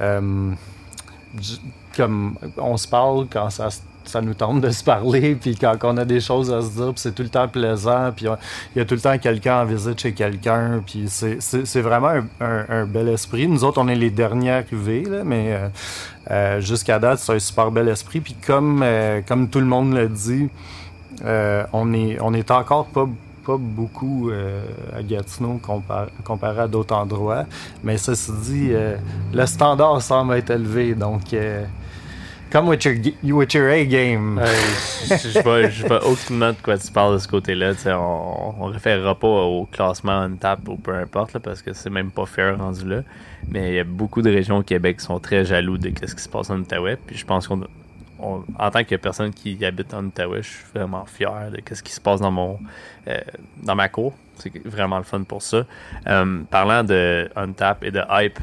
euh, 0.00 0.50
comme 1.96 2.36
on 2.56 2.76
se 2.76 2.86
parle 2.86 3.26
quand 3.30 3.50
ça, 3.50 3.68
ça 4.04 4.20
nous 4.20 4.34
tente 4.34 4.60
de 4.60 4.70
se 4.70 4.84
parler, 4.84 5.34
puis 5.34 5.56
quand 5.56 5.76
on 5.82 5.96
a 5.96 6.04
des 6.04 6.20
choses 6.20 6.52
à 6.52 6.60
se 6.62 6.68
dire, 6.70 6.86
puis 6.92 6.94
c'est 7.00 7.14
tout 7.14 7.22
le 7.22 7.28
temps 7.28 7.48
plaisant, 7.48 8.12
puis 8.14 8.26
il 8.74 8.78
y 8.78 8.80
a 8.80 8.84
tout 8.84 8.94
le 8.94 9.00
temps 9.00 9.18
quelqu'un 9.18 9.62
en 9.62 9.64
visite 9.64 9.98
chez 10.00 10.12
quelqu'un, 10.12 10.82
puis 10.86 11.06
c'est- 11.08 11.80
vraiment 11.80 12.12
un, 12.40 12.64
un- 12.68 12.86
bel 12.86 13.08
esprit. 13.08 13.48
Nous 13.48 13.64
autres, 13.64 13.80
on 13.80 13.88
est 13.88 13.94
les 13.96 14.10
derniers 14.10 14.52
arrivés, 14.52 15.04
là, 15.04 15.24
mais 15.24 15.46
euh, 15.54 15.68
euh, 16.30 16.60
jusqu'à 16.60 16.98
date, 16.98 17.18
c'est 17.18 17.34
un 17.34 17.38
super 17.38 17.70
bel 17.70 17.88
esprit. 17.88 18.20
Puis 18.20 18.34
comme, 18.46 18.84
comme 19.26 19.48
tout 19.48 19.60
le 19.60 19.66
monde 19.66 19.92
le 19.94 20.08
dit, 20.08 20.48
on, 21.24 21.92
est, 21.94 22.18
on 22.20 22.32
est 22.34 22.50
encore 22.50 22.86
pas, 22.86 23.08
pas 23.46 23.56
beaucoup 23.58 24.30
euh, 24.30 24.64
à 24.94 25.02
Gatineau 25.02 25.60
compa- 25.64 26.08
comparé 26.24 26.62
à 26.62 26.68
d'autres 26.68 26.94
endroits. 26.94 27.44
Mais 27.84 27.96
ceci 27.96 28.32
dit, 28.42 28.68
euh, 28.72 28.96
le 29.32 29.46
standard 29.46 30.02
semble 30.02 30.34
être 30.34 30.50
élevé. 30.50 30.94
Donc, 30.94 31.32
euh, 31.32 31.64
comme 32.50 32.68
with 32.68 32.84
your, 32.84 32.94
with 33.36 33.54
your 33.54 33.68
A-game. 33.68 34.40
Je, 35.08 35.86
vois, 35.86 36.04
aucunement 36.06 36.50
de 36.50 36.56
quoi 36.62 36.76
tu 36.78 36.90
parles 36.90 37.14
de 37.14 37.18
ce 37.18 37.28
côté-là. 37.28 37.72
On, 37.86 38.54
on 38.60 38.66
référera 38.66 39.14
pas 39.14 39.28
au 39.28 39.66
classement 39.66 40.26
on 40.28 40.36
tap 40.36 40.66
ou 40.68 40.76
peu 40.76 40.94
importe, 40.94 41.38
parce 41.38 41.62
que 41.62 41.72
c'est 41.72 41.90
même 41.90 42.10
pas 42.10 42.26
fair 42.26 42.58
rendu 42.58 42.88
là. 42.88 43.02
Mais 43.48 43.70
il 43.70 43.74
y 43.74 43.78
a 43.78 43.84
beaucoup 43.84 44.22
de 44.22 44.30
régions 44.30 44.58
au 44.58 44.62
Québec 44.62 44.98
qui 44.98 45.04
sont 45.04 45.20
très 45.20 45.44
jaloux 45.44 45.78
de 45.78 45.92
ce 46.04 46.14
qui 46.14 46.22
se 46.22 46.28
passe 46.28 46.50
en 46.50 46.58
Outaouais. 46.58 46.96
Puis 47.06 47.16
je 47.16 47.24
pense 47.24 47.46
qu'on 47.46 47.60
en 48.18 48.70
tant 48.70 48.84
que 48.84 48.94
personne 48.96 49.32
qui 49.32 49.62
habite 49.64 49.92
en 49.92 50.04
Outaouais, 50.04 50.42
je 50.42 50.48
suis 50.48 50.64
vraiment 50.74 51.04
fier 51.04 51.50
de 51.50 51.74
ce 51.74 51.82
qui 51.82 51.92
se 51.92 52.00
passe 52.00 52.20
dans 52.20 52.30
mon 52.30 52.58
euh, 53.08 53.18
dans 53.62 53.74
ma 53.74 53.88
cour. 53.88 54.14
C'est 54.36 54.66
vraiment 54.66 54.98
le 54.98 55.04
fun 55.04 55.22
pour 55.22 55.42
ça. 55.42 55.64
Euh, 56.06 56.42
parlant 56.50 56.84
de 56.84 57.28
Untap 57.36 57.84
et 57.84 57.90
de 57.90 58.02
hype, 58.10 58.38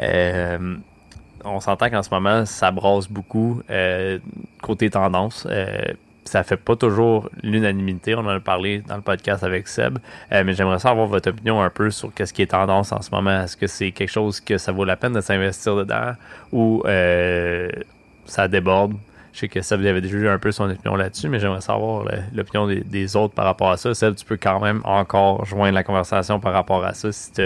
euh, 0.00 0.76
on 1.44 1.60
s'entend 1.60 1.90
qu'en 1.90 2.02
ce 2.02 2.10
moment, 2.10 2.44
ça 2.46 2.70
brasse 2.70 3.08
beaucoup 3.08 3.62
côté 4.62 4.90
tendance. 4.90 5.46
Ça 6.24 6.42
fait 6.42 6.56
pas 6.56 6.74
toujours 6.74 7.28
l'unanimité. 7.42 8.14
On 8.14 8.20
en 8.20 8.28
a 8.28 8.40
parlé 8.40 8.78
dans 8.78 8.96
le 8.96 9.02
podcast 9.02 9.44
avec 9.44 9.68
Seb. 9.68 9.98
Mais 10.30 10.54
j'aimerais 10.54 10.78
savoir 10.78 11.06
votre 11.06 11.28
opinion 11.28 11.60
un 11.60 11.68
peu 11.68 11.90
sur 11.90 12.14
qu'est-ce 12.14 12.32
qui 12.32 12.40
est 12.40 12.46
tendance 12.46 12.92
en 12.92 13.02
ce 13.02 13.10
moment. 13.10 13.42
Est-ce 13.42 13.58
que 13.58 13.66
c'est 13.66 13.92
quelque 13.92 14.10
chose 14.10 14.40
que 14.40 14.56
ça 14.56 14.72
vaut 14.72 14.86
la 14.86 14.96
peine 14.96 15.12
de 15.12 15.20
s'investir 15.20 15.76
dedans? 15.76 16.14
Ou 16.50 16.82
ça 18.26 18.48
déborde? 18.48 18.94
Je 19.32 19.40
sais 19.40 19.48
que 19.48 19.60
Seb 19.62 19.80
avait 19.80 20.00
déjà 20.00 20.16
eu 20.16 20.28
un 20.28 20.38
peu 20.38 20.52
son 20.52 20.70
opinion 20.70 20.94
là-dessus, 20.94 21.28
mais 21.28 21.40
j'aimerais 21.40 21.60
savoir 21.60 22.06
euh, 22.06 22.18
l'opinion 22.32 22.68
des, 22.68 22.82
des 22.82 23.16
autres 23.16 23.34
par 23.34 23.44
rapport 23.44 23.68
à 23.68 23.76
ça. 23.76 23.92
Seb, 23.92 24.14
tu 24.14 24.24
peux 24.24 24.36
quand 24.36 24.60
même 24.60 24.80
encore 24.84 25.44
joindre 25.44 25.74
la 25.74 25.82
conversation 25.82 26.38
par 26.38 26.52
rapport 26.52 26.84
à 26.84 26.94
ça 26.94 27.10
si 27.10 27.32
tu 27.32 27.42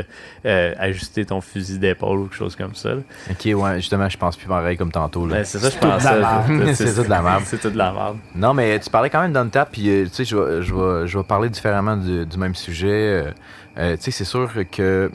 as 0.47 0.79
ajusté 0.79 1.25
ton 1.25 1.41
fusil 1.41 1.79
d'épaule 1.79 2.19
ou 2.19 2.23
quelque 2.25 2.37
chose 2.37 2.57
comme 2.57 2.75
ça. 2.75 2.91
là. 2.91 3.01
Ok, 3.31 3.49
ouais, 3.55 3.77
justement, 3.77 4.07
je 4.07 4.19
pense 4.19 4.37
plus 4.37 4.49
pareil 4.49 4.77
comme 4.77 4.93
tantôt. 4.93 5.25
Ben, 5.25 5.43
c'est 5.45 5.59
ça, 5.59 5.71
je 5.71 5.79
pensais. 5.79 6.21
merde. 6.21 6.73
C'est 6.75 6.95
tout 6.95 7.05
de 7.05 7.09
la 7.09 7.23
merde. 7.23 7.43
C'est 7.47 7.59
tout 7.59 7.71
de 7.71 7.79
la 7.79 7.91
merde. 7.91 8.19
Non, 8.35 8.53
mais 8.53 8.79
tu 8.81 8.91
parlais 8.91 9.09
quand 9.09 9.23
même 9.23 9.33
d'Untap, 9.33 9.71
puis 9.73 9.89
euh, 9.89 10.05
tu 10.05 10.11
sais, 10.13 10.25
je 10.27 10.37
vais, 10.37 10.63
je, 10.63 11.07
je 11.07 11.19
parler 11.21 11.49
différemment 11.49 11.97
du, 11.97 12.27
du 12.27 12.37
même 12.37 12.55
sujet. 12.55 12.89
Euh, 12.89 13.31
euh, 13.79 13.97
tu 13.97 14.03
sais, 14.03 14.11
c'est 14.11 14.25
sûr 14.25 14.51
que 14.71 15.11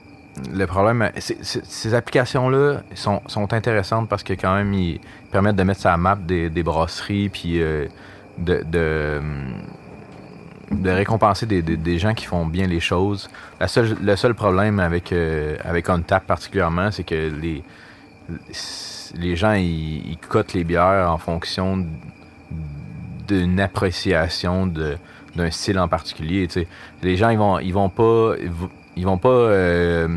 le 0.52 0.66
problème, 0.66 1.12
ces 1.20 1.94
applications-là 1.94 2.82
sont, 2.96 3.22
sont 3.28 3.54
intéressantes 3.54 4.10
parce 4.10 4.24
que 4.24 4.34
quand 4.34 4.56
même, 4.56 4.74
ils 4.74 5.00
permettent 5.34 5.56
de 5.58 5.64
mettre 5.64 5.86
la 5.86 5.98
map 5.98 6.16
des, 6.16 6.50
des 6.50 6.64
brasseries, 6.64 7.28
puis 7.28 7.62
euh, 7.62 7.88
de, 8.38 9.20
récompenser 10.86 11.46
des, 11.46 12.00
gens 12.00 12.14
qui 12.14 12.26
font 12.26 12.46
bien 12.46 12.68
les 12.68 12.80
choses. 12.80 13.30
La 13.60 13.68
seule, 13.68 13.98
le 14.02 14.16
seul 14.16 14.36
problème 14.36 14.80
avec, 14.80 15.12
euh, 15.12 15.58
avec 15.64 15.90
Untap 15.90 16.26
particulièrement, 16.26 16.92
c'est 16.92 17.04
que 17.04 17.32
les, 17.42 17.64
les 19.16 19.36
gens, 19.36 19.54
ils, 19.54 20.18
cotent 20.30 20.54
les 20.54 20.64
bières 20.64 21.10
en 21.12 21.18
fonction 21.18 21.86
d'une 23.28 23.60
appréciation 23.60 24.68
de- 24.68 24.98
d'un 25.36 25.50
style 25.50 25.80
en 25.80 25.88
particulier. 25.88 26.48
Les 27.02 27.18
gens, 27.18 27.30
ils 27.30 27.40
vont, 27.40 27.58
ils 27.60 27.74
vont 27.74 27.90
pas, 27.90 28.36
ils 28.96 29.06
vont 29.06 29.18
pas 29.18 29.30
euh, 29.30 30.08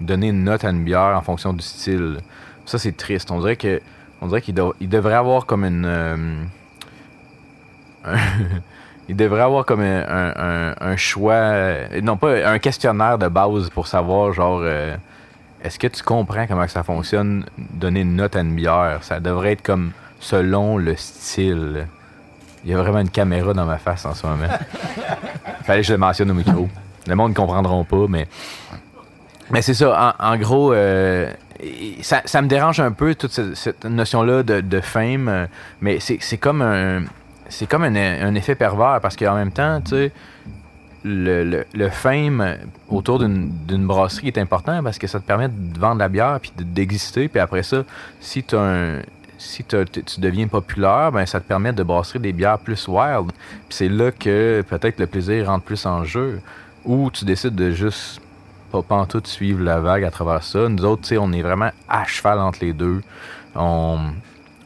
donner 0.00 0.28
une 0.28 0.44
note 0.44 0.64
à 0.64 0.70
une 0.70 0.82
bière 0.82 1.14
en 1.16 1.20
fonction 1.20 1.52
du 1.52 1.62
style. 1.62 2.18
Ça, 2.64 2.78
c'est 2.78 2.96
triste. 2.96 3.30
On 3.30 3.40
dirait 3.40 3.56
que, 3.56 3.80
on 4.22 4.28
dirait 4.28 4.40
qu'il 4.40 4.54
il 4.80 4.88
devrait 4.88 5.14
avoir 5.14 5.44
comme 5.46 5.64
une, 5.64 5.84
euh, 5.84 6.16
il 9.08 9.16
devrait 9.16 9.42
avoir 9.42 9.64
comme 9.64 9.80
un, 9.80 10.74
un- 10.80 10.96
choix, 10.96 11.34
euh, 11.34 12.00
non 12.02 12.16
pas 12.16 12.48
un 12.48 12.58
questionnaire 12.58 13.18
de 13.18 13.28
base 13.28 13.68
pour 13.70 13.86
savoir 13.86 14.32
genre. 14.32 14.60
euh, 14.62 14.96
est-ce 15.64 15.78
que 15.78 15.86
tu 15.86 16.02
comprends 16.02 16.46
comment 16.48 16.66
ça 16.66 16.82
fonctionne, 16.82 17.44
donner 17.56 18.00
une 18.00 18.16
note 18.16 18.34
à 18.34 18.40
une 18.40 18.54
bière? 18.54 18.98
Ça 19.02 19.20
devrait 19.20 19.52
être 19.52 19.62
comme 19.62 19.92
selon 20.18 20.76
le 20.76 20.96
style. 20.96 21.86
Il 22.64 22.70
y 22.70 22.74
a 22.74 22.78
vraiment 22.78 22.98
une 23.00 23.10
caméra 23.10 23.52
dans 23.54 23.64
ma 23.66 23.78
face 23.78 24.04
en 24.04 24.12
ce 24.14 24.26
moment. 24.26 24.48
Fallait 25.64 25.82
que 25.82 25.86
je 25.86 25.92
le 25.92 25.98
mentionne 25.98 26.30
au 26.32 26.34
micro. 26.34 26.68
Le 27.06 27.14
monde 27.14 27.30
ne 27.30 27.36
comprendront 27.36 27.84
pas, 27.84 28.06
mais. 28.08 28.26
Mais 29.50 29.62
c'est 29.62 29.74
ça. 29.74 30.14
En, 30.18 30.32
en 30.32 30.36
gros, 30.36 30.72
euh, 30.72 31.30
ça, 32.02 32.42
me 32.42 32.48
dérange 32.48 32.80
un 32.80 32.92
peu, 32.92 33.14
toute 33.14 33.32
cette, 33.54 33.84
notion-là 33.84 34.42
de, 34.42 34.80
fame. 34.80 35.28
euh, 35.28 35.46
Mais 35.80 35.98
c'est 36.00 36.38
comme 36.38 36.62
un. 36.62 37.04
Effet 38.34 38.54
pervers 38.54 38.98
parce 39.02 39.16
qu'en 39.16 39.34
même 39.34 39.52
temps, 39.52 39.82
le, 41.04 41.88
fame 41.90 42.56
autour 42.88 43.18
d'une 43.18 43.86
brasserie 43.86 44.28
est 44.28 44.38
important 44.38 44.82
parce 44.82 44.98
que 44.98 45.06
ça 45.06 45.20
te 45.20 45.26
permet 45.26 45.48
de 45.48 45.78
vendre 45.78 45.98
la 45.98 46.08
bière 46.08 46.38
puis 46.40 46.52
de- 46.56 46.64
d'exister. 46.64 47.28
Puis 47.28 47.40
après 47.40 47.62
ça, 47.62 47.84
si 48.20 48.42
tu. 48.42 48.56
Si 49.38 49.64
tu 49.64 50.20
deviens 50.20 50.46
populaire, 50.46 51.10
ben 51.10 51.26
ça 51.26 51.40
te 51.40 51.48
permet 51.48 51.72
de 51.72 51.82
brasser 51.82 52.20
des 52.20 52.32
bières 52.32 52.60
plus 52.60 52.86
wild. 52.86 53.32
Puis 53.32 53.70
c'est 53.70 53.88
là 53.88 54.12
que 54.12 54.62
peut-être 54.68 55.00
le 55.00 55.08
plaisir 55.08 55.46
rentre 55.48 55.64
plus 55.64 55.84
en 55.84 56.04
jeu. 56.04 56.40
Ou 56.84 57.10
tu 57.10 57.24
décides 57.24 57.56
de 57.56 57.72
juste 57.72 58.21
pas, 58.80 58.96
en 58.96 59.06
tout 59.06 59.20
suivre 59.24 59.62
la 59.62 59.80
vague 59.80 60.04
à 60.04 60.10
travers 60.10 60.42
ça. 60.42 60.68
Nous 60.68 60.84
autres, 60.86 61.14
on 61.18 61.32
est 61.32 61.42
vraiment 61.42 61.70
à 61.88 62.04
cheval 62.06 62.38
entre 62.38 62.60
les 62.62 62.72
deux. 62.72 63.02
On, 63.54 63.98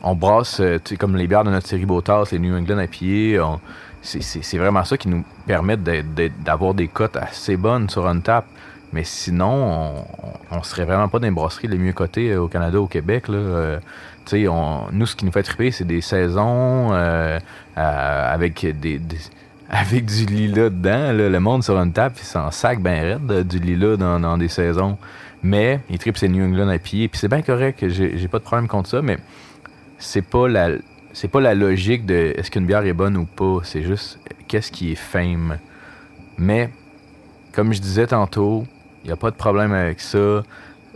on 0.02 0.14
brasse, 0.14 0.60
euh, 0.60 0.78
comme 0.98 1.16
les 1.16 1.26
bières 1.26 1.42
de 1.42 1.50
notre 1.50 1.66
série 1.66 1.86
Botas, 1.86 2.28
les 2.30 2.38
New 2.38 2.56
England 2.56 2.78
à 2.78 2.86
pied. 2.86 3.40
c'est- 4.02 4.58
vraiment 4.58 4.84
ça 4.84 4.96
qui 4.96 5.08
nous 5.08 5.24
permet 5.48 5.76
d'avoir 5.76 6.74
des 6.74 6.86
cotes 6.86 7.16
assez 7.16 7.56
bonnes 7.56 7.88
sur 7.90 8.06
Untap. 8.06 8.44
Mais 8.92 9.02
sinon, 9.02 10.04
on, 10.52 10.62
serait 10.62 10.84
vraiment 10.84 11.08
pas 11.08 11.18
dans 11.18 11.26
les 11.26 11.32
brasseries 11.32 11.66
les 11.66 11.76
mieux 11.76 11.92
cotées 11.92 12.30
euh, 12.30 12.42
au 12.42 12.48
Canada, 12.48 12.80
au 12.80 12.86
Québec. 12.86 13.26
Là. 13.26 13.36
Euh, 13.36 13.78
on- 14.48 14.82
nous, 14.92 15.06
ce 15.06 15.16
qui 15.16 15.24
nous 15.24 15.32
fait 15.32 15.42
triper, 15.42 15.72
c'est 15.72 15.84
des 15.84 16.00
saisons 16.00 16.90
euh, 16.92 17.38
avec 17.74 18.64
des- 18.80 19.00
avec 19.68 20.06
du 20.06 20.24
lilas 20.26 20.70
dedans. 20.70 21.12
Le 21.12 21.38
monde 21.38 21.62
sur 21.64 21.76
une 21.78 21.92
table, 21.92 22.14
il 22.18 22.24
s'en 22.24 22.50
sac 22.50 22.80
ben 22.80 23.02
raide 23.02 23.30
euh, 23.30 23.42
du 23.44 23.58
lilas 23.58 23.96
dans, 23.96 24.38
des 24.38 24.48
saisons. 24.48 24.98
Mais 25.42 25.80
il 25.90 25.98
tripe 25.98 26.16
ses 26.18 26.28
New 26.28 26.44
England 26.44 26.68
à 26.68 26.78
pied. 26.78 27.08
Puis 27.08 27.18
c'est 27.20 27.28
bien 27.28 27.42
correct, 27.42 27.84
j'ai 27.88 28.28
pas 28.28 28.38
de 28.38 28.44
problème 28.44 28.68
contre 28.68 28.88
ça, 28.88 29.02
mais 29.02 29.18
c'est 29.98 30.22
pas 30.22 30.48
la 30.48 30.70
c'est 31.12 31.28
pas 31.28 31.40
la 31.40 31.54
logique 31.54 32.04
de 32.04 32.34
est-ce 32.36 32.50
qu'une 32.50 32.66
bière 32.66 32.84
est 32.84 32.92
bonne 32.92 33.16
ou 33.16 33.24
pas. 33.24 33.60
C'est 33.62 33.82
juste 33.82 34.18
qu'est-ce 34.48 34.70
qui 34.72 34.92
est 34.92 34.96
fame. 34.96 35.58
Mais 36.36 36.70
comme 37.52 37.72
je 37.72 37.80
disais 37.80 38.06
tantôt, 38.06 38.66
il 39.04 39.06
n'y 39.06 39.12
a 39.12 39.16
pas 39.16 39.30
de 39.30 39.36
problème 39.36 39.72
avec 39.72 40.00
ça. 40.00 40.42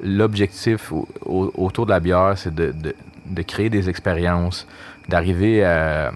L'objectif 0.02 0.92
au- 0.92 1.08
au- 1.24 1.52
autour 1.56 1.86
de 1.86 1.90
la 1.90 2.00
bière, 2.00 2.32
c'est 2.36 2.54
de, 2.54 2.72
de- 2.72 3.42
créer 3.42 3.70
des 3.70 3.88
expériences, 3.88 4.66
d'arriver 5.08 5.64
à- 5.64 6.12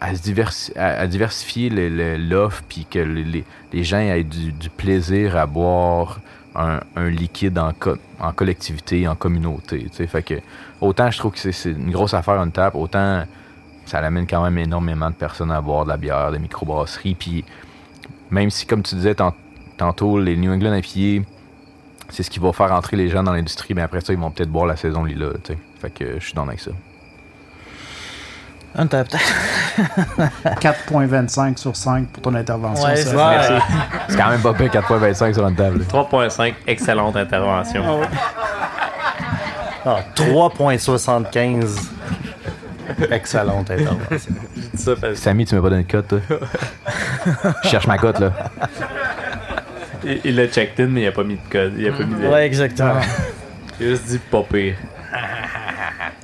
à 0.00 1.06
diversifier 1.06 1.70
l'offre, 2.18 2.62
puis 2.68 2.86
que 2.90 2.98
les- 2.98 3.44
les, 3.72 3.84
gens 3.84 3.98
aient 3.98 4.24
du, 4.24 4.52
plaisir 4.70 5.36
à 5.36 5.46
boire 5.46 6.20
un, 6.54 6.80
liquide 7.10 7.58
en, 7.58 7.72
co- 7.72 7.96
en 8.18 8.32
collectivité, 8.32 9.06
en 9.06 9.14
communauté. 9.14 9.86
Fait 10.08 10.22
que, 10.22 10.34
autant 10.80 11.10
je 11.10 11.18
trouve 11.18 11.32
que 11.32 11.38
c'est- 11.52 11.70
une 11.70 11.90
grosse 11.90 12.14
affaire 12.14 12.42
une 12.42 12.50
tape, 12.52 12.74
autant 12.74 13.24
ça 13.86 13.98
amène 13.98 14.26
quand 14.26 14.42
même 14.42 14.56
énormément 14.58 15.10
de 15.10 15.14
personnes 15.14 15.50
à 15.50 15.60
boire 15.60 15.84
de 15.84 15.90
la 15.90 15.96
bière, 15.96 16.30
de 16.32 16.38
microbrasseries. 16.38 17.14
Puis 17.14 17.44
même 18.30 18.48
si, 18.50 18.64
comme 18.66 18.82
tu 18.82 18.94
disais 18.94 19.14
tant- 19.14 19.34
tantôt, 19.76 20.18
les 20.20 20.36
New 20.36 20.52
England 20.52 20.74
IPA, 20.74 21.26
c'est 22.08 22.22
ce 22.22 22.30
qui 22.30 22.38
va 22.40 22.52
faire 22.52 22.72
entrer 22.72 22.96
les 22.96 23.08
gens 23.08 23.22
dans 23.22 23.32
l'industrie, 23.32 23.74
mais 23.74 23.82
après 23.82 24.00
ça, 24.00 24.12
ils 24.12 24.18
vont 24.18 24.30
peut-être 24.30 24.50
boire 24.50 24.66
la 24.66 24.76
saison 24.76 25.04
lila. 25.04 25.28
Fait 25.80 25.90
que 25.90 26.18
je 26.18 26.24
suis 26.24 26.34
dans 26.34 26.46
avec 26.46 26.60
ça. 26.60 26.70
Un 28.76 28.86
tap. 28.86 29.08
4.25 30.60 31.56
sur 31.56 31.74
5 31.74 32.08
pour 32.08 32.22
ton 32.22 32.34
intervention. 32.34 32.84
Ouais, 32.86 32.96
c'est 32.96 33.14
ça. 33.14 33.30
Merci. 33.30 33.52
C'est 34.08 34.16
quand 34.16 34.30
même 34.30 34.40
pas 34.40 34.54
pire 34.54 34.68
4.25 34.70 35.34
sur 35.34 35.46
une 35.46 35.56
table. 35.56 35.84
3.5, 35.88 36.54
excellente 36.66 37.16
intervention. 37.16 38.00
Ah, 39.84 40.00
3,75. 40.14 41.90
Excellente 43.10 43.70
intervention. 43.70 44.34
Ça 44.76 44.92
Samy, 45.14 45.44
tu 45.46 45.54
m'as 45.54 45.62
pas 45.62 45.70
donné 45.70 45.84
de 45.84 45.90
cote, 45.90 46.08
toi? 46.08 46.20
Je 47.64 47.68
cherche 47.68 47.86
ma 47.86 47.98
cote, 47.98 48.18
là. 48.18 48.32
il 50.04 50.20
il 50.24 50.36
l'a 50.36 50.46
checked 50.48 50.84
in, 50.84 50.90
mais 50.90 51.02
il 51.02 51.06
a 51.08 51.12
pas 51.12 51.24
mis 51.24 51.36
de 51.36 51.50
code. 51.50 51.74
Il 51.76 51.88
a 51.88 51.92
pas 51.92 52.04
mis 52.04 52.14
de. 52.20 52.26
Ouais, 52.28 52.46
exactement. 52.46 53.00
Il 53.80 53.86
a 53.86 53.90
juste 53.90 54.06
dit 54.06 54.18
pas 54.18 54.42
pire. 54.42 54.74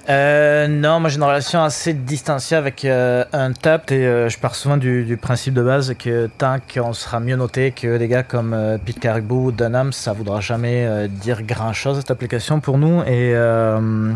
Euh, 0.09 0.69
non, 0.69 1.01
moi 1.01 1.11
j'ai 1.11 1.17
une 1.17 1.25
relation 1.25 1.65
assez 1.65 1.93
distanciée 1.93 2.57
avec 2.57 2.85
euh, 2.85 3.25
un 3.33 3.53
tap 3.53 3.91
et 3.91 4.07
euh, 4.07 4.29
je 4.29 4.39
pars 4.39 4.55
souvent 4.55 4.77
du, 4.77 5.05
du 5.05 5.17
principe 5.17 5.53
de 5.53 5.63
base 5.63 5.95
que 5.99 6.29
tant 6.39 6.59
qu'on 6.73 6.93
sera 6.93 7.19
mieux 7.19 7.35
noté 7.35 7.73
que 7.73 7.97
des 7.99 8.07
gars 8.07 8.23
comme 8.23 8.55
euh, 8.55 8.79
Pete 8.79 9.01
Caribou 9.01 9.47
ou 9.47 9.53
Dunham, 9.53 9.93
ça 9.93 10.13
voudra 10.13 10.41
jamais 10.41 10.87
euh, 10.87 11.09
dire 11.09 11.43
grand 11.43 11.73
chose 11.73 11.99
cette 11.99 12.13
application 12.13 12.61
pour 12.61 12.79
nous. 12.79 13.01
Et 13.03 13.35
euh, 13.35 14.13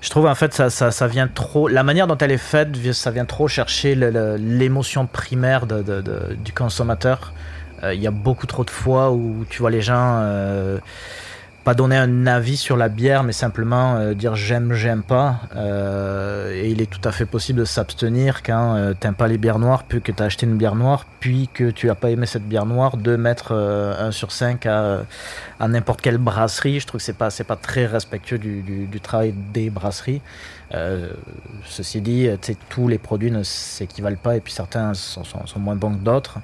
je 0.00 0.10
trouve 0.10 0.26
en 0.26 0.34
fait 0.34 0.52
ça, 0.52 0.70
ça, 0.70 0.90
ça 0.90 1.06
vient 1.06 1.28
trop 1.28 1.68
la 1.68 1.84
manière 1.84 2.08
dont 2.08 2.18
elle 2.18 2.32
est 2.32 2.36
faite 2.36 2.70
ça 2.92 3.12
vient 3.12 3.26
trop 3.26 3.46
chercher 3.46 3.94
l'émotion 3.94 5.06
primaire 5.06 5.66
de, 5.66 5.82
de- 5.82 6.00
de- 6.00 6.34
du 6.44 6.52
consommateur. 6.52 7.32
Il 7.92 8.00
y 8.00 8.06
a 8.08 8.10
beaucoup 8.10 8.46
trop 8.46 8.64
de 8.64 8.70
fois 8.70 9.12
où 9.12 9.44
tu 9.50 9.60
vois 9.60 9.70
les 9.70 9.82
gens 9.82 10.20
pas 11.66 11.74
donner 11.74 11.96
un 11.96 12.28
avis 12.28 12.56
sur 12.56 12.76
la 12.76 12.88
bière, 12.88 13.24
mais 13.24 13.32
simplement 13.32 13.96
euh, 13.96 14.14
dire 14.14 14.36
j'aime, 14.36 14.72
j'aime 14.72 15.02
pas. 15.02 15.40
Euh, 15.56 16.52
et 16.54 16.70
il 16.70 16.80
est 16.80 16.88
tout 16.88 17.00
à 17.02 17.10
fait 17.10 17.26
possible 17.26 17.58
de 17.58 17.64
s'abstenir 17.64 18.44
quand 18.44 18.76
euh, 18.76 18.94
t'aimes 18.94 19.16
pas 19.16 19.26
les 19.26 19.36
bières 19.36 19.58
noires, 19.58 19.82
puis 19.82 20.00
que 20.00 20.12
t'as 20.12 20.26
acheté 20.26 20.46
une 20.46 20.56
bière 20.56 20.76
noire, 20.76 21.06
puis 21.18 21.48
que 21.52 21.72
tu 21.72 21.90
as 21.90 21.96
pas 21.96 22.10
aimé 22.10 22.26
cette 22.26 22.46
bière 22.46 22.66
noire, 22.66 22.96
de 22.96 23.16
mettre 23.16 23.48
euh, 23.50 24.06
1 24.06 24.12
sur 24.12 24.30
5 24.30 24.64
à, 24.66 25.06
n'importe 25.66 26.02
quelle 26.02 26.18
brasserie. 26.18 26.78
Je 26.78 26.86
trouve 26.86 27.00
que 27.00 27.04
c'est 27.04 27.18
pas, 27.18 27.30
c'est 27.30 27.42
pas 27.42 27.56
très 27.56 27.86
respectueux 27.86 28.38
du, 28.38 29.00
travail 29.02 29.34
des 29.52 29.68
brasseries. 29.68 30.22
Ceci 31.64 32.00
dit, 32.00 32.28
tous 32.68 32.86
les 32.86 32.98
produits 32.98 33.32
ne 33.32 33.42
s'équivalent 33.42 34.18
pas, 34.22 34.36
et 34.36 34.40
puis 34.40 34.52
certains 34.52 34.94
sont 34.94 35.24
moins 35.58 35.74
bons 35.74 35.94
que 35.94 36.04
d'autres. 36.04 36.38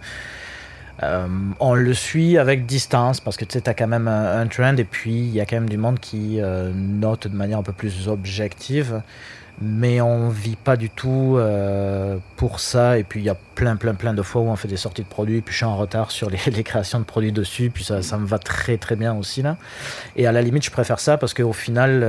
Euh, 1.02 1.26
on 1.58 1.74
le 1.74 1.94
suit 1.94 2.38
avec 2.38 2.66
distance 2.66 3.20
parce 3.20 3.36
que 3.36 3.44
tu 3.44 3.58
sais, 3.58 3.68
as 3.68 3.74
quand 3.74 3.88
même 3.88 4.08
un, 4.08 4.46
trend 4.46 4.76
et 4.76 4.84
puis 4.84 5.12
il 5.12 5.34
y 5.34 5.40
a 5.40 5.46
quand 5.46 5.56
même 5.56 5.68
du 5.68 5.78
monde 5.78 5.98
qui 5.98 6.40
euh, 6.40 6.72
note 6.74 7.26
de 7.26 7.36
manière 7.36 7.58
un 7.58 7.62
peu 7.62 7.72
plus 7.72 8.08
objective. 8.08 9.02
Mais 9.60 10.00
on 10.00 10.28
vit 10.28 10.56
pas 10.56 10.76
du 10.76 10.90
tout 10.90 11.36
euh, 11.36 12.16
pour 12.36 12.58
ça. 12.58 12.98
Et 12.98 13.04
puis 13.04 13.20
il 13.20 13.24
y 13.24 13.28
a 13.28 13.36
plein, 13.54 13.76
plein, 13.76 13.94
plein 13.94 14.14
de 14.14 14.22
fois 14.22 14.42
où 14.42 14.46
on 14.46 14.56
fait 14.56 14.68
des 14.68 14.76
sorties 14.76 15.02
de 15.02 15.08
produits. 15.08 15.40
Puis 15.40 15.52
je 15.52 15.58
suis 15.58 15.66
en 15.66 15.76
retard 15.76 16.10
sur 16.10 16.30
les, 16.30 16.38
créations 16.64 17.00
de 17.00 17.04
produits 17.04 17.32
dessus. 17.32 17.70
Puis 17.70 17.84
ça, 17.84 18.18
me 18.18 18.26
va 18.26 18.38
très, 18.38 18.76
très 18.76 18.96
bien 18.96 19.14
aussi 19.14 19.42
là. 19.42 19.56
Et 20.16 20.26
à 20.26 20.32
la 20.32 20.42
limite, 20.42 20.64
je 20.64 20.70
préfère 20.70 21.00
ça 21.00 21.16
parce 21.16 21.34
qu'au 21.34 21.52
final, 21.52 22.00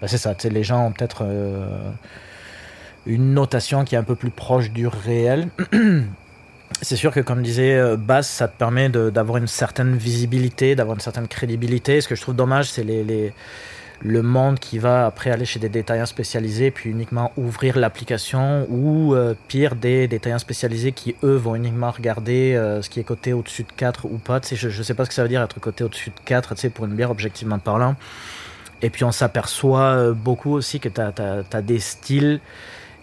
bah, 0.00 0.08
c'est 0.08 0.18
ça. 0.18 0.34
Les 0.44 0.64
gens 0.64 0.86
ont 0.86 0.92
peut-être 0.92 1.24
une 3.06 3.34
notation 3.34 3.84
qui 3.84 3.94
est 3.94 3.98
un 3.98 4.04
peu 4.04 4.16
plus 4.16 4.30
proche 4.30 4.70
du 4.72 4.88
réel. 4.88 5.48
C'est 6.82 6.96
sûr 6.96 7.12
que, 7.12 7.20
comme 7.20 7.42
disait 7.42 7.76
euh, 7.76 7.96
Bass, 7.96 8.28
ça 8.28 8.48
te 8.48 8.58
permet 8.58 8.88
d'avoir 8.88 9.38
une 9.38 9.46
certaine 9.46 9.96
visibilité, 9.96 10.74
d'avoir 10.74 10.96
une 10.96 11.00
certaine 11.00 11.28
crédibilité. 11.28 12.00
Ce 12.00 12.08
que 12.08 12.14
je 12.14 12.20
trouve 12.20 12.36
dommage, 12.36 12.70
c'est 12.70 12.84
le 14.02 14.22
monde 14.22 14.58
qui 14.58 14.78
va 14.78 15.06
après 15.06 15.30
aller 15.30 15.44
chez 15.44 15.58
des 15.58 15.68
détaillants 15.68 16.04
spécialisés, 16.04 16.70
puis 16.70 16.90
uniquement 16.90 17.32
ouvrir 17.36 17.78
l'application, 17.78 18.66
ou 18.68 19.14
euh, 19.14 19.34
pire, 19.48 19.76
des 19.76 20.08
détaillants 20.08 20.38
spécialisés 20.38 20.92
qui, 20.92 21.14
eux, 21.22 21.36
vont 21.36 21.54
uniquement 21.54 21.90
regarder 21.90 22.54
euh, 22.54 22.82
ce 22.82 22.90
qui 22.90 23.00
est 23.00 23.04
coté 23.04 23.32
au-dessus 23.32 23.62
de 23.62 23.72
4 23.74 24.06
ou 24.06 24.18
pas. 24.18 24.40
Je 24.52 24.66
ne 24.66 24.82
sais 24.82 24.94
pas 24.94 25.04
ce 25.04 25.10
que 25.10 25.14
ça 25.14 25.22
veut 25.22 25.28
dire 25.28 25.42
être 25.42 25.60
coté 25.60 25.84
au-dessus 25.84 26.10
de 26.10 26.20
4 26.24 26.54
tu 26.54 26.60
sais, 26.60 26.70
pour 26.70 26.84
une 26.84 26.94
bière, 26.94 27.10
objectivement 27.10 27.58
parlant. 27.58 27.94
Et 28.82 28.90
puis 28.90 29.04
on 29.04 29.12
s'aperçoit 29.12 30.12
beaucoup 30.12 30.52
aussi 30.52 30.80
que 30.80 30.90
tu 30.90 31.00
as, 31.00 31.62
des 31.62 31.78
styles 31.78 32.40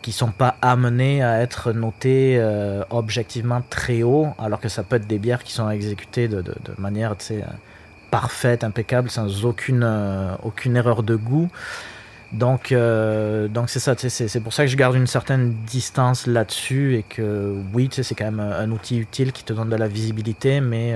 qui 0.01 0.11
sont 0.11 0.31
pas 0.31 0.55
amenés 0.61 1.23
à 1.23 1.41
être 1.41 1.71
notés 1.71 2.37
euh, 2.39 2.83
objectivement 2.89 3.61
très 3.69 4.03
haut, 4.03 4.29
alors 4.39 4.59
que 4.59 4.69
ça 4.69 4.83
peut 4.83 4.95
être 4.95 5.07
des 5.07 5.19
bières 5.19 5.43
qui 5.43 5.53
sont 5.53 5.69
exécutées 5.69 6.27
de, 6.27 6.41
de, 6.41 6.53
de 6.65 6.73
manière 6.79 7.15
euh, 7.31 7.41
parfaite, 8.09 8.63
impeccable, 8.63 9.09
sans 9.09 9.45
aucune, 9.45 9.83
euh, 9.83 10.33
aucune 10.43 10.75
erreur 10.75 11.03
de 11.03 11.15
goût. 11.15 11.49
Donc, 12.31 12.73
donc 12.73 13.69
c'est 13.69 13.81
ça, 13.81 13.93
c'est 13.97 14.39
pour 14.39 14.53
ça 14.53 14.63
que 14.63 14.71
je 14.71 14.77
garde 14.77 14.95
une 14.95 15.05
certaine 15.05 15.53
distance 15.67 16.27
là-dessus 16.27 16.95
et 16.95 17.03
que 17.03 17.53
oui, 17.73 17.89
c'est 17.91 18.15
quand 18.15 18.23
même 18.23 18.39
un, 18.39 18.71
outil 18.71 18.99
utile 18.99 19.33
qui 19.33 19.43
te 19.43 19.51
donne 19.51 19.67
de 19.67 19.75
la 19.75 19.89
visibilité, 19.89 20.61
mais 20.61 20.95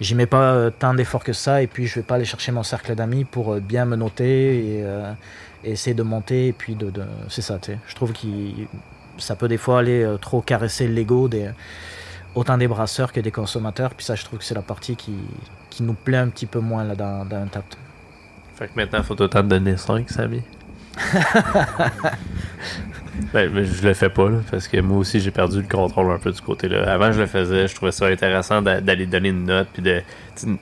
j'y 0.00 0.14
mets 0.14 0.26
pas 0.26 0.70
tant 0.70 0.94
d'efforts 0.94 1.24
que 1.24 1.32
ça 1.32 1.60
et 1.60 1.66
puis 1.66 1.88
je 1.88 1.96
vais 1.96 2.04
pas 2.04 2.14
aller 2.14 2.24
chercher 2.24 2.52
mon 2.52 2.62
cercle 2.62 2.94
d'amis 2.94 3.24
pour 3.24 3.56
bien 3.56 3.84
me 3.84 3.96
noter 3.96 4.58
et, 4.58 4.84
et 5.64 5.72
essayer 5.72 5.94
de 5.94 6.02
monter 6.02 6.48
et 6.48 6.52
puis 6.52 6.74
de, 6.74 6.90
de 6.90 7.04
c'est 7.28 7.42
ça, 7.42 7.58
tu 7.58 7.72
sais. 7.72 7.78
Je 7.86 7.94
trouve 7.94 8.12
que 8.12 8.18
ça 9.18 9.36
peut 9.36 9.48
des 9.48 9.58
fois 9.58 9.78
aller 9.80 10.02
euh, 10.02 10.16
trop 10.16 10.40
caresser 10.40 10.88
l'ego 10.88 11.28
des 11.28 11.50
autant 12.34 12.58
des 12.58 12.66
brasseurs 12.68 13.12
que 13.12 13.20
des 13.20 13.30
consommateurs, 13.30 13.94
puis 13.94 14.04
ça, 14.04 14.14
je 14.14 14.24
trouve 14.24 14.38
que 14.40 14.44
c'est 14.44 14.54
la 14.54 14.62
partie 14.62 14.96
qui, 14.96 15.14
qui 15.70 15.82
nous 15.82 15.94
plaît 15.94 16.18
un 16.18 16.28
petit 16.28 16.46
peu 16.46 16.58
moins 16.58 16.84
là 16.84 16.94
dans, 16.94 17.24
dans 17.24 17.36
un 17.36 17.46
tap. 17.46 17.64
Fait 18.56 18.66
que 18.66 18.72
maintenant, 18.76 19.02
faut 19.02 19.20
autant 19.20 19.42
te 19.42 19.48
donner 19.48 19.76
5, 19.76 20.10
Samy. 20.10 20.42
ben, 23.32 23.50
mais 23.52 23.64
je 23.64 23.86
le 23.86 23.94
fais 23.94 24.10
pas, 24.10 24.28
là, 24.30 24.38
parce 24.50 24.68
que 24.68 24.80
moi 24.80 24.98
aussi, 24.98 25.20
j'ai 25.20 25.30
perdu 25.32 25.60
le 25.62 25.68
contrôle 25.68 26.10
un 26.12 26.18
peu 26.18 26.30
du 26.30 26.40
côté-là. 26.40 26.92
Avant, 26.92 27.10
je 27.12 27.20
le 27.20 27.26
faisais, 27.26 27.66
je 27.66 27.74
trouvais 27.74 27.92
ça 27.92 28.06
intéressant 28.06 28.62
d'a- 28.62 28.80
d'aller 28.80 29.06
donner 29.06 29.30
une 29.30 29.44
note, 29.44 29.68
puis 29.72 29.82
de, 29.82 30.02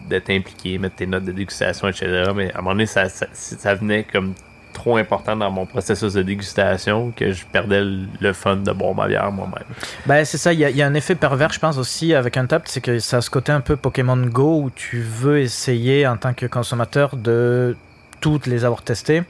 de 0.08 0.18
t'impliquer, 0.18 0.78
mettre 0.78 0.96
tes 0.96 1.06
notes 1.06 1.24
de 1.24 1.32
dégustation, 1.32 1.88
etc. 1.88 2.32
Mais 2.34 2.52
à 2.52 2.58
un 2.58 2.62
moment 2.62 2.72
donné, 2.72 2.86
ça, 2.86 3.08
ça, 3.08 3.26
ça 3.32 3.74
venait 3.74 4.04
comme 4.04 4.34
trop 4.72 4.96
important 4.96 5.36
dans 5.36 5.50
mon 5.50 5.66
processus 5.66 6.14
de 6.14 6.22
dégustation 6.22 7.12
que 7.14 7.32
je 7.32 7.44
perdais 7.46 7.82
le- 7.84 8.32
fun 8.32 8.56
de 8.56 8.72
boire 8.72 8.94
ma 8.94 9.06
bière 9.08 9.30
moi-même. 9.30 9.64
Ben, 10.06 10.24
c'est 10.24 10.38
ça, 10.38 10.52
il 10.52 10.60
y, 10.60 10.82
a- 10.82 10.86
un 10.86 10.94
effet 10.94 11.14
pervers, 11.14 11.52
je 11.52 11.58
pense 11.58 11.78
aussi, 11.78 12.14
avec 12.14 12.36
un 12.36 12.46
tap, 12.46 12.62
c'est 12.66 12.80
que 12.80 12.98
ça 12.98 13.18
a 13.18 13.20
ce 13.20 13.30
côté 13.30 13.52
un 13.52 13.60
peu 13.60 13.76
Pokémon 13.76 14.16
Go 14.16 14.62
où 14.64 14.70
tu 14.70 15.00
veux 15.00 15.38
essayer 15.40 16.06
en 16.06 16.16
tant 16.16 16.32
que 16.34 16.46
consommateur 16.46 17.16
de 17.16 17.76
toutes 18.20 18.46
les 18.46 18.64
avoir 18.64 18.82
testées. 18.82 19.22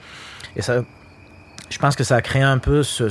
Et 0.57 0.62
ça, 0.62 0.82
je 1.70 1.78
pense 1.78 1.97
que 1.97 2.05
ça 2.05 2.16
a 2.16 2.22
créé 2.22 2.43
un 2.43 2.59
peu 2.59 2.82
ce, 2.82 3.09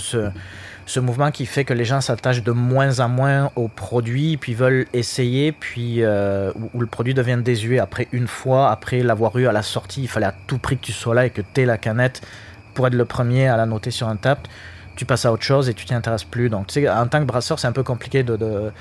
ce 0.91 0.99
mouvement 0.99 1.31
qui 1.31 1.45
fait 1.45 1.63
que 1.63 1.73
les 1.73 1.85
gens 1.85 2.01
s'attachent 2.01 2.43
de 2.43 2.51
moins 2.51 2.99
en 2.99 3.07
moins 3.07 3.49
au 3.55 3.69
produit, 3.69 4.35
puis 4.35 4.53
veulent 4.53 4.87
essayer, 4.91 5.53
puis 5.53 6.03
euh, 6.03 6.51
où, 6.73 6.81
le 6.81 6.85
produit 6.85 7.13
devient 7.13 7.39
désuet 7.41 7.79
après 7.79 8.09
une 8.11 8.27
fois, 8.27 8.69
après 8.71 9.01
l'avoir 9.01 9.37
eu 9.37 9.47
à 9.47 9.53
la 9.53 9.61
sortie, 9.61 10.01
il 10.01 10.09
fallait 10.09 10.25
à 10.25 10.35
tout 10.47 10.57
prix 10.57 10.77
que 10.77 10.83
tu 10.83 10.91
sois 10.91 11.15
là 11.15 11.25
et 11.25 11.29
que 11.29 11.41
tu 11.41 11.61
aies 11.61 11.65
la 11.65 11.77
canette 11.77 12.21
pour 12.73 12.87
être 12.87 12.93
le 12.93 13.05
premier 13.05 13.47
à 13.47 13.55
la 13.55 13.65
noter 13.65 13.89
sur 13.89 14.09
un 14.09 14.17
tap. 14.17 14.49
Tu 14.97 15.05
passes 15.05 15.23
à 15.23 15.31
autre 15.31 15.43
chose 15.43 15.69
et 15.69 15.73
tu 15.73 15.85
t'y 15.85 15.93
intéresses 15.93 16.25
plus. 16.25 16.49
Donc, 16.49 16.67
tu 16.67 16.73
sais, 16.73 16.89
en 16.89 17.07
tant 17.07 17.21
que 17.21 17.25
brasseur, 17.25 17.57
c'est 17.57 17.67
un 17.67 17.71
peu 17.71 17.83
compliqué 17.83 18.23
de, 18.23 18.35
de 18.35 18.71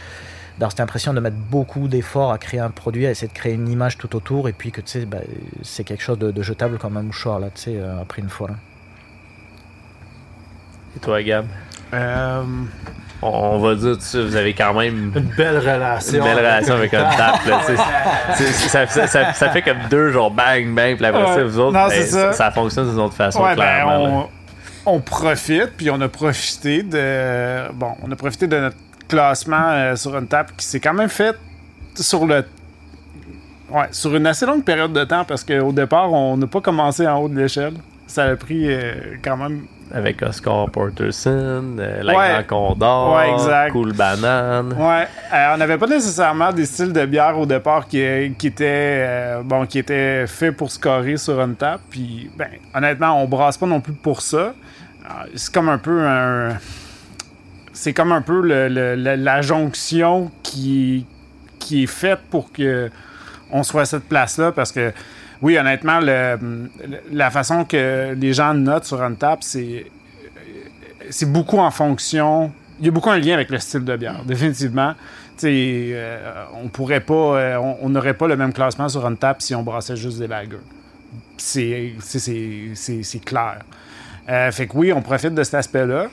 d'avoir 0.55 0.73
cette 0.73 0.81
impression 0.81 1.15
de 1.15 1.21
mettre 1.21 1.37
beaucoup 1.37 1.87
d'efforts 1.87 2.33
à 2.33 2.39
créer 2.39 2.61
un 2.61 2.71
produit, 2.71 3.07
à 3.07 3.13
essayer 3.13 3.29
de 3.29 3.33
créer 3.33 3.55
une 3.55 3.69
image 3.69 3.99
tout 3.99 4.15
autour, 4.17 4.49
et 4.49 4.53
puis 4.53 4.73
que 4.73 4.81
tu 4.81 4.91
sais, 4.91 5.07
ben, 5.07 5.23
c'est 5.63 5.85
quelque 5.85 6.03
chose 6.03 6.19
de, 6.19 6.33
de 6.33 6.43
jetable 6.43 6.79
comme 6.79 6.97
un 6.97 7.03
mouchoir, 7.03 7.39
là, 7.39 7.51
tu 7.55 7.63
sais, 7.63 7.77
euh, 7.77 8.03
après 8.03 8.21
une 8.21 8.29
fois. 8.29 8.49
là. 8.49 8.57
Et 10.97 10.99
toi, 10.99 11.23
Gab? 11.23 11.47
Euh, 11.93 12.43
On, 13.23 13.59
va 13.59 13.75
dire, 13.75 13.99
tu 13.99 14.05
sais, 14.05 14.23
vous 14.23 14.35
avez 14.37 14.55
quand 14.55 14.73
même 14.73 15.13
Une 15.15 15.23
belle 15.37 15.59
relation. 15.59 16.19
une 16.19 16.25
belle 16.25 16.39
relation 16.39 16.75
avec 16.75 16.95
un 16.95 17.05
tap. 17.05 17.45
Là, 17.47 17.61
tu 17.67 17.77
sais. 17.77 17.83
C'est- 18.35 18.53
c'est- 18.53 18.69
ça, 18.69 18.87
ça- 18.87 19.07
ça- 19.07 19.33
ça 19.35 19.51
fait 19.51 19.61
comme 19.63 19.77
deux 19.91 20.11
jours 20.11 20.31
bang, 20.31 20.75
bang, 20.75 20.97
puis 20.97 21.05
après 21.05 21.27
ça, 21.35 21.45
vous 21.45 21.59
autres, 21.59 21.73
Non, 21.77 21.89
ben, 21.89 22.33
ça. 22.33 22.51
fonctionne 22.51 22.89
d'une 22.89 23.01
autre 23.01 23.15
façon, 23.15 23.43
ouais, 23.43 23.49
ben, 23.51 23.57
clairement. 23.57 24.29
on, 24.87 24.95
on 24.95 25.01
profite, 25.01 25.73
puis 25.77 25.91
on 25.91 26.01
a 26.01 26.09
profité 26.09 26.83
de. 26.83 27.71
Bon, 27.75 27.93
on 28.03 28.11
a 28.11 28.17
profité 28.17 28.47
de 28.47 28.59
notre 28.59 28.77
classement 29.09 29.69
euh, 29.71 29.97
sur 29.97 30.17
une 30.17 30.27
table 30.29 30.51
qui 30.57 30.65
s'est 30.65 30.81
quand 30.81 30.95
même 30.95 31.09
fait 31.11 31.37
sur 31.97 32.25
le. 32.27 32.45
Ouais, 33.71 33.87
sur 33.93 34.17
une 34.17 34.27
assez 34.27 34.47
longue 34.47 34.65
période 34.65 34.93
de 34.93 35.05
temps 35.05 35.25
parce 35.25 35.45
qu'au 35.45 35.73
départ, 35.73 36.11
on 36.13 36.37
n'a 36.39 36.47
pas 36.47 36.61
commencé 36.61 37.07
en 37.07 37.19
haut 37.19 37.29
de 37.29 37.39
l'échelle. 37.39 37.75
Ça 38.07 38.25
a 38.25 38.37
pris 38.37 38.65
euh, 38.73 38.95
quand 39.23 39.37
même. 39.37 39.65
Avec 39.93 40.23
Oscar 40.23 40.71
Porterson, 40.71 41.77
euh, 41.81 42.03
La 42.03 42.17
Ouais. 42.17 42.45
Grand 42.47 42.71
Condor, 42.71 43.17
Ouais, 43.17 43.33
exact. 43.33 43.73
Cool 43.73 43.93
Banane. 43.93 44.73
Ouais, 44.75 45.09
euh, 45.35 45.55
on 45.55 45.57
n'avait 45.57 45.79
pas 45.79 45.89
nécessairement 45.89 46.53
des 46.53 46.65
styles 46.65 46.93
de 46.93 47.05
bière 47.07 47.37
au 47.37 47.45
départ 47.45 47.89
qui, 47.89 48.01
qui 48.39 48.47
étaient 48.47 48.65
euh, 49.05 49.43
bon, 49.43 49.67
qui 49.67 49.81
étaient 49.81 50.27
faits 50.29 50.57
pour 50.57 50.71
scorer 50.71 51.17
sur 51.17 51.41
une 51.41 51.57
table. 51.57 51.83
Puis, 51.91 52.31
ben, 52.37 52.49
honnêtement, 52.73 53.21
on 53.21 53.27
brasse 53.27 53.59
pas 53.59 53.67
non 53.67 53.81
plus 53.81 53.93
pour 53.95 54.23
ça. 54.23 54.37
Euh, 54.39 54.53
C'est 55.35 55.53
comme 55.53 55.69
un 55.69 55.79
peu 55.79 56.07
un, 56.07 56.51
c'est 57.73 57.93
comme 57.93 58.13
un 58.13 58.23
peu 58.23 58.41
le- 58.43 58.69
le- 58.69 58.95
le- 58.95 59.17
la 59.17 59.43
jonction 59.43 60.31
qui 60.43 61.05
qui 61.59 61.83
est 61.85 61.87
faite 61.87 62.21
pour 62.31 62.53
que 62.53 62.91
on 63.53 63.63
soit 63.65 63.83
à 63.83 63.85
cette 63.85 64.05
place-là 64.09 64.53
parce 64.53 64.71
que 64.73 64.93
oui, 65.43 65.59
honnêtement, 65.59 66.01
la 66.01 67.31
façon 67.31 67.65
que 67.65 68.15
les 68.15 68.33
gens 68.33 68.53
notent 68.55 68.85
sur 68.85 69.03
une 69.03 69.17
table, 69.17 69.43
c'est 69.43 69.87
c'est 71.09 71.31
beaucoup 71.31 71.59
en 71.59 71.71
fonction. 71.71 72.53
Il 72.79 72.87
y 72.87 72.89
a 72.89 72.93
beaucoup 72.93 73.11
un 73.11 73.19
lien 73.19 73.35
avec 73.35 73.51
le 73.51 73.59
style 73.59 73.85
de 73.85 73.97
bière, 73.97 74.23
définitivement. 74.25 74.95
Euh, 75.43 76.45
on 76.63 76.69
pourrait 76.69 77.01
pas, 77.01 77.15
euh, 77.15 77.57
on- 77.81 77.89
n'aurait 77.89 78.13
pas 78.15 78.29
le 78.29 78.37
même 78.37 78.53
classement 78.53 78.89
sur 78.91 79.07
une 79.07 79.17
table 79.17 79.41
si 79.41 79.55
on 79.55 79.63
brassait 79.63 79.97
juste 79.97 80.19
des 80.19 80.27
lagers. 80.27 80.59
C'est 81.39 81.95
clair. 83.25 83.61
Euh, 84.29 84.51
fait 84.53 84.67
que 84.67 84.77
oui, 84.77 84.93
on 84.93 85.01
profite 85.03 85.35
de 85.35 85.43
cet 85.43 85.55
aspect-là. 85.55 86.09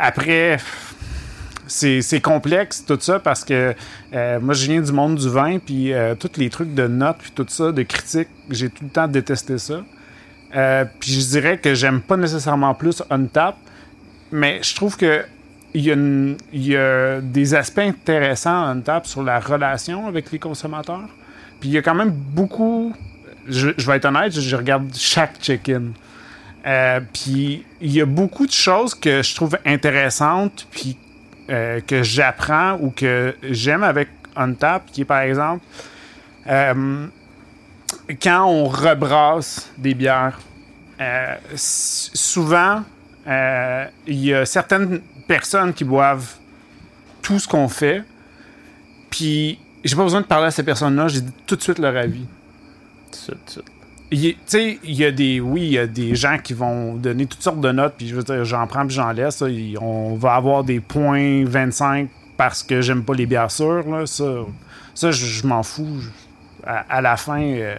Après, 0.00 0.58
c'est 1.66 2.20
complexe 2.20 2.84
tout 2.86 2.98
ça 3.00 3.18
parce 3.18 3.44
que 3.44 3.74
euh, 4.14 4.40
moi 4.40 4.54
je 4.54 4.66
viens 4.66 4.80
du 4.80 4.92
monde 4.92 5.16
du 5.16 5.28
vin 5.28 5.58
puis 5.58 5.92
euh, 5.92 6.14
tous 6.14 6.38
les 6.38 6.50
trucs 6.50 6.74
de 6.74 6.86
notes 6.86 7.18
puis 7.18 7.32
tout 7.34 7.46
ça 7.48 7.72
de 7.72 7.82
critique 7.82 8.28
j'ai 8.50 8.70
tout 8.70 8.84
le 8.84 8.90
temps 8.90 9.08
détesté 9.08 9.58
ça. 9.58 9.82
Euh, 10.54 10.84
puis 11.00 11.12
je 11.12 11.26
dirais 11.26 11.58
que 11.58 11.74
j'aime 11.74 12.00
pas 12.00 12.16
nécessairement 12.16 12.74
plus 12.74 13.02
Untap 13.10 13.56
mais 14.30 14.60
je 14.62 14.74
trouve 14.74 14.96
que 14.96 15.24
il 15.74 16.36
y, 16.54 16.76
a 16.76 17.20
des 17.20 17.54
aspects 17.54 17.80
intéressants 17.80 18.64
à 18.64 18.68
Untap 18.68 19.06
sur 19.06 19.22
la 19.22 19.38
relation 19.38 20.06
avec 20.06 20.32
les 20.32 20.38
consommateurs. 20.38 21.06
Puis 21.60 21.68
il 21.68 21.72
y 21.72 21.76
a 21.76 21.82
quand 21.82 21.94
même 21.94 22.12
beaucoup 22.12 22.94
je, 23.46 23.68
vais 23.68 23.96
être 23.96 24.06
honnête 24.06 24.32
je, 24.32 24.56
regarde 24.56 24.88
chaque 24.94 25.38
check-in. 25.38 25.90
Puis 27.12 27.64
il 27.82 27.92
y 27.92 28.00
a 28.00 28.06
beaucoup 28.06 28.46
de 28.46 28.52
choses 28.52 28.94
que 28.94 29.22
je 29.22 29.34
trouve 29.34 29.58
intéressantes, 29.66 30.66
puis 30.70 30.96
euh, 31.48 31.80
que 31.80 32.02
j'apprends 32.02 32.78
ou 32.80 32.90
que 32.90 33.36
j'aime 33.42 33.82
avec 33.82 34.08
Untap, 34.34 34.86
qui 34.86 35.02
est 35.02 35.06
par 35.06 35.20
exemple 35.20 35.64
euh, 36.48 37.06
quand 38.20 38.46
on 38.46 38.64
rebrasse 38.64 39.70
des 39.78 39.94
bières. 39.94 40.38
euh, 41.00 41.34
souvent, 41.54 42.82
il 43.26 44.18
y 44.24 44.34
a 44.34 44.44
certaines 44.44 45.00
personnes 45.26 45.72
qui 45.72 45.84
boivent 45.84 46.34
tout 47.22 47.38
ce 47.38 47.48
qu'on 47.48 47.68
fait, 47.68 48.02
puis 49.10 49.58
j'ai 49.84 49.96
pas 49.96 50.02
besoin 50.02 50.20
de 50.20 50.26
parler 50.26 50.46
à 50.46 50.50
ces 50.50 50.62
personnes-là, 50.62 51.08
j'ai 51.08 51.20
tout 51.46 51.56
de 51.56 51.62
suite 51.62 51.78
leur 51.78 51.96
avis. 51.96 52.26
Tout 53.12 53.32
de. 53.60 53.75
Tu 54.10 54.36
sais, 54.46 54.78
il 54.84 54.94
y 54.94 55.04
a 55.04 55.10
des. 55.10 55.40
Oui, 55.40 55.62
il 55.62 55.72
y 55.72 55.78
a 55.78 55.86
des 55.86 56.14
gens 56.14 56.38
qui 56.38 56.54
vont 56.54 56.94
donner 56.94 57.26
toutes 57.26 57.42
sortes 57.42 57.60
de 57.60 57.72
notes, 57.72 57.94
puis 57.98 58.06
je 58.08 58.14
veux 58.14 58.22
dire, 58.22 58.44
j'en 58.44 58.66
prends 58.66 58.86
puis 58.86 58.94
j'en 58.94 59.10
laisse. 59.10 59.42
on 59.80 60.14
va 60.14 60.34
avoir 60.34 60.62
des 60.62 60.80
points 60.80 61.44
25 61.44 62.08
parce 62.36 62.62
que 62.62 62.80
j'aime 62.80 63.02
pas 63.02 63.14
les 63.14 63.26
bières 63.26 63.50
sûres. 63.50 63.88
Là. 63.88 64.06
Ça, 64.06 64.24
ça 64.94 65.10
je, 65.10 65.46
m'en 65.46 65.62
fous. 65.62 66.02
À, 66.64 67.00
la 67.00 67.16
fin, 67.16 67.40
euh, 67.40 67.76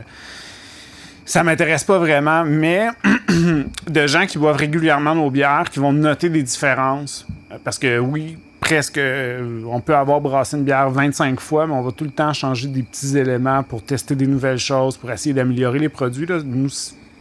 ça 1.25 1.43
m'intéresse 1.43 1.83
pas 1.83 1.97
vraiment, 1.97 2.45
mais 2.45 2.87
de 3.87 4.07
gens 4.07 4.25
qui 4.25 4.37
boivent 4.37 4.55
régulièrement 4.55 5.13
nos 5.13 5.29
bières, 5.29 5.69
qui 5.69 5.79
vont 5.79 5.91
noter 5.91 6.29
les 6.29 6.41
différences. 6.43 7.27
Parce 7.65 7.77
que 7.79 7.99
oui, 7.99 8.37
presque, 8.59 8.97
euh, 8.97 9.63
on 9.69 9.79
peut 9.79 9.95
avoir 9.95 10.21
brassé 10.21 10.57
une 10.57 10.63
bière 10.63 10.89
25 10.89 11.39
fois, 11.39 11.67
mais 11.67 11.73
on 11.73 11.81
va 11.81 11.91
tout 11.91 12.03
le 12.03 12.11
temps 12.11 12.33
changer 12.33 12.67
des 12.67 12.83
petits 12.83 13.17
éléments 13.17 13.63
pour 13.63 13.83
tester 13.83 14.15
des 14.15 14.27
nouvelles 14.27 14.57
choses, 14.57 14.97
pour 14.97 15.11
essayer 15.11 15.33
d'améliorer 15.33 15.79
les 15.79 15.89
produits. 15.89 16.25
Là. 16.25 16.39
Nous, 16.43 16.69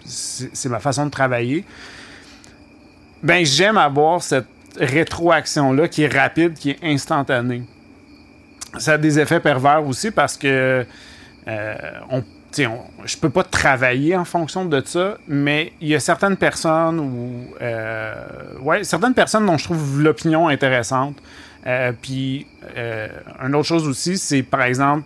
c'est 0.05 0.69
ma 0.69 0.81
façon 0.81 1.07
de 1.07 1.11
travailler. 1.11 1.65
Ben, 3.23 3.45
j'aime 3.45 3.79
avoir 3.79 4.23
cette 4.23 4.47
rétroaction-là 4.79 5.89
qui 5.89 6.03
est 6.03 6.13
rapide, 6.13 6.55
qui 6.55 6.71
est 6.71 6.79
instantanée. 6.83 7.63
Ça 8.79 8.95
a 8.95 8.99
des 8.99 9.19
effets 9.19 9.41
pervers 9.41 9.87
aussi 9.87 10.11
parce 10.11 10.37
que 10.37 10.85
euh, 11.49 11.75
on- 12.61 12.85
je 13.05 13.17
peux 13.17 13.31
pas 13.31 13.45
travailler 13.45 14.17
en 14.17 14.25
fonction 14.25 14.65
de 14.65 14.83
ça, 14.85 15.19
mais 15.29 15.73
il 15.81 15.89
y 15.89 15.95
a 15.95 16.01
certaines 16.01 16.37
personnes 16.37 16.99
ou 17.01 17.55
euh, 17.61 18.15
ouais, 18.61 18.83
certaines 18.85 19.15
personnes 19.15 19.47
dont 19.47 19.59
je 19.59 19.65
trouve 19.65 20.03
l'opinion 20.03 20.49
intéressante. 20.49 21.17
Euh, 21.67 21.93
puis 22.01 22.47
euh, 22.77 23.09
une 23.45 23.55
autre 23.55 23.67
chose 23.69 23.87
aussi, 23.89 24.17
c'est 24.19 24.43
par 24.43 24.63
exemple 24.63 25.05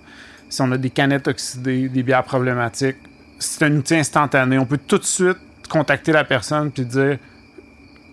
si 0.48 0.60
on 0.62 0.70
a 0.72 0.76
des 0.78 0.90
canettes 0.90 1.28
oxydées, 1.28 1.88
des 1.88 2.02
bières 2.02 2.24
problématiques, 2.24 2.96
c'est 3.38 3.64
un 3.64 3.74
outil 3.76 3.96
instantané. 3.96 4.58
On 4.58 4.66
peut 4.66 4.78
tout 4.86 4.98
de 4.98 5.04
suite 5.04 5.38
contacter 5.68 6.12
la 6.12 6.24
personne 6.24 6.70
puis 6.70 6.84
dire 6.84 7.18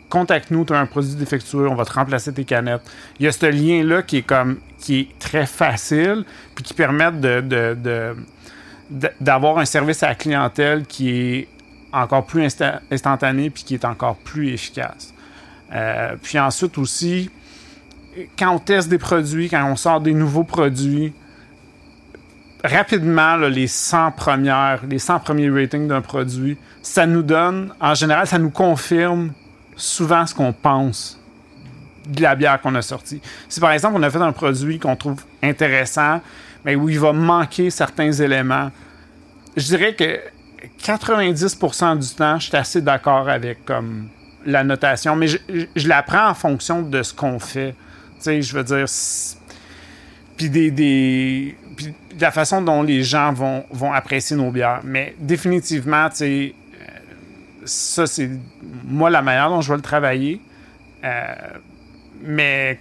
contacte-nous, 0.09 0.63
tu 0.65 0.73
as 0.73 0.80
un 0.80 0.86
produit 0.86 1.15
défectueux, 1.15 1.67
on 1.67 1.75
va 1.75 1.84
te 1.84 1.91
remplacer 1.93 2.32
tes 2.32 2.45
canettes. 2.45 2.82
Il 3.19 3.25
y 3.25 3.28
a 3.28 3.32
ce 3.32 3.45
lien-là 3.47 4.03
qui 4.03 4.17
est 4.17 4.21
comme 4.21 4.57
qui 4.80 4.99
est 5.01 5.19
très 5.19 5.45
facile, 5.45 6.23
puis 6.55 6.63
qui 6.63 6.73
permet 6.73 7.11
de- 7.11 8.15
d'avoir 8.90 9.58
un 9.58 9.66
service 9.66 10.02
à 10.04 10.10
la 10.10 10.16
clientèle 10.16 10.86
qui 10.86 11.10
est 11.12 11.48
encore 11.92 12.26
plus 12.26 12.44
insta- 12.46 12.80
instantané 12.92 13.50
puis 13.50 13.64
qui 13.64 13.74
est 13.74 13.86
encore 13.86 14.16
plus 14.18 14.50
efficace. 14.54 15.14
Euh, 15.74 16.16
puis 16.22 16.40
ensuite 16.40 16.78
aussi, 16.78 17.30
quand 18.38 18.52
on 18.52 18.60
teste 18.60 18.90
des 18.90 18.98
produits, 18.98 19.50
quand 19.50 19.66
on 19.70 19.76
sort 19.76 20.00
des 20.00 20.14
nouveaux 20.14 20.44
produits, 20.44 21.14
rapidement, 22.64 23.36
les 23.38 23.68
100 23.68 24.12
premières, 24.12 24.82
les 24.90 25.00
100 25.00 25.20
premiers 25.20 25.50
ratings 25.50 25.88
d'un 25.88 26.02
produit, 26.02 26.58
ça 26.82 27.06
nous 27.06 27.22
donne, 27.24 27.74
en 27.80 27.94
général, 27.94 28.28
ça 28.28 28.40
nous 28.40 28.50
confirme 28.50 29.32
souvent 29.76 30.26
ce 30.26 30.34
qu'on 30.34 30.54
pense 30.54 31.20
de 32.08 32.22
la 32.22 32.36
bière 32.36 32.62
qu'on 32.62 32.74
a 32.76 32.82
sortie. 32.82 33.22
Si 33.50 33.60
par 33.60 33.72
exemple 33.72 33.96
on 33.98 34.04
a 34.04 34.10
fait 34.10 34.18
un 34.22 34.32
produit 34.32 34.80
qu'on 34.80 34.96
trouve 34.96 35.22
intéressant, 35.44 36.22
mais 36.68 36.76
où 36.76 36.89
il 36.89 36.99
va 36.99 37.13
manquer 37.13 37.70
certains 37.70 38.11
éléments, 38.11 38.70
je 39.55 39.63
dirais 39.68 39.95
que 39.95 40.20
90% 40.84 41.97
du 41.97 42.13
temps, 42.13 42.38
je 42.39 42.47
suis 42.49 42.57
assez 42.57 42.82
d'accord 42.82 43.30
avec 43.30 43.63
comme 43.63 44.09
la 44.45 44.65
notation, 44.65 45.15
mais 45.15 45.28
je, 45.28 45.38
je- 45.78 45.88
la 45.88 46.03
prends 46.03 46.28
en 46.28 46.34
fonction 46.34 46.82
de 46.82 47.01
ce 47.03 47.13
qu'on 47.13 47.39
fait. 47.39 47.72
Tu 48.18 48.24
sais, 48.24 48.41
je 48.41 48.53
veux 48.53 48.65
dire, 48.65 48.86
puis 50.36 50.49
des, 50.49 50.70
des 50.72 51.55
puis 51.78 51.88
de 52.15 52.22
la 52.22 52.32
façon 52.32 52.61
dont 52.61 52.84
les 52.84 53.01
gens 53.01 53.32
vont, 53.32 53.63
vont 53.72 53.93
apprécier 53.93 54.36
nos 54.36 54.51
bières. 54.51 54.82
Mais 54.84 55.15
définitivement, 55.20 56.09
tu 56.09 56.15
sais, 56.18 56.55
euh, 56.82 56.86
ça, 57.63 58.07
c'est 58.07 58.30
moi 58.84 59.09
la 59.09 59.22
manière 59.22 59.49
dont 59.49 59.61
je 59.61 59.70
vais 59.72 59.78
le 59.78 59.82
travailler. 59.82 60.41
Euh, 61.05 61.34
mais 62.24 62.78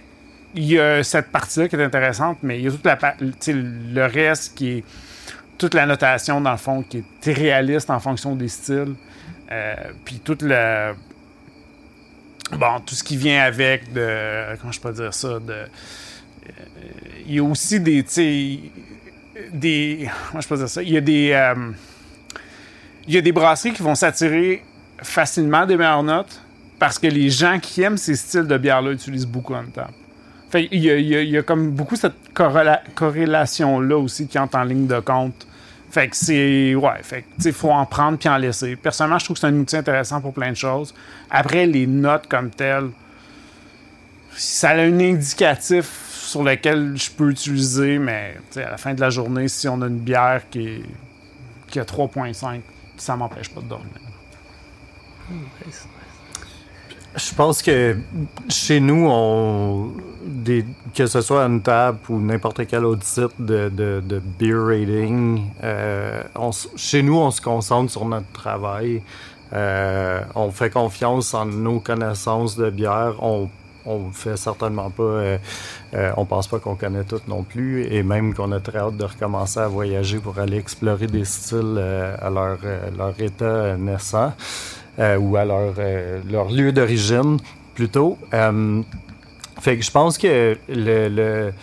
il 0.55 0.65
y 0.65 0.79
a 0.79 1.03
cette 1.03 1.31
partie-là 1.31 1.67
qui 1.67 1.75
est 1.75 1.83
intéressante, 1.83 2.39
mais 2.41 2.59
il 2.59 2.65
y 2.65 2.67
a 2.67 2.71
toute 2.71 2.85
la, 2.85 2.97
le 3.19 4.05
reste 4.05 4.55
qui 4.55 4.69
est 4.69 4.83
toute 5.57 5.73
la 5.73 5.85
notation, 5.85 6.39
dans 6.39 6.51
le 6.51 6.57
fond, 6.57 6.83
qui 6.83 7.03
est 7.25 7.33
réaliste 7.33 7.89
en 7.89 7.99
fonction 7.99 8.35
des 8.35 8.47
styles. 8.47 8.95
Euh, 9.51 9.75
puis 10.05 10.19
toute 10.19 10.41
la, 10.41 10.93
bon, 12.51 12.79
tout 12.85 12.95
ce 12.95 13.03
qui 13.03 13.17
vient 13.17 13.43
avec 13.43 13.91
de. 13.93 14.55
Comment 14.59 14.71
je 14.71 14.79
peux 14.79 14.93
dire 14.93 15.13
ça? 15.13 15.39
De, 15.39 15.51
euh, 15.51 15.65
il 17.25 17.35
y 17.35 17.39
a 17.39 17.43
aussi 17.43 17.79
des. 17.79 18.03
des. 19.53 20.09
Comment 20.29 20.41
je 20.41 20.47
peux 20.47 20.57
dire 20.57 20.69
ça? 20.69 20.83
Il 20.83 20.91
y 20.91 20.97
a 20.97 21.01
des. 21.01 21.31
euh, 21.31 21.71
il 23.07 23.15
y 23.15 23.17
a 23.17 23.21
des 23.21 23.31
brasseries 23.31 23.71
qui 23.71 23.81
vont 23.81 23.95
s'attirer 23.95 24.63
facilement 25.01 25.65
des 25.65 25.77
meilleures 25.77 26.03
notes 26.03 26.41
parce 26.77 26.99
que 26.99 27.07
les 27.07 27.29
gens 27.29 27.57
qui 27.59 27.81
aiment 27.81 27.97
ces 27.97 28.15
styles 28.15 28.47
de 28.47 28.57
bière-là 28.57 28.91
utilisent 28.91 29.25
beaucoup 29.25 29.53
en 29.53 29.65
table. 29.65 29.93
Il 30.53 30.79
y, 30.79 30.89
a, 30.89 30.97
il 30.97 31.35
y 31.35 31.43
comme 31.43 31.71
beaucoup 31.71 31.95
cette 31.95 32.33
corréla- 32.33 32.81
corrélation-là 32.95 33.97
aussi 33.97 34.27
qui 34.27 34.39
entre 34.39 34.57
en 34.57 34.63
ligne 34.63 34.87
de 34.87 34.99
compte. 34.99 35.45
Fait 35.89 36.07
que 36.07 36.15
c'est. 36.15 36.73
Ouais, 36.75 37.01
fait 37.01 37.25
que, 37.41 37.51
faut 37.51 37.71
en 37.71 37.85
prendre 37.85 38.17
puis 38.17 38.29
en 38.29 38.37
laisser. 38.37 38.75
Personnellement, 38.75 39.19
je 39.19 39.25
trouve 39.25 39.35
que 39.35 39.41
c'est 39.41 39.47
un 39.47 39.55
outil 39.55 39.75
intéressant 39.77 40.21
pour 40.21 40.33
plein 40.33 40.51
de 40.51 40.55
choses. 40.57 40.93
Après, 41.29 41.65
les 41.65 41.87
notes 41.87 42.27
comme 42.27 42.49
telles, 42.49 42.89
ça 44.31 44.69
a 44.69 44.75
un 44.77 44.99
indicatif 44.99 45.85
sur 46.09 46.43
lequel 46.43 46.93
je 46.97 47.09
peux 47.11 47.29
utiliser, 47.31 47.99
mais 47.99 48.35
à 48.57 48.71
la 48.71 48.77
fin 48.77 48.93
de 48.93 49.01
la 49.01 49.09
journée, 49.09 49.47
si 49.47 49.67
on 49.67 49.81
a 49.81 49.87
une 49.87 49.99
bière 49.99 50.43
qui, 50.49 50.83
qui 51.67 51.79
a 51.79 51.83
3.5, 51.83 52.61
ça 52.97 53.15
m'empêche 53.15 53.49
pas 53.49 53.61
de 53.61 53.67
dormir. 53.67 53.91
Je 57.17 57.33
pense 57.33 57.63
que 57.63 57.97
chez 58.47 58.79
nous, 58.79 59.07
on, 59.09 59.91
des, 60.23 60.63
que 60.93 61.07
ce 61.07 61.21
soit 61.21 61.41
une 61.45 61.61
table 61.63 61.97
ou 62.09 62.19
n'importe 62.19 62.67
quel 62.67 62.85
autre 62.85 63.03
site 63.03 63.33
de, 63.39 63.69
de, 63.69 64.03
de 64.05 64.19
beer 64.19 64.59
rating, 64.63 65.49
euh, 65.63 66.21
on 66.35 66.51
chez 66.75 67.01
nous, 67.01 67.17
on 67.17 67.31
se 67.31 67.41
concentre 67.41 67.91
sur 67.91 68.05
notre 68.05 68.31
travail. 68.33 69.01
Euh, 69.53 70.21
on 70.35 70.51
fait 70.51 70.69
confiance 70.69 71.33
en 71.33 71.45
nos 71.45 71.79
connaissances 71.79 72.55
de 72.55 72.69
bière. 72.69 73.15
On 73.21 73.49
on 73.87 74.11
fait 74.11 74.37
certainement 74.37 74.89
pas, 74.89 75.03
euh, 75.03 75.37
euh, 75.93 76.11
on 76.17 76.25
pense 76.25 76.47
pas 76.47 76.59
qu'on 76.59 76.75
connaît 76.75 77.05
tout 77.05 77.21
non 77.27 77.43
plus, 77.43 77.85
et 77.85 78.03
même 78.03 78.33
qu'on 78.33 78.51
a 78.51 78.59
très 78.59 78.79
hâte 78.79 78.97
de 78.97 79.05
recommencer 79.05 79.59
à 79.59 79.67
voyager 79.67 80.19
pour 80.19 80.37
aller 80.39 80.57
explorer 80.57 81.07
des 81.07 81.25
styles 81.25 81.75
euh, 81.77 82.15
à 82.21 82.29
leur, 82.29 82.57
euh, 82.63 82.89
leur 82.97 83.19
état 83.19 83.77
naissant 83.77 84.33
euh, 84.99 85.17
ou 85.17 85.35
à 85.35 85.45
leur, 85.45 85.73
euh, 85.77 86.21
leur 86.29 86.49
lieu 86.49 86.71
d'origine 86.71 87.37
plutôt. 87.75 88.17
Euh, 88.33 88.81
fait 89.59 89.77
que 89.77 89.83
je 89.83 89.91
pense 89.91 90.17
que 90.17 90.57
le, 90.69 91.07
le 91.09 91.53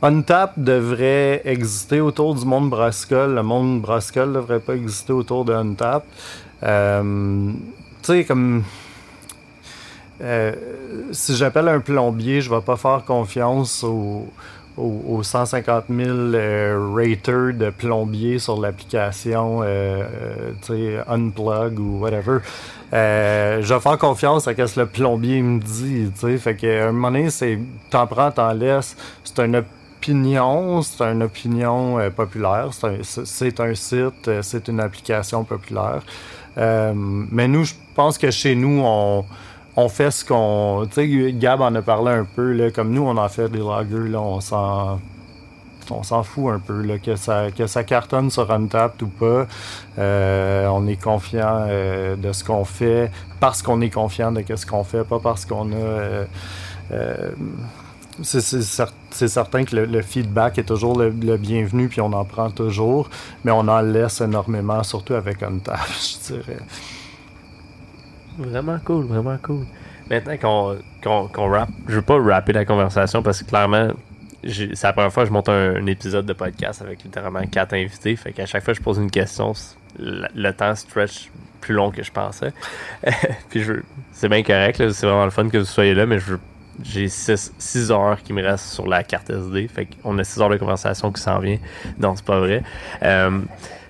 Untap 0.00 0.52
devrait 0.56 1.42
exister 1.44 2.00
autour 2.00 2.34
du 2.34 2.44
monde 2.44 2.70
brassicole. 2.70 3.34
Le 3.34 3.42
monde 3.42 3.80
brassicole 3.80 4.32
devrait 4.32 4.60
pas 4.60 4.76
exister 4.76 5.12
autour 5.12 5.44
de 5.44 5.52
Untap. 5.52 6.04
Euh, 6.62 7.52
tu 8.02 8.12
sais, 8.12 8.24
comme. 8.24 8.62
si 11.10 11.36
j'appelle 11.36 11.68
un 11.68 11.80
plombier, 11.80 12.40
je 12.40 12.50
vais 12.50 12.60
pas 12.60 12.76
faire 12.76 13.04
confiance 13.04 13.82
aux, 13.82 14.28
aux, 14.78 15.16
aux 15.16 15.22
150 15.22 15.84
000 15.88 16.08
euh, 16.08 16.90
raters 16.94 17.54
de 17.54 17.70
plombiers 17.70 18.38
sur 18.38 18.60
l'application, 18.60 19.60
euh, 19.62 20.04
euh, 20.70 21.02
Unplug 21.08 21.78
ou 21.78 21.98
whatever. 21.98 22.38
Euh, 22.92 23.60
je 23.62 23.74
vais 23.74 23.80
faire 23.80 23.98
confiance 23.98 24.48
à 24.48 24.52
ce 24.52 24.74
que 24.74 24.80
le 24.80 24.86
plombier 24.86 25.42
me 25.42 25.60
dit, 25.60 26.10
tu 26.14 26.20
sais. 26.20 26.38
Fait 26.38 26.56
qu'à 26.56 26.88
un 26.88 26.92
moment 26.92 27.10
donné, 27.10 27.30
c'est 27.30 27.58
t'en 27.90 28.06
prends, 28.06 28.30
t'en 28.30 28.52
laisses. 28.52 28.96
C'est 29.24 29.40
une 29.40 29.56
opinion, 29.56 30.82
c'est 30.82 31.04
une 31.04 31.22
opinion 31.22 31.98
euh, 31.98 32.10
populaire. 32.10 32.70
C'est 32.72 33.60
un, 33.60 33.64
un 33.64 33.74
site, 33.74 34.30
c'est 34.42 34.68
une 34.68 34.80
application 34.80 35.44
populaire. 35.44 36.02
Mais 36.56 37.46
nous, 37.46 37.64
je 37.64 37.74
pense 37.94 38.18
que 38.18 38.30
chez 38.30 38.54
nous, 38.56 38.80
on, 38.84 39.24
on 39.78 39.88
fait 39.88 40.10
ce 40.10 40.24
qu'on. 40.24 40.86
Tu 40.92 40.94
sais, 41.26 41.32
Gab 41.32 41.60
en 41.60 41.72
a 41.74 41.82
parlé 41.82 42.10
un 42.12 42.24
peu, 42.24 42.52
là, 42.52 42.70
comme 42.72 42.90
nous, 42.92 43.02
on 43.02 43.16
en 43.16 43.28
fait 43.28 43.48
des 43.48 43.58
lagers, 43.60 44.08
là, 44.10 44.20
on 44.20 44.40
s'en. 44.40 45.00
On 45.90 46.02
s'en 46.02 46.22
fout 46.22 46.52
un 46.52 46.58
peu, 46.58 46.82
là, 46.82 46.98
que, 46.98 47.16
ça, 47.16 47.50
que 47.50 47.66
ça 47.66 47.82
cartonne 47.82 48.30
sur 48.30 48.50
Untapped 48.50 49.00
ou 49.02 49.06
pas. 49.06 49.46
Euh, 49.98 50.66
on 50.66 50.86
est 50.86 51.00
confiant 51.02 51.64
euh, 51.66 52.14
de 52.16 52.30
ce 52.32 52.44
qu'on 52.44 52.66
fait 52.66 53.10
parce 53.40 53.62
qu'on 53.62 53.80
est 53.80 53.88
confiant 53.88 54.30
de 54.30 54.44
ce 54.54 54.66
qu'on 54.66 54.84
fait, 54.84 55.04
pas 55.04 55.18
parce 55.18 55.46
qu'on 55.46 55.72
a. 55.72 55.76
euh, 55.76 57.30
c'est 58.22 58.40
c'est 58.40 58.58
cer- 58.60 58.92
c'est 59.10 59.28
certain 59.28 59.64
que 59.64 59.76
le, 59.76 60.02
feedback 60.02 60.58
est 60.58 60.64
toujours 60.64 60.98
le, 60.98 61.08
le 61.10 61.36
bienvenu, 61.38 61.88
puis 61.88 62.00
on 62.02 62.12
en 62.12 62.24
prend 62.24 62.50
toujours, 62.50 63.08
mais 63.44 63.52
on 63.52 63.60
en 63.68 63.80
laisse 63.80 64.20
énormément, 64.20 64.82
surtout 64.82 65.14
avec 65.14 65.42
Untapped, 65.42 65.94
je 66.28 66.34
dirais. 66.34 66.58
Vraiment 68.38 68.78
cool, 68.84 69.06
vraiment 69.06 69.36
cool. 69.42 69.66
Maintenant 70.08 70.36
qu'on 70.36 70.78
qu'on 71.02 71.28
qu'on 71.28 71.50
rappe, 71.50 71.70
je 71.88 71.96
veux 71.96 72.02
pas 72.02 72.20
rapper 72.20 72.52
la 72.52 72.64
conversation 72.64 73.22
parce 73.22 73.42
que 73.42 73.48
clairement, 73.48 73.88
c'est 74.46 74.82
la 74.82 74.92
première 74.92 75.12
fois 75.12 75.24
que 75.24 75.28
je 75.28 75.32
monte 75.32 75.48
un, 75.48 75.84
épisode 75.86 76.24
de 76.24 76.32
podcast 76.32 76.80
avec 76.80 77.02
littéralement 77.02 77.44
quatre 77.50 77.74
invités. 77.74 78.14
Fait 78.16 78.32
qu'à 78.32 78.46
chaque 78.46 78.64
fois 78.64 78.72
que 78.72 78.78
je 78.78 78.84
pose 78.84 78.98
une 78.98 79.10
question, 79.10 79.52
le, 79.98 80.28
le 80.34 80.52
temps 80.52 80.74
stretch 80.74 81.30
plus 81.60 81.74
long 81.74 81.90
que 81.90 82.02
je 82.02 82.12
pensais. 82.12 82.52
Puis 83.50 83.64
c'est 84.12 84.28
bien 84.28 84.42
correct, 84.42 84.76
c'est 84.92 85.06
vraiment 85.06 85.24
le 85.24 85.30
fun 85.30 85.48
que 85.48 85.58
vous 85.58 85.64
soyez 85.64 85.94
là, 85.94 86.06
mais 86.06 86.18
j'ai 86.82 87.08
6 87.08 87.90
heures 87.90 88.22
qui 88.22 88.32
me 88.32 88.42
restent 88.42 88.72
sur 88.72 88.86
la 88.86 89.02
carte 89.02 89.30
SD. 89.30 89.68
Fait 89.68 89.86
qu'on 89.86 90.16
a 90.18 90.24
6 90.24 90.40
heures 90.40 90.48
de 90.48 90.56
conversation 90.56 91.10
qui 91.12 91.20
s'en 91.20 91.38
vient. 91.38 91.58
Non, 91.98 92.14
c'est 92.16 92.24
pas 92.24 92.38
vrai. 92.38 92.62
Euh, 93.02 93.40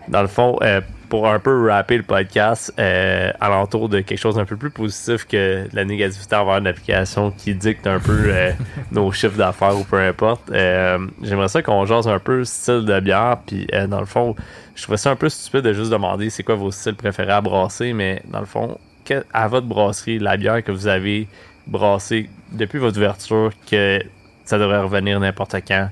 dans 0.09 0.23
le 0.23 0.29
fond, 0.29 0.59
euh, 0.63 0.81
pour 1.09 1.27
un 1.27 1.39
peu 1.39 1.69
rapper 1.71 1.97
le 1.97 2.03
podcast 2.03 2.73
euh, 2.79 3.33
alentour 3.41 3.89
de 3.89 4.01
quelque 4.01 4.19
chose 4.19 4.35
d'un 4.37 4.45
peu 4.45 4.57
plus 4.57 4.71
positif 4.71 5.27
que 5.27 5.67
la 5.73 5.85
négativité 5.85 6.37
envers 6.37 6.59
une 6.59 6.67
application 6.67 7.31
qui 7.31 7.55
dicte 7.55 7.87
un 7.87 7.99
peu 7.99 8.25
euh, 8.27 8.53
nos 8.93 9.11
chiffres 9.13 9.37
d'affaires 9.39 9.77
ou 9.79 9.85
peu 9.85 9.99
importe. 9.99 10.51
euh, 10.51 10.99
J'aimerais 11.23 11.49
ça 11.49 11.63
qu'on 11.63 11.87
jase 11.87 12.07
un 12.09 12.19
peu 12.19 12.45
style 12.45 12.85
de 12.85 13.01
bière. 13.01 13.39
Puis 13.47 13.67
euh, 13.73 13.87
dans 13.87 14.01
le 14.01 14.07
fond, 14.07 14.37
je 14.75 14.83
trouvais 14.83 14.99
ça 14.99 15.11
un 15.11 15.17
peu 15.17 15.29
stupide 15.29 15.63
de 15.63 15.73
juste 15.73 15.91
demander 15.91 16.29
c'est 16.31 16.43
quoi 16.43 16.57
vos 16.57 16.71
styles 16.71 16.95
préférés 16.95 17.33
à 17.33 17.41
brasser, 17.41 17.93
mais 17.95 18.23
dans 18.31 18.41
le 18.41 18.47
fond, 18.47 18.79
que- 19.05 19.25
à 19.33 19.49
votre 19.49 19.67
brasserie, 19.67 20.19
la 20.19 20.37
bière 20.37 20.63
que 20.63 20.73
vous 20.73 20.87
avez 20.89 21.27
brassée 21.67 22.29
depuis 22.53 22.79
votre 22.79 22.99
ouverture, 22.99 23.51
que 23.71 24.01
ça 24.45 24.59
devrait 24.59 24.81
revenir 24.81 25.19
n'importe 25.21 25.57
quand, 25.67 25.89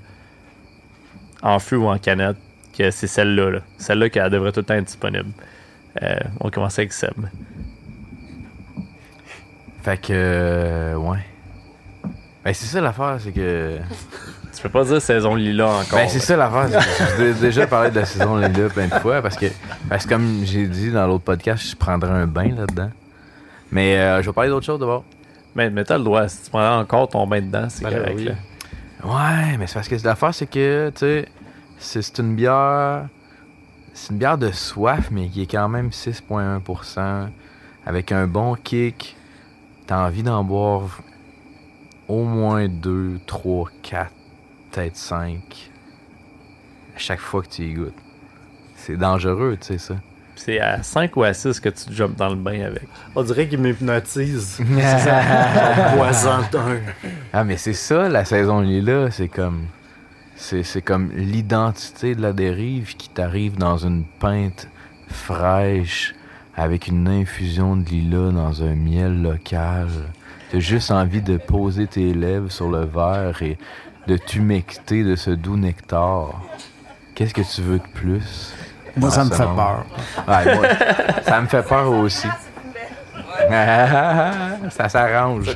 en 1.43 1.59
fût 1.59 1.77
ou 1.77 1.87
en 1.87 1.99
canette, 1.99 2.37
que 2.77 2.91
c'est 2.91 3.07
celle-là. 3.07 3.51
là. 3.51 3.59
Celle-là 3.79 4.09
qui 4.09 4.19
elle 4.19 4.31
devrait 4.31 4.53
tout 4.53 4.61
le 4.61 4.67
temps 4.67 4.75
être 4.75 4.85
disponible. 4.85 5.31
Euh, 6.03 6.17
on 6.41 6.51
commence 6.51 6.79
avec 6.79 6.93
Seb. 6.93 7.13
Fait 9.83 9.97
que, 9.99 10.09
euh, 10.13 10.95
ouais. 10.97 11.19
Ben, 12.45 12.53
c'est 12.55 12.67
ça 12.67 12.81
l'affaire, 12.81 13.17
c'est 13.21 13.33
que. 13.33 13.79
Tu 14.55 14.63
peux 14.63 14.69
pas 14.71 14.85
dire 14.85 15.03
saison 15.03 15.35
lila 15.35 15.67
encore. 15.67 15.99
Ben, 15.99 16.09
c'est 16.09 16.19
ça 16.19 16.35
l'affaire. 16.35 16.81
c'est 16.83 17.17
que 17.19 17.25
J'ai 17.27 17.35
déjà 17.35 17.67
parlé 17.67 17.91
de 17.91 17.97
la 17.97 18.07
saison 18.07 18.39
Lila 18.39 18.71
plein 18.71 18.87
de 18.87 18.95
fois 19.01 19.21
parce 19.21 19.37
que, 19.37 19.45
parce 19.87 20.05
que 20.07 20.09
comme 20.15 20.45
j'ai 20.47 20.67
dit 20.67 20.91
dans 20.91 21.07
l'autre 21.07 21.25
podcast, 21.25 21.63
je 21.73 21.77
prendrais 21.77 22.11
un 22.13 22.27
bain 22.27 22.55
là-dedans. 22.57 22.89
Mais 23.71 23.99
euh, 23.99 24.23
je 24.23 24.31
vais 24.31 24.33
parler 24.33 24.49
d'autre 24.49 24.65
chose 24.65 24.81
d'abord. 24.81 25.05
Mais, 25.55 25.69
mais 25.69 25.85
t'as 25.85 25.99
le 25.99 26.05
droit. 26.05 26.27
Si 26.29 26.45
tu 26.45 26.51
prends 26.51 26.79
encore 26.79 27.07
ton 27.11 27.27
bain 27.27 27.43
dedans, 27.43 27.67
c'est 27.69 27.85
Ben, 27.85 27.91
correct. 27.99 28.15
oui. 28.17 28.25
là. 28.25 28.33
Ouais, 29.05 29.59
mais 29.59 29.67
c'est 29.67 29.75
parce 29.75 29.89
que 29.89 29.97
l'affaire, 30.03 30.33
c'est 30.33 30.47
que, 30.47 30.91
tu 30.95 31.01
sais, 31.01 31.29
c'est 31.79 32.19
une 32.19 32.35
bière. 32.35 33.09
C'est 33.95 34.13
une 34.13 34.19
bière 34.19 34.39
de 34.39 34.51
soif, 34.51 35.09
mais 35.11 35.29
qui 35.29 35.43
est 35.43 35.51
quand 35.51 35.69
même 35.69 35.89
6,1%. 35.89 37.29
Avec 37.87 38.13
un 38.13 38.27
bon 38.27 38.55
kick. 38.55 39.17
T'as 39.87 40.07
envie 40.07 40.23
d'en 40.23 40.43
boire 40.43 41.01
au 42.09 42.25
moins 42.25 42.69
2, 42.69 43.21
3, 43.27 43.71
4, 43.83 44.13
peut-être 44.71 44.97
5. 44.97 45.71
À 46.95 46.99
chaque 46.99 47.21
fois 47.21 47.43
que 47.43 47.49
tu 47.49 47.63
y 47.63 47.75
goûtes. 47.75 47.95
C'est 48.77 48.97
dangereux, 48.97 49.57
tu 49.61 49.67
sais, 49.67 49.79
ça. 49.79 49.95
C'est 50.37 50.61
à 50.61 50.83
5 50.83 51.17
ou 51.17 51.23
à 51.25 51.33
6 51.33 51.61
que 51.61 51.71
tu 51.71 51.93
jumpes 51.93 52.17
dans 52.17 52.29
le 52.29 52.37
bain 52.37 52.61
avec. 52.63 52.83
On 53.15 53.23
dirait 53.23 53.49
qu'il 53.49 53.59
m'hypnotise. 53.59 54.59
C'est 54.69 54.99
ça. 54.99 55.93
Poison. 55.97 56.45
Ah, 57.33 57.43
mais 57.43 57.57
c'est 57.57 57.73
ça, 57.73 58.09
la 58.09 58.25
saison 58.25 58.61
Lila. 58.61 59.11
C'est 59.11 59.29
comme. 59.29 59.67
C'est 60.39 60.63
c'est 60.63 60.83
comme 60.83 61.11
l'identité 61.13 62.15
de 62.15 62.21
la 62.21 62.33
dérive 62.33 62.95
qui 62.97 63.09
t'arrive 63.09 63.57
dans 63.57 63.79
une 63.79 64.05
pinte 64.05 64.69
fraîche 65.09 66.15
avec 66.55 66.89
une 66.89 67.09
infusion 67.09 67.77
de 67.77 67.85
lilas 67.89 68.33
dans 68.33 68.63
un 68.63 68.75
miel 68.75 69.23
local. 69.23 69.89
T'as 70.51 70.59
juste 70.59 70.91
envie 70.91 71.23
de 71.23 71.39
poser 71.39 71.87
tes 71.87 72.13
lèvres 72.15 72.51
sur 72.53 72.71
le 72.71 72.85
verre 72.85 73.43
et 73.43 73.59
de 74.07 74.17
t'humecter 74.17 75.03
de 75.03 75.17
ce 75.17 75.31
doux 75.31 75.57
nectar. 75.57 76.43
Qu'est-ce 77.15 77.35
que 77.35 77.43
tu 77.43 77.63
veux 77.63 77.79
de 77.79 77.89
plus? 77.95 78.55
Moi, 78.97 79.11
ça 79.11 79.25
me 79.25 79.31
fait 79.31 79.43
peur. 79.43 79.85
Ouais, 80.29 80.55
moi, 80.55 80.67
ça 81.23 81.41
me 81.41 81.47
fait 81.47 81.67
peur 81.67 81.91
aussi. 81.91 82.29
ça 84.71 84.89
s'arrange. 84.89 85.51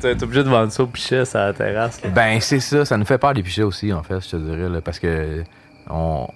T'es 0.00 0.22
obligé 0.22 0.44
de 0.44 0.48
vendre 0.48 0.72
ça 0.72 0.82
au 0.82 0.86
pichet 0.86 1.24
sur 1.24 1.38
la 1.38 1.52
terrasse. 1.52 2.02
là. 2.02 2.10
Ben, 2.10 2.40
c'est 2.40 2.60
ça. 2.60 2.84
Ça 2.84 2.96
nous 2.96 3.04
fait 3.04 3.18
peur 3.18 3.34
des 3.34 3.42
pichets 3.42 3.62
aussi, 3.62 3.92
en 3.92 4.02
fait, 4.02 4.20
je 4.20 4.30
te 4.30 4.36
dirais. 4.36 4.68
Là, 4.68 4.80
parce 4.80 4.98
que 4.98 5.42
on, 5.88 6.26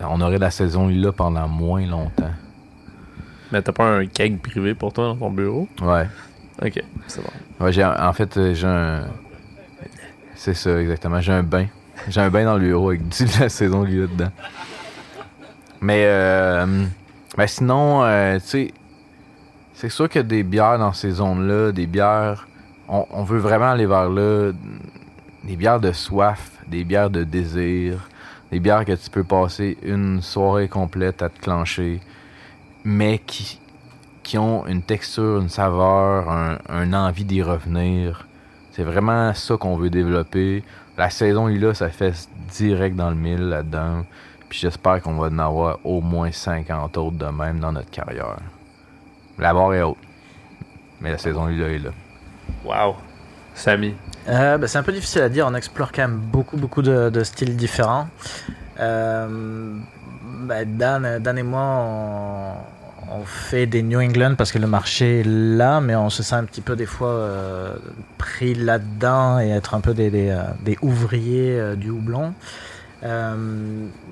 on 0.00 0.20
aurait 0.20 0.38
la 0.38 0.50
saison 0.50 0.88
là 0.88 1.12
pendant 1.12 1.48
moins 1.48 1.86
longtemps. 1.86 2.32
Mais 3.52 3.62
t'as 3.62 3.72
pas 3.72 3.84
un 3.84 4.06
keg 4.06 4.40
privé 4.40 4.74
pour 4.74 4.92
toi 4.92 5.04
dans 5.04 5.16
ton 5.16 5.30
bureau? 5.30 5.68
Ouais. 5.80 6.06
Ok, 6.62 6.82
c'est 7.06 7.22
bon. 7.22 7.64
Ouais, 7.64 7.72
j'ai, 7.72 7.84
en 7.84 8.12
fait, 8.12 8.36
euh, 8.36 8.54
j'ai 8.54 8.66
un. 8.66 9.04
C'est 10.34 10.54
ça, 10.54 10.78
exactement. 10.80 11.20
J'ai 11.20 11.32
un 11.32 11.42
bain. 11.42 11.66
J'ai 12.08 12.20
un 12.20 12.30
bain 12.30 12.44
dans 12.44 12.54
le 12.56 12.60
bureau 12.66 12.88
avec 12.90 13.08
du 13.08 13.24
de 13.36 13.40
la 13.40 13.48
saison 13.48 13.84
lui 13.84 13.96
dedans. 13.96 14.30
Mais, 15.80 16.04
euh, 16.06 16.84
mais 17.36 17.46
sinon, 17.46 18.02
euh, 18.04 18.38
tu 18.38 18.46
sais, 18.46 18.74
c'est 19.76 19.90
sûr 19.90 20.08
que 20.08 20.18
des 20.18 20.42
bières 20.42 20.78
dans 20.78 20.94
ces 20.94 21.10
zones-là, 21.10 21.70
des 21.70 21.86
bières, 21.86 22.48
on, 22.88 23.24
veut 23.24 23.38
vraiment 23.38 23.72
aller 23.72 23.84
vers 23.84 24.08
là, 24.08 24.52
des 25.44 25.54
bières 25.54 25.80
de 25.80 25.92
soif, 25.92 26.50
des 26.66 26.82
bières 26.82 27.10
de 27.10 27.24
désir, 27.24 28.08
des 28.50 28.58
bières 28.58 28.86
que 28.86 28.92
tu 28.92 29.10
peux 29.10 29.22
passer 29.22 29.76
une 29.82 30.22
soirée 30.22 30.68
complète 30.68 31.20
à 31.20 31.28
te 31.28 31.38
clencher, 31.38 32.00
mais 32.84 33.18
qui, 33.18 33.58
ont 34.38 34.66
une 34.66 34.80
texture, 34.80 35.40
une 35.42 35.50
saveur, 35.50 36.30
un, 36.30 36.56
un 36.70 36.94
envie 36.94 37.26
d'y 37.26 37.42
revenir. 37.42 38.26
C'est 38.72 38.82
vraiment 38.82 39.34
ça 39.34 39.58
qu'on 39.58 39.76
veut 39.76 39.90
développer. 39.90 40.64
La 40.96 41.10
saison 41.10 41.48
là, 41.48 41.74
ça 41.74 41.90
fait 41.90 42.14
direct 42.50 42.96
dans 42.96 43.10
le 43.10 43.16
mille 43.16 43.50
là-dedans. 43.50 44.06
Puis 44.48 44.58
j'espère 44.58 45.02
qu'on 45.02 45.16
va 45.16 45.26
en 45.26 45.38
avoir 45.38 45.78
au 45.84 46.00
moins 46.00 46.32
50 46.32 46.96
autres 46.96 47.18
de 47.18 47.26
même 47.26 47.60
dans 47.60 47.72
notre 47.72 47.90
carrière. 47.90 48.38
La 49.38 49.52
barre 49.52 49.74
est 49.74 49.82
haute. 49.82 49.96
Mais 51.00 51.10
la 51.10 51.18
saison 51.18 51.46
là 51.46 51.68
est 51.68 51.78
là. 51.78 51.90
Wow. 52.64 52.96
Samy. 53.54 53.94
Euh, 54.28 54.58
bah, 54.58 54.66
c'est 54.66 54.78
un 54.78 54.82
peu 54.82 54.92
difficile 54.92 55.22
à 55.22 55.28
dire, 55.28 55.46
on 55.46 55.54
explore 55.54 55.92
quand 55.92 56.02
même 56.02 56.16
beaucoup, 56.18 56.56
beaucoup 56.56 56.82
de, 56.82 57.10
de 57.10 57.24
styles 57.24 57.56
différents. 57.56 58.08
Euh, 58.80 59.76
bah, 60.42 60.64
Dan, 60.64 61.18
Dan 61.20 61.38
et 61.38 61.42
moi, 61.42 61.62
on, 61.62 62.52
on 63.10 63.24
fait 63.24 63.66
des 63.66 63.82
New 63.82 64.00
England 64.00 64.34
parce 64.36 64.52
que 64.52 64.58
le 64.58 64.66
marché 64.66 65.20
est 65.20 65.26
là, 65.26 65.80
mais 65.80 65.94
on 65.94 66.10
se 66.10 66.22
sent 66.22 66.34
un 66.34 66.44
petit 66.44 66.60
peu 66.60 66.76
des 66.76 66.86
fois 66.86 67.08
euh, 67.08 67.76
pris 68.18 68.54
là-dedans 68.54 69.38
et 69.40 69.50
être 69.50 69.74
un 69.74 69.80
peu 69.80 69.94
des, 69.94 70.10
des, 70.10 70.30
euh, 70.30 70.42
des 70.60 70.76
ouvriers 70.82 71.58
euh, 71.58 71.76
du 71.76 71.90
houblon. 71.90 72.34
Euh, 73.06 73.36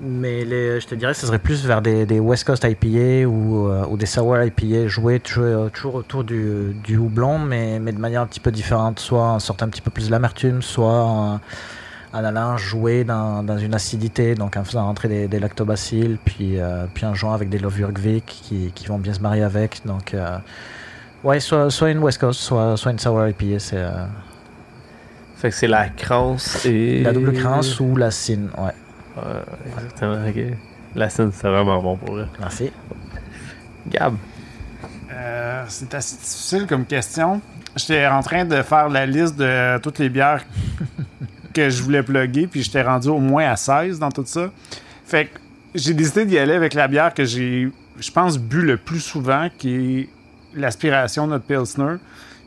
mais 0.01 0.45
les, 0.45 0.79
je 0.79 0.87
te 0.87 0.95
dirais 0.95 1.13
ce 1.13 1.27
serait 1.27 1.39
plus 1.39 1.65
vers 1.65 1.81
des, 1.81 2.05
des 2.05 2.19
West 2.19 2.45
Coast 2.45 2.63
IPA 2.63 3.27
ou, 3.27 3.67
euh, 3.67 3.85
ou 3.89 3.97
des 3.97 4.05
Sour 4.05 4.41
IPA 4.41 4.87
joués 4.87 5.19
toujours, 5.19 5.69
toujours 5.71 5.95
autour 5.95 6.23
du, 6.23 6.73
du 6.81 6.95
houblon, 6.95 7.37
mais, 7.37 7.79
mais 7.79 7.91
de 7.91 7.99
manière 7.99 8.21
un 8.21 8.27
petit 8.27 8.39
peu 8.39 8.51
différente, 8.51 8.99
soit 8.99 9.23
en 9.23 9.39
sortant 9.39 9.65
un 9.65 9.69
petit 9.69 9.81
peu 9.81 9.91
plus 9.91 10.07
de 10.07 10.11
l'amertume, 10.11 10.61
soit 10.61 11.03
en, 11.03 11.41
en 12.13 12.23
allant 12.23 12.55
jouer 12.55 13.03
dans, 13.03 13.43
dans 13.43 13.57
une 13.57 13.73
acidité, 13.73 14.35
donc 14.35 14.55
en 14.55 14.63
faisant 14.63 14.85
rentrer 14.85 15.09
des, 15.09 15.27
des 15.27 15.39
lactobacilles, 15.39 16.17
puis, 16.23 16.59
euh, 16.59 16.85
puis 16.93 17.05
en 17.05 17.13
jouant 17.13 17.33
avec 17.33 17.49
des 17.49 17.59
levures 17.59 17.91
qui, 18.25 18.71
qui 18.73 18.87
vont 18.87 18.97
bien 18.97 19.13
se 19.13 19.19
marier 19.19 19.43
avec. 19.43 19.81
Donc, 19.85 20.13
euh, 20.13 20.37
ouais, 21.25 21.41
soit, 21.41 21.69
soit 21.69 21.91
une 21.91 21.99
West 21.99 22.19
Coast, 22.19 22.39
soit, 22.39 22.77
soit 22.77 22.91
une 22.91 22.99
Sour 22.99 23.27
IPA, 23.27 23.59
c'est 23.59 23.75
euh, 23.77 24.05
Fait 25.35 25.49
que 25.49 25.55
c'est 25.55 25.67
la 25.67 25.89
crance 25.89 26.65
et. 26.65 27.03
la 27.03 27.11
double 27.11 27.33
crance 27.33 27.81
ou 27.81 27.97
la 27.97 28.11
cine, 28.11 28.49
ouais. 28.57 28.71
Ouais, 29.17 29.23
exactement, 29.67 30.27
ok. 30.27 30.57
La 30.95 31.09
scène, 31.09 31.31
c'est 31.33 31.47
vraiment 31.47 31.81
bon 31.81 31.97
pour 31.97 32.15
eux. 32.15 32.27
Merci. 32.39 32.71
Gab. 33.87 34.15
Euh, 35.11 35.65
c'est 35.67 35.93
assez 35.93 36.15
difficile 36.15 36.65
comme 36.67 36.85
question. 36.85 37.41
J'étais 37.75 38.07
en 38.07 38.21
train 38.21 38.45
de 38.45 38.61
faire 38.61 38.89
la 38.89 39.05
liste 39.05 39.35
de 39.35 39.77
toutes 39.79 39.99
les 39.99 40.09
bières 40.09 40.43
que 41.53 41.69
je 41.69 41.83
voulais 41.83 42.03
plugger, 42.03 42.47
puis 42.47 42.63
j'étais 42.63 42.81
rendu 42.81 43.09
au 43.09 43.19
moins 43.19 43.49
à 43.49 43.55
16 43.55 43.99
dans 43.99 44.11
tout 44.11 44.25
ça. 44.25 44.51
Fait 45.05 45.25
que 45.27 45.39
j'ai 45.73 45.93
décidé 45.93 46.25
d'y 46.25 46.37
aller 46.37 46.53
avec 46.53 46.73
la 46.73 46.87
bière 46.87 47.13
que 47.13 47.25
j'ai, 47.25 47.69
je 47.99 48.11
pense, 48.11 48.37
bu 48.37 48.61
le 48.61 48.77
plus 48.77 48.99
souvent, 48.99 49.49
qui 49.57 49.75
est 49.75 50.09
l'aspiration 50.53 51.27
de 51.27 51.31
notre 51.31 51.45
Pilsner. 51.45 51.95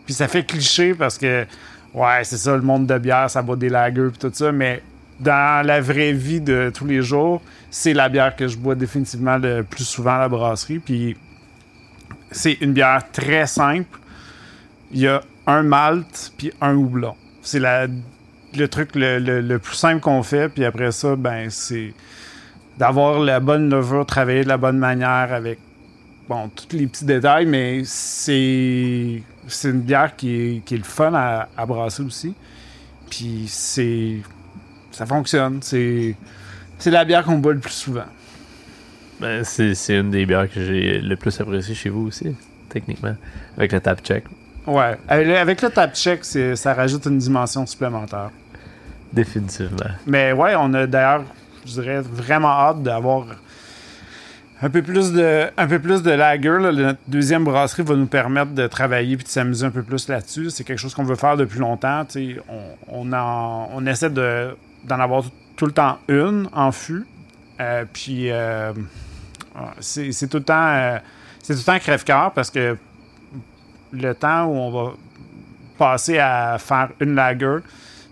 Puis 0.04 0.14
ça 0.14 0.28
fait 0.28 0.44
cliché 0.44 0.94
parce 0.94 1.18
que, 1.18 1.46
ouais, 1.94 2.24
c'est 2.24 2.38
ça, 2.38 2.56
le 2.56 2.62
monde 2.62 2.86
de 2.86 2.98
bière, 2.98 3.30
ça 3.30 3.42
boit 3.42 3.56
des 3.56 3.68
lagers 3.68 4.08
puis 4.08 4.18
tout 4.18 4.30
ça, 4.32 4.52
mais 4.52 4.82
dans 5.20 5.66
la 5.66 5.80
vraie 5.80 6.12
vie 6.12 6.40
de 6.40 6.70
tous 6.74 6.86
les 6.86 7.02
jours, 7.02 7.42
c'est 7.70 7.92
la 7.92 8.08
bière 8.08 8.36
que 8.36 8.46
je 8.46 8.56
bois 8.56 8.74
définitivement 8.74 9.36
le 9.36 9.62
plus 9.62 9.84
souvent 9.84 10.14
à 10.14 10.18
la 10.18 10.28
brasserie. 10.28 10.78
Puis 10.78 11.16
c'est 12.30 12.54
une 12.60 12.72
bière 12.72 13.02
très 13.12 13.46
simple. 13.46 13.98
Il 14.92 15.00
y 15.00 15.08
a 15.08 15.22
un 15.46 15.62
malt 15.62 16.32
puis 16.36 16.52
un 16.60 16.74
houblon. 16.74 17.14
C'est 17.42 17.60
le 17.60 18.68
truc 18.68 18.90
le, 18.94 19.56
plus 19.58 19.76
simple 19.76 20.00
qu'on 20.00 20.22
fait. 20.22 20.48
Puis 20.48 20.64
après 20.64 20.92
ça, 20.92 21.16
ben 21.16 21.50
c'est 21.50 21.92
d'avoir 22.78 23.18
la 23.18 23.40
bonne 23.40 23.68
levure, 23.68 24.06
travailler 24.06 24.44
de 24.44 24.48
la 24.48 24.56
bonne 24.56 24.78
manière 24.78 25.32
avec 25.32 25.58
bon 26.28 26.48
tous 26.48 26.76
les 26.76 26.86
petits 26.86 27.04
détails, 27.04 27.46
mais 27.46 27.82
c'est 27.84 29.22
c'est 29.48 29.70
une 29.70 29.80
bière 29.80 30.14
qui 30.14 30.34
est, 30.34 30.64
qui 30.64 30.74
est 30.74 30.78
le 30.78 30.84
fun 30.84 31.12
à 31.12 31.66
brasser 31.66 32.02
aussi. 32.02 32.34
Puis 33.10 33.46
c'est 33.48 34.18
ça 34.98 35.06
fonctionne. 35.06 35.60
C'est 35.62 36.14
c'est 36.78 36.90
la 36.90 37.04
bière 37.04 37.24
qu'on 37.24 37.38
boit 37.38 37.54
le 37.54 37.60
plus 37.60 37.72
souvent. 37.72 38.04
Ben, 39.20 39.42
c'est 39.44 39.74
c'est 39.74 39.96
une 39.96 40.10
des 40.10 40.26
bières 40.26 40.48
que 40.52 40.64
j'ai 40.64 41.00
le 41.00 41.16
plus 41.16 41.40
apprécié 41.40 41.74
chez 41.74 41.88
vous 41.88 42.06
aussi, 42.08 42.36
techniquement. 42.68 43.14
Avec 43.56 43.72
le 43.72 43.80
tap 43.80 44.00
check. 44.02 44.24
Ouais. 44.66 44.98
Avec 45.08 45.62
le- 45.62 45.70
tap 45.70 45.94
check, 45.94 46.24
c'est- 46.24 46.54
ça 46.56 46.74
rajoute 46.74 47.06
une 47.06 47.18
dimension 47.18 47.64
supplémentaire. 47.66 48.30
Définitivement. 49.12 49.90
Mais 50.06 50.32
ouais, 50.32 50.54
on 50.56 50.74
a 50.74 50.86
d'ailleurs, 50.86 51.24
je 51.64 51.72
dirais, 51.72 52.00
vraiment 52.02 52.48
hâte 52.50 52.82
d'avoir 52.82 53.24
un 54.60 54.70
peu 54.70 54.82
plus 54.82 55.12
de, 55.12 55.46
un 55.56 55.66
peu 55.66 55.78
plus 55.78 56.02
de 56.02 56.10
lager. 56.10 56.48
là. 56.50 56.72
Notre 56.72 56.98
deuxième 57.08 57.44
brasserie 57.44 57.82
va 57.84 57.94
nous 57.94 58.06
permettre 58.06 58.52
de 58.52 58.66
travailler 58.66 59.16
puis 59.16 59.24
de 59.24 59.30
s'amuser 59.30 59.64
un 59.64 59.70
peu 59.70 59.82
plus 59.82 60.08
là-dessus. 60.08 60.50
C'est 60.50 60.64
quelque 60.64 60.78
chose 60.80 60.94
qu'on 60.94 61.04
veut 61.04 61.14
faire 61.16 61.36
depuis 61.36 61.58
longtemps. 61.60 62.04
On, 62.48 62.60
on, 62.88 63.12
en- 63.12 63.70
on 63.72 63.86
essaie 63.86 64.10
de, 64.10 64.50
d'en 64.88 65.00
avoir 65.00 65.24
tout, 65.56 65.66
le 65.66 65.72
temps 65.72 65.98
une 66.08 66.48
en 66.52 66.72
fût. 66.72 67.06
Euh, 67.60 67.84
puis 67.92 68.30
euh, 68.30 68.72
c'est, 69.80 70.28
tout 70.28 70.38
le 70.38 70.44
temps, 70.44 70.68
euh, 70.68 70.98
c'est 71.42 71.54
tout 71.54 71.60
le 71.60 71.64
temps 71.64 71.78
crève-cœur 71.78 72.32
parce 72.32 72.50
que 72.50 72.76
le 73.92 74.14
temps 74.14 74.46
où 74.46 74.54
on 74.54 74.70
va 74.70 74.92
passer 75.76 76.18
à 76.18 76.56
faire 76.58 76.90
une 77.00 77.14
lager, 77.14 77.58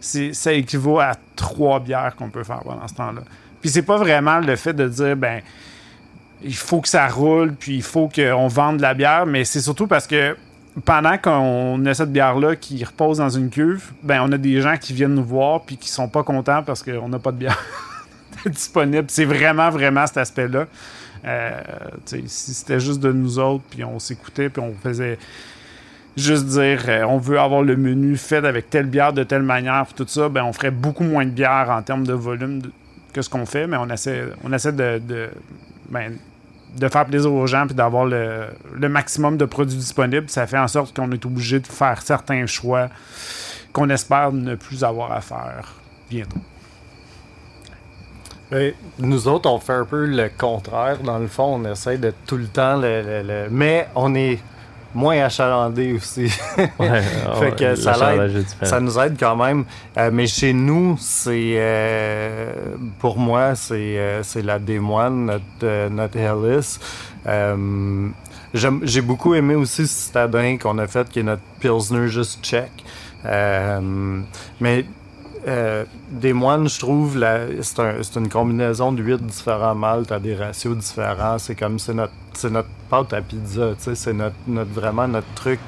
ça 0.00 0.52
équivaut 0.52 1.00
à 1.00 1.12
trois 1.34 1.80
bières 1.80 2.14
qu'on 2.16 2.30
peut 2.30 2.44
faire 2.44 2.60
pendant 2.60 2.86
ce 2.86 2.94
temps-là. 2.94 3.22
Puis 3.60 3.70
c'est 3.70 3.82
pas 3.82 3.96
vraiment 3.96 4.38
le 4.38 4.56
fait 4.56 4.72
de 4.72 4.88
dire, 4.88 5.16
ben, 5.16 5.40
il 6.42 6.54
faut 6.54 6.80
que 6.80 6.88
ça 6.88 7.08
roule, 7.08 7.54
puis 7.54 7.76
il 7.76 7.82
faut 7.82 8.08
qu'on 8.08 8.46
vende 8.46 8.78
de 8.78 8.82
la 8.82 8.94
bière, 8.94 9.26
mais 9.26 9.44
c'est 9.44 9.60
surtout 9.60 9.86
parce 9.86 10.06
que 10.06 10.36
pendant 10.84 11.16
qu'on 11.16 11.84
a 11.86 11.94
cette 11.94 12.12
bière-là 12.12 12.56
qui 12.56 12.84
repose 12.84 13.18
dans 13.18 13.30
une 13.30 13.50
cuve, 13.50 13.92
ben, 14.02 14.22
on 14.22 14.32
a 14.32 14.38
des 14.38 14.60
gens 14.60 14.76
qui 14.76 14.92
viennent 14.92 15.14
nous 15.14 15.24
voir, 15.24 15.62
puis 15.62 15.76
qui 15.76 15.88
sont 15.88 16.08
pas 16.08 16.22
contents 16.22 16.62
parce 16.62 16.82
qu'on 16.82 17.08
n'a 17.08 17.18
pas 17.18 17.32
de 17.32 17.38
bière 17.38 17.62
disponible. 18.46 19.06
C'est 19.08 19.24
vraiment, 19.24 19.70
vraiment 19.70 20.06
cet 20.06 20.18
aspect-là. 20.18 20.66
Euh, 21.24 21.60
si 22.04 22.54
c'était 22.54 22.78
juste 22.78 23.00
de 23.00 23.10
nous 23.10 23.38
autres, 23.38 23.64
puis 23.70 23.82
on 23.84 23.98
s'écoutait, 23.98 24.48
puis 24.48 24.62
on 24.62 24.74
faisait 24.74 25.18
juste 26.16 26.46
dire 26.46 26.84
euh, 26.88 27.04
on 27.04 27.18
veut 27.18 27.38
avoir 27.38 27.62
le 27.62 27.76
menu 27.76 28.16
fait 28.16 28.44
avec 28.44 28.70
telle 28.70 28.86
bière 28.86 29.12
de 29.12 29.22
telle 29.22 29.42
manière, 29.42 29.86
puis 29.86 29.94
tout 29.94 30.08
ça, 30.08 30.28
ben 30.28 30.44
on 30.44 30.52
ferait 30.52 30.70
beaucoup 30.70 31.04
moins 31.04 31.24
de 31.24 31.30
bière 31.30 31.68
en 31.70 31.82
termes 31.82 32.06
de 32.06 32.12
volume 32.12 32.62
que 33.12 33.22
ce 33.22 33.28
qu'on 33.28 33.46
fait, 33.46 33.66
mais 33.66 33.76
on 33.76 33.88
essaie, 33.90 34.24
on 34.44 34.52
essaie 34.52 34.72
de, 34.72 34.98
de, 34.98 35.30
ben, 35.88 36.12
de 36.78 36.88
faire 36.88 37.06
plaisir 37.06 37.32
aux 37.32 37.46
gens 37.46 37.66
puis 37.66 37.74
d'avoir 37.74 38.04
le, 38.04 38.46
le 38.74 38.88
maximum 38.88 39.36
de 39.36 39.44
produits 39.44 39.76
disponibles. 39.76 40.28
Ça 40.30 40.46
fait 40.46 40.58
en 40.58 40.68
sorte 40.68 40.94
qu'on 40.94 41.10
est 41.12 41.24
obligé 41.24 41.58
de 41.60 41.66
faire 41.66 42.02
certains 42.02 42.46
choix 42.46 42.88
qu'on 43.72 43.88
espère 43.90 44.32
ne 44.32 44.54
plus 44.54 44.84
avoir 44.84 45.12
à 45.12 45.20
faire 45.20 45.74
bientôt. 46.10 46.38
Nous 49.00 49.26
autres, 49.28 49.50
on 49.50 49.58
fait 49.58 49.72
un 49.72 49.84
peu 49.84 50.06
le 50.06 50.30
contraire. 50.38 50.98
Dans 51.02 51.18
le 51.18 51.26
fond, 51.26 51.60
on 51.60 51.64
essaie 51.70 51.98
de 51.98 52.12
tout 52.26 52.36
le 52.36 52.46
temps 52.46 52.76
le- 52.76 53.48
Mais 53.50 53.88
on 53.96 54.14
est 54.14 54.38
moins 54.96 55.18
achalandé 55.22 55.92
aussi. 55.92 56.32
Ouais, 56.78 57.02
Fait 57.38 57.54
que 57.54 57.74
ça. 57.76 57.94
Ça 58.62 58.80
nous 58.80 58.98
aide 58.98 59.16
quand 59.18 59.36
même. 59.36 59.64
Euh, 59.96 60.10
mais 60.12 60.26
chez 60.26 60.52
nous, 60.52 60.96
c'est. 60.98 61.54
euh, 61.56 62.52
pour 62.98 63.18
moi, 63.18 63.54
c'est 63.54 63.98
euh, 63.98 64.22
c'est 64.22 64.42
la 64.42 64.58
Démoine, 64.58 65.26
notre, 65.26 65.88
notre 65.90 66.16
Hellis. 66.18 66.78
J'ai 68.54 69.02
beaucoup 69.02 69.34
aimé 69.34 69.54
aussi 69.54 69.86
ce 69.86 70.06
citadin 70.06 70.56
qu'on 70.56 70.78
a 70.78 70.86
fait, 70.86 71.08
qui 71.10 71.20
est 71.20 71.24
notre 71.24 71.42
Pilsner 71.60 72.08
juste 72.08 72.42
check. 72.42 72.70
Mais 73.24 74.86
euh, 75.46 75.84
des 76.10 76.32
moines, 76.32 76.68
je 76.68 76.78
trouve, 76.78 77.24
c'est 77.62 77.78
un- 77.80 78.02
une 78.16 78.28
combinaison 78.28 78.92
de 78.92 79.02
huit 79.02 79.22
différents 79.24 79.74
maltes 79.74 80.10
à 80.12 80.18
des 80.18 80.34
ratios 80.34 80.76
différents. 80.76 81.38
C'est 81.38 81.54
comme 81.54 81.78
c'est 81.78 81.94
notre, 81.94 82.12
notre 82.50 82.68
pâte 82.90 83.12
à 83.12 83.20
pizza, 83.22 83.70
c'est 83.78 84.12
notre, 84.12 84.34
notre- 84.46 84.70
vraiment 84.72 85.06
notre 85.08 85.32
truc. 85.34 85.60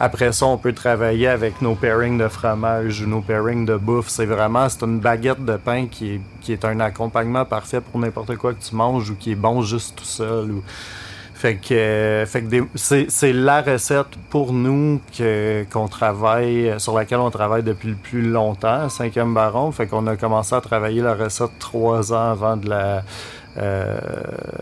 après 0.00 0.32
ça, 0.32 0.46
on 0.46 0.58
peut 0.58 0.72
travailler 0.72 1.28
avec 1.28 1.62
nos 1.62 1.74
pairings 1.76 2.18
de 2.18 2.26
fromage 2.28 3.02
ou 3.02 3.06
nos 3.06 3.20
pairings 3.20 3.64
de 3.64 3.76
bouffe. 3.76 4.08
C'est 4.08 4.26
vraiment, 4.26 4.68
c'est 4.68 4.82
une 4.82 4.98
baguette 4.98 5.44
de 5.44 5.56
pain 5.56 5.86
qui 5.86 6.14
est, 6.14 6.20
qui 6.40 6.52
est 6.52 6.64
un 6.64 6.80
accompagnement 6.80 7.44
parfait 7.44 7.80
pour 7.80 8.00
n'importe 8.00 8.36
quoi 8.36 8.54
que 8.54 8.62
tu 8.62 8.74
manges 8.74 9.10
ou 9.10 9.14
qui 9.14 9.32
est 9.32 9.36
bon 9.36 9.62
juste 9.62 9.94
tout 9.96 10.04
seul. 10.04 10.50
Ou... 10.50 10.62
Fait 11.44 11.56
que, 11.56 11.74
euh, 11.74 12.24
fait 12.24 12.40
que 12.40 12.66
c'est, 12.74 13.32
la 13.34 13.60
recette 13.60 14.16
pour 14.30 14.54
nous 14.54 14.98
qu'on 15.70 15.88
travaille, 15.88 16.72
sur 16.78 16.96
laquelle 16.96 17.18
on 17.18 17.30
travaille 17.30 17.62
depuis 17.62 17.90
le 17.90 17.96
plus 17.96 18.22
longtemps, 18.22 18.88
cinquième 18.88 19.34
baron. 19.34 19.70
Fait 19.70 19.86
qu'on 19.86 20.06
a 20.06 20.16
commencé 20.16 20.54
à 20.54 20.62
travailler 20.62 21.02
la 21.02 21.12
recette 21.14 21.50
trois 21.58 22.14
ans 22.14 22.30
avant 22.30 22.56
de 22.56 22.70
la, 22.70 23.02
euh, 23.58 24.00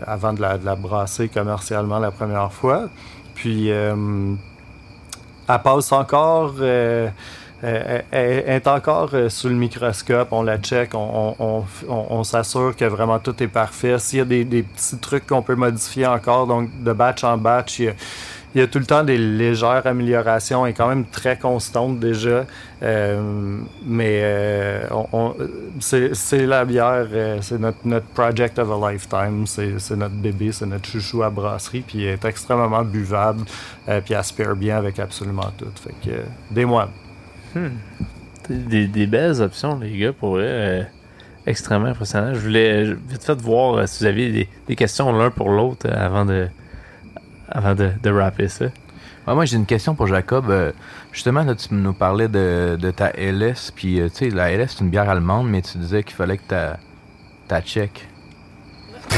avant 0.05 0.33
de 0.33 0.41
la, 0.41 0.75
brasser 0.75 1.29
commercialement 1.29 1.99
la 1.99 2.11
première 2.11 2.51
fois. 2.51 2.89
Puis, 3.33 3.71
euh, 3.71 4.35
elle 5.47 5.61
passe 5.61 5.89
encore. 5.93 6.55
euh, 6.59 7.07
euh, 7.07 7.09
elle 7.63 8.43
est 8.45 8.67
encore 8.67 9.11
euh, 9.13 9.29
sous 9.29 9.47
le 9.47 9.55
microscope, 9.55 10.29
on 10.31 10.43
la 10.43 10.57
check, 10.57 10.91
on, 10.93 12.23
s'assure 12.23 12.75
que 12.75 12.85
vraiment 12.85 13.19
tout 13.19 13.41
est 13.41 13.47
parfait. 13.47 13.97
S'il 13.99 14.19
y 14.19 14.21
a 14.21 14.25
des, 14.25 14.63
petits 14.63 14.97
trucs 14.97 15.27
qu'on 15.27 15.41
peut 15.41 15.55
modifier 15.55 16.05
encore, 16.05 16.47
donc 16.47 16.69
de 16.83 16.91
batch 16.91 17.23
en 17.23 17.37
batch, 17.37 17.79
il 17.79 17.93
y 18.55 18.61
a, 18.61 18.67
tout 18.67 18.79
le 18.79 18.85
temps 18.85 19.03
des 19.03 19.17
légères 19.17 19.85
améliorations. 19.85 20.65
Est 20.65 20.73
quand 20.73 20.87
même 20.87 21.05
très 21.05 21.37
constante 21.37 21.99
déjà. 21.99 22.45
Euh, 22.83 23.59
mais 23.85 24.19
euh, 24.23 24.87
c'est 25.79 26.45
la 26.45 26.65
bière, 26.65 27.07
euh, 27.11 27.37
c'est 27.41 27.59
notre, 27.59 28.05
project 28.13 28.59
of 28.59 28.69
a 28.71 28.91
lifetime. 28.91 29.47
C'est 29.47 29.95
notre 29.95 30.15
bébé, 30.15 30.51
c'est 30.51 30.65
notre 30.65 30.87
chouchou 30.87 31.23
à 31.23 31.29
brasserie. 31.29 31.81
Puis 31.81 32.03
elle 32.03 32.13
est 32.13 32.25
extrêmement 32.25 32.83
buvable. 32.83 33.45
euh, 33.89 34.01
puis 34.01 34.15
paire 34.35 34.55
bien 34.55 34.77
avec 34.77 34.99
absolument 34.99 35.51
tout. 35.57 35.65
Fait 35.81 35.95
que 36.03 36.15
euh, 36.15 36.23
des 36.51 36.65
mois. 36.65 36.89
Des, 38.49 38.87
des 38.87 39.07
belles 39.07 39.41
options, 39.41 39.79
les 39.79 39.97
gars, 39.97 40.13
pour 40.13 40.31
vrai. 40.31 40.45
euh, 40.47 40.83
extrêmement 41.45 41.87
impressionnant. 41.89 42.33
Je 42.33 42.39
voulais 42.39 42.85
vite 43.07 43.23
fait 43.23 43.39
voir 43.41 43.75
euh, 43.77 43.85
si 43.85 44.03
vous 44.03 44.05
aviez 44.09 44.31
des, 44.31 44.49
des 44.67 44.75
questions 44.75 45.11
l'un 45.11 45.29
pour 45.29 45.49
l'autre 45.49 45.87
euh, 45.89 46.05
avant 46.05 46.25
de 46.25 46.47
avant 47.49 47.75
de, 47.75 47.91
de 48.01 48.09
rapper 48.09 48.47
ça. 48.47 48.65
Ouais, 49.27 49.33
moi, 49.35 49.45
j'ai 49.45 49.57
une 49.57 49.65
question 49.65 49.95
pour 49.95 50.07
Jacob. 50.07 50.49
Euh, 50.49 50.71
justement, 51.11 51.43
là, 51.43 51.55
tu 51.55 51.73
nous 51.73 51.93
parlais 51.93 52.27
de, 52.27 52.77
de 52.79 52.91
ta 52.91 53.11
LS. 53.11 53.71
Puis, 53.75 54.01
tu 54.05 54.09
sais, 54.13 54.29
la 54.29 54.51
LS, 54.51 54.71
c'est 54.75 54.83
une 54.83 54.89
bière 54.89 55.09
allemande, 55.09 55.47
mais 55.49 55.61
tu 55.61 55.77
disais 55.77 56.03
qu'il 56.03 56.15
fallait 56.15 56.37
que 56.37 56.47
ta, 56.47 56.77
ta 57.47 57.61
tchèque. 57.61 58.07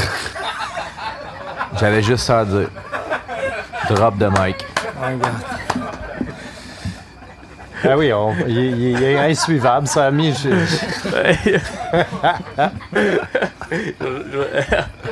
J'avais 1.80 2.02
juste 2.02 2.24
ça 2.24 2.40
à 2.40 2.44
dire. 2.44 2.68
Drop 3.88 4.18
de 4.18 4.26
mic. 4.26 4.64
Ah 7.84 7.96
oui, 7.96 8.10
il, 8.48 9.02
est 9.02 9.18
insuivable, 9.18 9.86
mis. 10.12 10.32
je- 10.32 10.48
je- 10.48 11.10
vais- 11.14 11.60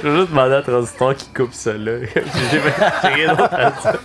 juste 0.02 0.30
demander 0.30 0.54
à 0.54 0.62
Transistor 0.62 1.14
qui 1.14 1.28
coupe 1.28 1.52
ça 1.52 1.72
là. 1.74 1.92
J'ai 3.02 3.08
rien 3.08 3.34
d'autre 3.34 3.54
à 3.54 3.70
dire. 3.70 4.00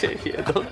J'ai 0.00 0.18
rien 0.24 0.42
d'autre 0.46 0.66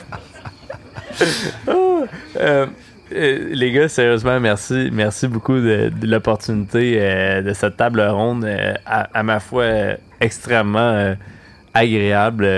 euh, 2.40 2.66
euh, 3.14 3.38
les 3.50 3.70
gars, 3.70 3.88
sérieusement, 3.88 4.40
merci. 4.40 4.88
Merci 4.92 5.28
beaucoup 5.28 5.58
de, 5.58 5.90
l'opportunité 6.02 6.96
euh, 7.00 7.42
de 7.42 7.52
cette 7.52 7.76
table 7.76 8.00
ronde, 8.00 8.48
à, 8.86 9.08
à 9.12 9.22
ma 9.22 9.38
foi 9.38 9.64
extrêmement 10.20 11.14
agréable. 11.74 12.48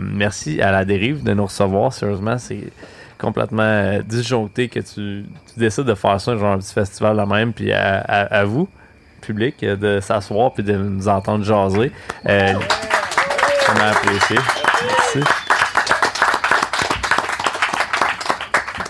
Merci 0.00 0.60
à 0.62 0.72
la 0.72 0.84
dérive 0.84 1.22
de 1.22 1.34
nous 1.34 1.44
recevoir. 1.44 1.92
Sérieusement, 1.92 2.38
c'est 2.38 2.64
complètement 3.20 3.62
euh, 3.62 4.02
disjoncté 4.02 4.68
que 4.68 4.80
tu, 4.80 5.24
tu 5.52 5.58
décides 5.58 5.84
de 5.84 5.94
faire 5.94 6.20
ça, 6.20 6.36
genre 6.36 6.52
un 6.54 6.58
petit 6.58 6.72
festival 6.74 7.16
là 7.16 7.26
même, 7.26 7.52
puis 7.52 7.72
à, 7.72 7.98
à- 8.00 8.38
à 8.40 8.44
vous, 8.44 8.68
public, 9.20 9.62
euh, 9.62 9.76
de 9.76 10.00
s'asseoir 10.00 10.52
puis 10.52 10.62
de 10.62 10.72
nous 10.76 11.06
entendre 11.08 11.44
jaser. 11.44 11.92
Euh, 12.28 12.54
vraiment 13.68 13.90
apprécié. 13.90 14.36
Merci. 14.82 15.20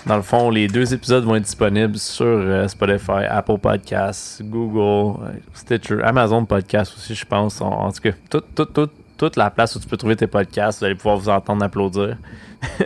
Dans 0.07 0.15
le 0.15 0.23
fond, 0.23 0.49
les 0.49 0.67
deux 0.67 0.93
épisodes 0.93 1.23
vont 1.23 1.35
être 1.35 1.43
disponibles 1.43 1.97
sur 1.97 2.25
euh, 2.25 2.67
Spotify, 2.67 3.23
Apple 3.29 3.59
Podcasts, 3.59 4.41
Google, 4.43 5.21
euh, 5.23 5.29
Stitcher, 5.53 5.99
Amazon 6.03 6.43
Podcasts 6.43 6.95
aussi, 6.97 7.13
je 7.13 7.25
pense. 7.25 7.61
En, 7.61 7.67
en 7.69 7.91
tout 7.91 8.01
cas, 8.01 8.11
tout- 8.29 8.41
tout- 8.55 8.65
tout- 8.65 8.89
toute 9.17 9.35
la 9.35 9.51
place 9.51 9.75
où 9.75 9.79
tu 9.79 9.87
peux 9.87 9.97
trouver 9.97 10.15
tes 10.15 10.25
podcasts, 10.25 10.79
vous 10.79 10.85
allez 10.85 10.95
pouvoir 10.95 11.17
vous 11.17 11.29
entendre 11.29 11.63
applaudir. 11.63 12.17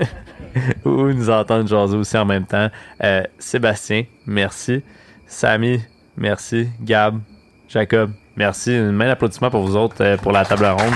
ou 0.86 1.12
nous 1.12 1.30
entendre 1.30 1.68
jaser 1.68 1.98
aussi 1.98 2.18
en 2.18 2.26
même 2.26 2.46
temps. 2.46 2.70
Euh, 3.04 3.24
Sébastien, 3.40 4.04
merci. 4.26 4.84
Samy, 5.28 5.82
merci. 6.18 6.70
Gab, 6.82 7.20
Jacob, 7.68 8.12
merci. 8.36 8.76
Une 8.76 8.92
main 8.92 9.08
d'applaudissement 9.08 9.50
pour 9.50 9.62
vous 9.62 9.76
autres 9.76 10.02
euh, 10.02 10.18
pour 10.18 10.32
la 10.32 10.46
table 10.46 10.66
ronde. 10.66 10.94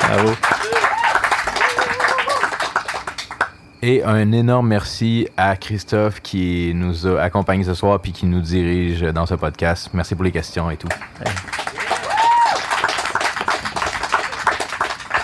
Bravo. 0.00 0.32
Et 3.82 4.02
un 4.02 4.32
énorme 4.32 4.68
merci 4.68 5.28
à 5.36 5.54
Christophe 5.56 6.20
qui 6.20 6.72
nous 6.74 7.06
a 7.06 7.20
accompagnés 7.20 7.64
ce 7.64 7.74
soir 7.74 8.00
puis 8.00 8.12
qui 8.12 8.26
nous 8.26 8.40
dirige 8.40 9.02
dans 9.02 9.26
ce 9.26 9.34
podcast. 9.34 9.90
Merci 9.92 10.14
pour 10.14 10.24
les 10.24 10.32
questions 10.32 10.70
et 10.70 10.76
tout. 10.76 10.88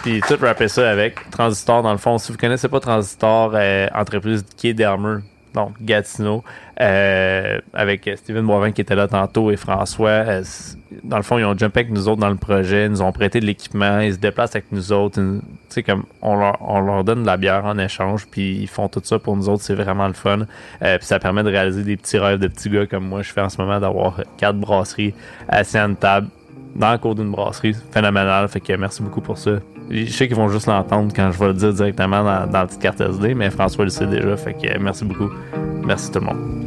Puis 0.03 0.21
tout 0.21 0.37
rapper 0.41 0.67
ça 0.67 0.91
avec 0.91 1.31
Transistor, 1.31 1.83
dans 1.83 1.93
le 1.93 1.99
fond. 1.99 2.19
Si 2.19 2.33
vous 2.33 2.39
connaissez 2.39 2.69
pas 2.69 2.81
Transistor, 2.81 3.53
euh, 3.55 3.87
entreprise 3.95 4.45
qui 4.57 4.69
est 4.69 4.75
d'Armor, 4.75 5.19
donc 5.55 5.75
Gatineau, 5.81 6.43
euh, 6.81 7.61
avec 7.73 8.09
euh, 8.09 8.17
Steven 8.17 8.45
Boivin 8.45 8.73
qui 8.73 8.81
était 8.81 8.97
là 8.97 9.07
tantôt 9.07 9.53
et 9.53 9.57
François. 9.57 10.09
euh, 10.09 10.43
dans 11.05 11.19
le 11.19 11.23
fond, 11.23 11.39
ils 11.39 11.45
ont 11.45 11.57
jumpé 11.57 11.81
avec 11.81 11.93
nous 11.93 12.09
autres 12.09 12.21
dans 12.21 12.31
le 12.31 12.37
projet, 12.37 12.87
ils 12.87 12.91
nous 12.91 13.03
ont 13.03 13.13
prêté 13.13 13.39
de 13.39 13.47
l'équipement, 13.47 14.01
ils 14.01 14.15
se 14.15 14.19
déplacent 14.19 14.57
avec 14.57 14.73
nous 14.73 14.93
autres. 14.93 15.21
Tu 15.71 15.83
comme 15.85 16.05
on 16.21 16.37
leur, 16.37 16.57
on 16.61 16.81
leur 16.81 17.05
donne 17.05 17.23
de 17.23 17.27
la 17.27 17.37
bière 17.37 17.65
en 17.65 17.79
échange, 17.79 18.27
puis 18.27 18.57
ils 18.57 18.69
font 18.69 18.89
tout 18.89 19.03
ça 19.05 19.21
pour 19.21 19.37
nous 19.37 19.49
autres, 19.49 19.63
c'est 19.63 19.75
vraiment 19.75 20.09
le 20.09 20.15
fun. 20.15 20.47
Euh, 20.83 20.99
puis 20.99 21.07
ça 21.07 21.21
permet 21.21 21.45
de 21.45 21.51
réaliser 21.51 21.85
des 21.85 21.97
petits 21.97 22.19
rêves 22.19 22.41
de 22.41 22.49
petits 22.49 22.71
gars 22.71 22.87
comme 22.87 23.07
moi, 23.07 23.23
je 23.23 23.33
fais 23.33 23.41
en 23.41 23.49
ce 23.49 23.61
moment, 23.61 23.79
d'avoir 23.79 24.21
quatre 24.37 24.57
brasseries 24.57 25.15
assis 25.49 25.79
à 25.79 25.85
une 25.85 25.97
table 25.97 26.29
dans 26.75 26.91
le 26.91 26.99
cours 26.99 27.15
d'une 27.15 27.31
brasserie. 27.31 27.77
Phénoménal. 27.93 28.49
Fait 28.49 28.61
que 28.61 28.73
merci 28.73 29.03
beaucoup 29.03 29.21
pour 29.21 29.39
ça. 29.39 29.53
Je 29.91 30.11
sais 30.11 30.27
qu'ils 30.27 30.37
vont 30.37 30.49
juste 30.49 30.67
l'entendre 30.67 31.13
quand 31.15 31.31
je 31.33 31.39
vais 31.39 31.49
le 31.49 31.55
dire 31.55 31.73
directement 31.73 32.23
dans, 32.23 32.47
la 32.51 32.67
petite 32.67 32.81
carte 32.81 33.01
SD, 33.01 33.35
mais 33.35 33.51
François 33.51 33.85
le 33.85 33.91
sait 33.91 34.07
déjà. 34.07 34.37
Fait 34.37 34.55
que 34.55 34.79
merci 34.79 35.05
beaucoup. 35.05 35.29
Merci 35.85 36.11
tout 36.11 36.21
le 36.21 36.27
monde. 36.27 36.63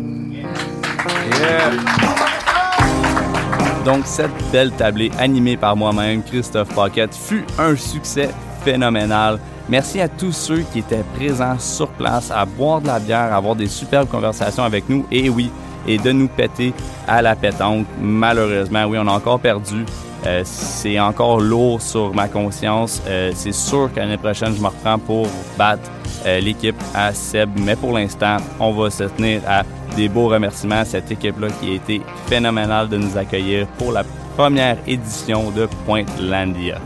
Donc, 3.85 4.05
cette 4.05 4.31
belle 4.51 4.71
tablée 4.71 5.11
animée 5.19 5.57
par 5.57 5.75
moi-même, 5.75 6.23
Christophe 6.23 6.73
Paquette, 6.73 7.13
fut 7.13 7.45
un 7.59 7.75
succès 7.75 8.29
phénoménal. 8.63 9.39
Merci 9.69 10.01
à 10.01 10.07
tous 10.07 10.31
ceux 10.31 10.61
qui 10.71 10.79
étaient 10.79 11.03
présents 11.15 11.57
sur 11.59 11.87
place 11.89 12.31
à 12.31 12.45
boire 12.45 12.81
de 12.81 12.87
la 12.87 12.99
bière, 12.99 13.33
à 13.33 13.37
avoir 13.37 13.55
des 13.55 13.67
superbes 13.67 14.09
conversations 14.09 14.63
avec 14.63 14.89
nous. 14.89 15.05
Et 15.11 15.29
oui, 15.29 15.51
et 15.87 15.97
de 15.97 16.11
nous 16.11 16.27
péter 16.27 16.73
à 17.07 17.21
la 17.21 17.35
pétanque. 17.35 17.85
Malheureusement, 17.99 18.85
oui, 18.85 18.97
on 18.99 19.07
a 19.07 19.11
encore 19.11 19.39
perdu. 19.39 19.85
Euh, 20.25 20.41
c'est 20.43 20.99
encore 20.99 21.39
lourd 21.39 21.81
sur 21.81 22.13
ma 22.13 22.27
conscience. 22.27 23.01
Euh, 23.07 23.31
c'est 23.35 23.53
sûr 23.53 23.91
que 23.93 23.99
l'année 23.99 24.17
prochaine, 24.17 24.55
je 24.55 24.61
me 24.61 24.67
reprends 24.67 24.97
pour 24.97 25.27
battre 25.57 25.89
euh, 26.25 26.39
l'équipe 26.39 26.75
à 26.93 27.13
Seb. 27.13 27.49
Mais 27.59 27.75
pour 27.75 27.93
l'instant, 27.93 28.37
on 28.59 28.71
va 28.71 28.89
se 28.89 29.03
tenir 29.03 29.41
à 29.47 29.63
des 29.95 30.09
beaux 30.09 30.27
remerciements 30.27 30.79
à 30.79 30.85
cette 30.85 31.11
équipe-là 31.11 31.47
qui 31.59 31.71
a 31.71 31.73
été 31.75 32.01
phénoménale 32.27 32.89
de 32.89 32.97
nous 32.97 33.17
accueillir 33.17 33.67
pour 33.77 33.91
la 33.91 34.03
première 34.35 34.77
édition 34.87 35.51
de 35.51 35.67
Pointe-Landia. 35.85 36.79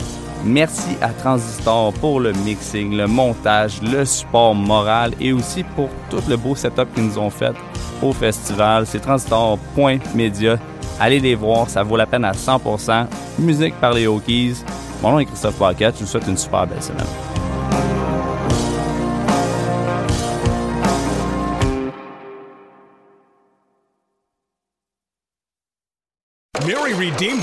Merci 0.45 0.95
à 1.01 1.09
Transistor 1.09 1.91
pour 1.93 2.19
le 2.19 2.31
mixing, 2.31 2.95
le 2.95 3.07
montage, 3.07 3.81
le 3.81 4.05
support 4.05 4.55
moral 4.55 5.11
et 5.19 5.33
aussi 5.33 5.63
pour 5.75 5.89
tout 6.09 6.21
le 6.29 6.37
beau 6.37 6.55
setup 6.55 6.93
qu'ils 6.93 7.05
nous 7.05 7.17
ont 7.17 7.29
fait 7.29 7.53
au 8.01 8.13
festival. 8.13 8.85
C'est 8.85 8.99
transistor.media. 8.99 10.57
Allez 10.99 11.19
les 11.19 11.35
voir, 11.35 11.69
ça 11.69 11.83
vaut 11.83 11.97
la 11.97 12.05
peine 12.05 12.25
à 12.25 12.33
100%. 12.33 13.05
Musique 13.39 13.75
par 13.75 13.93
les 13.93 14.07
Hokies. 14.07 14.63
Mon 15.01 15.11
nom 15.11 15.19
est 15.19 15.25
Christophe 15.25 15.55
Paquette. 15.55 15.95
Je 15.95 16.01
vous 16.01 16.09
souhaite 16.09 16.27
une 16.27 16.37
super 16.37 16.67
belle 16.67 16.83
semaine. 16.83 17.28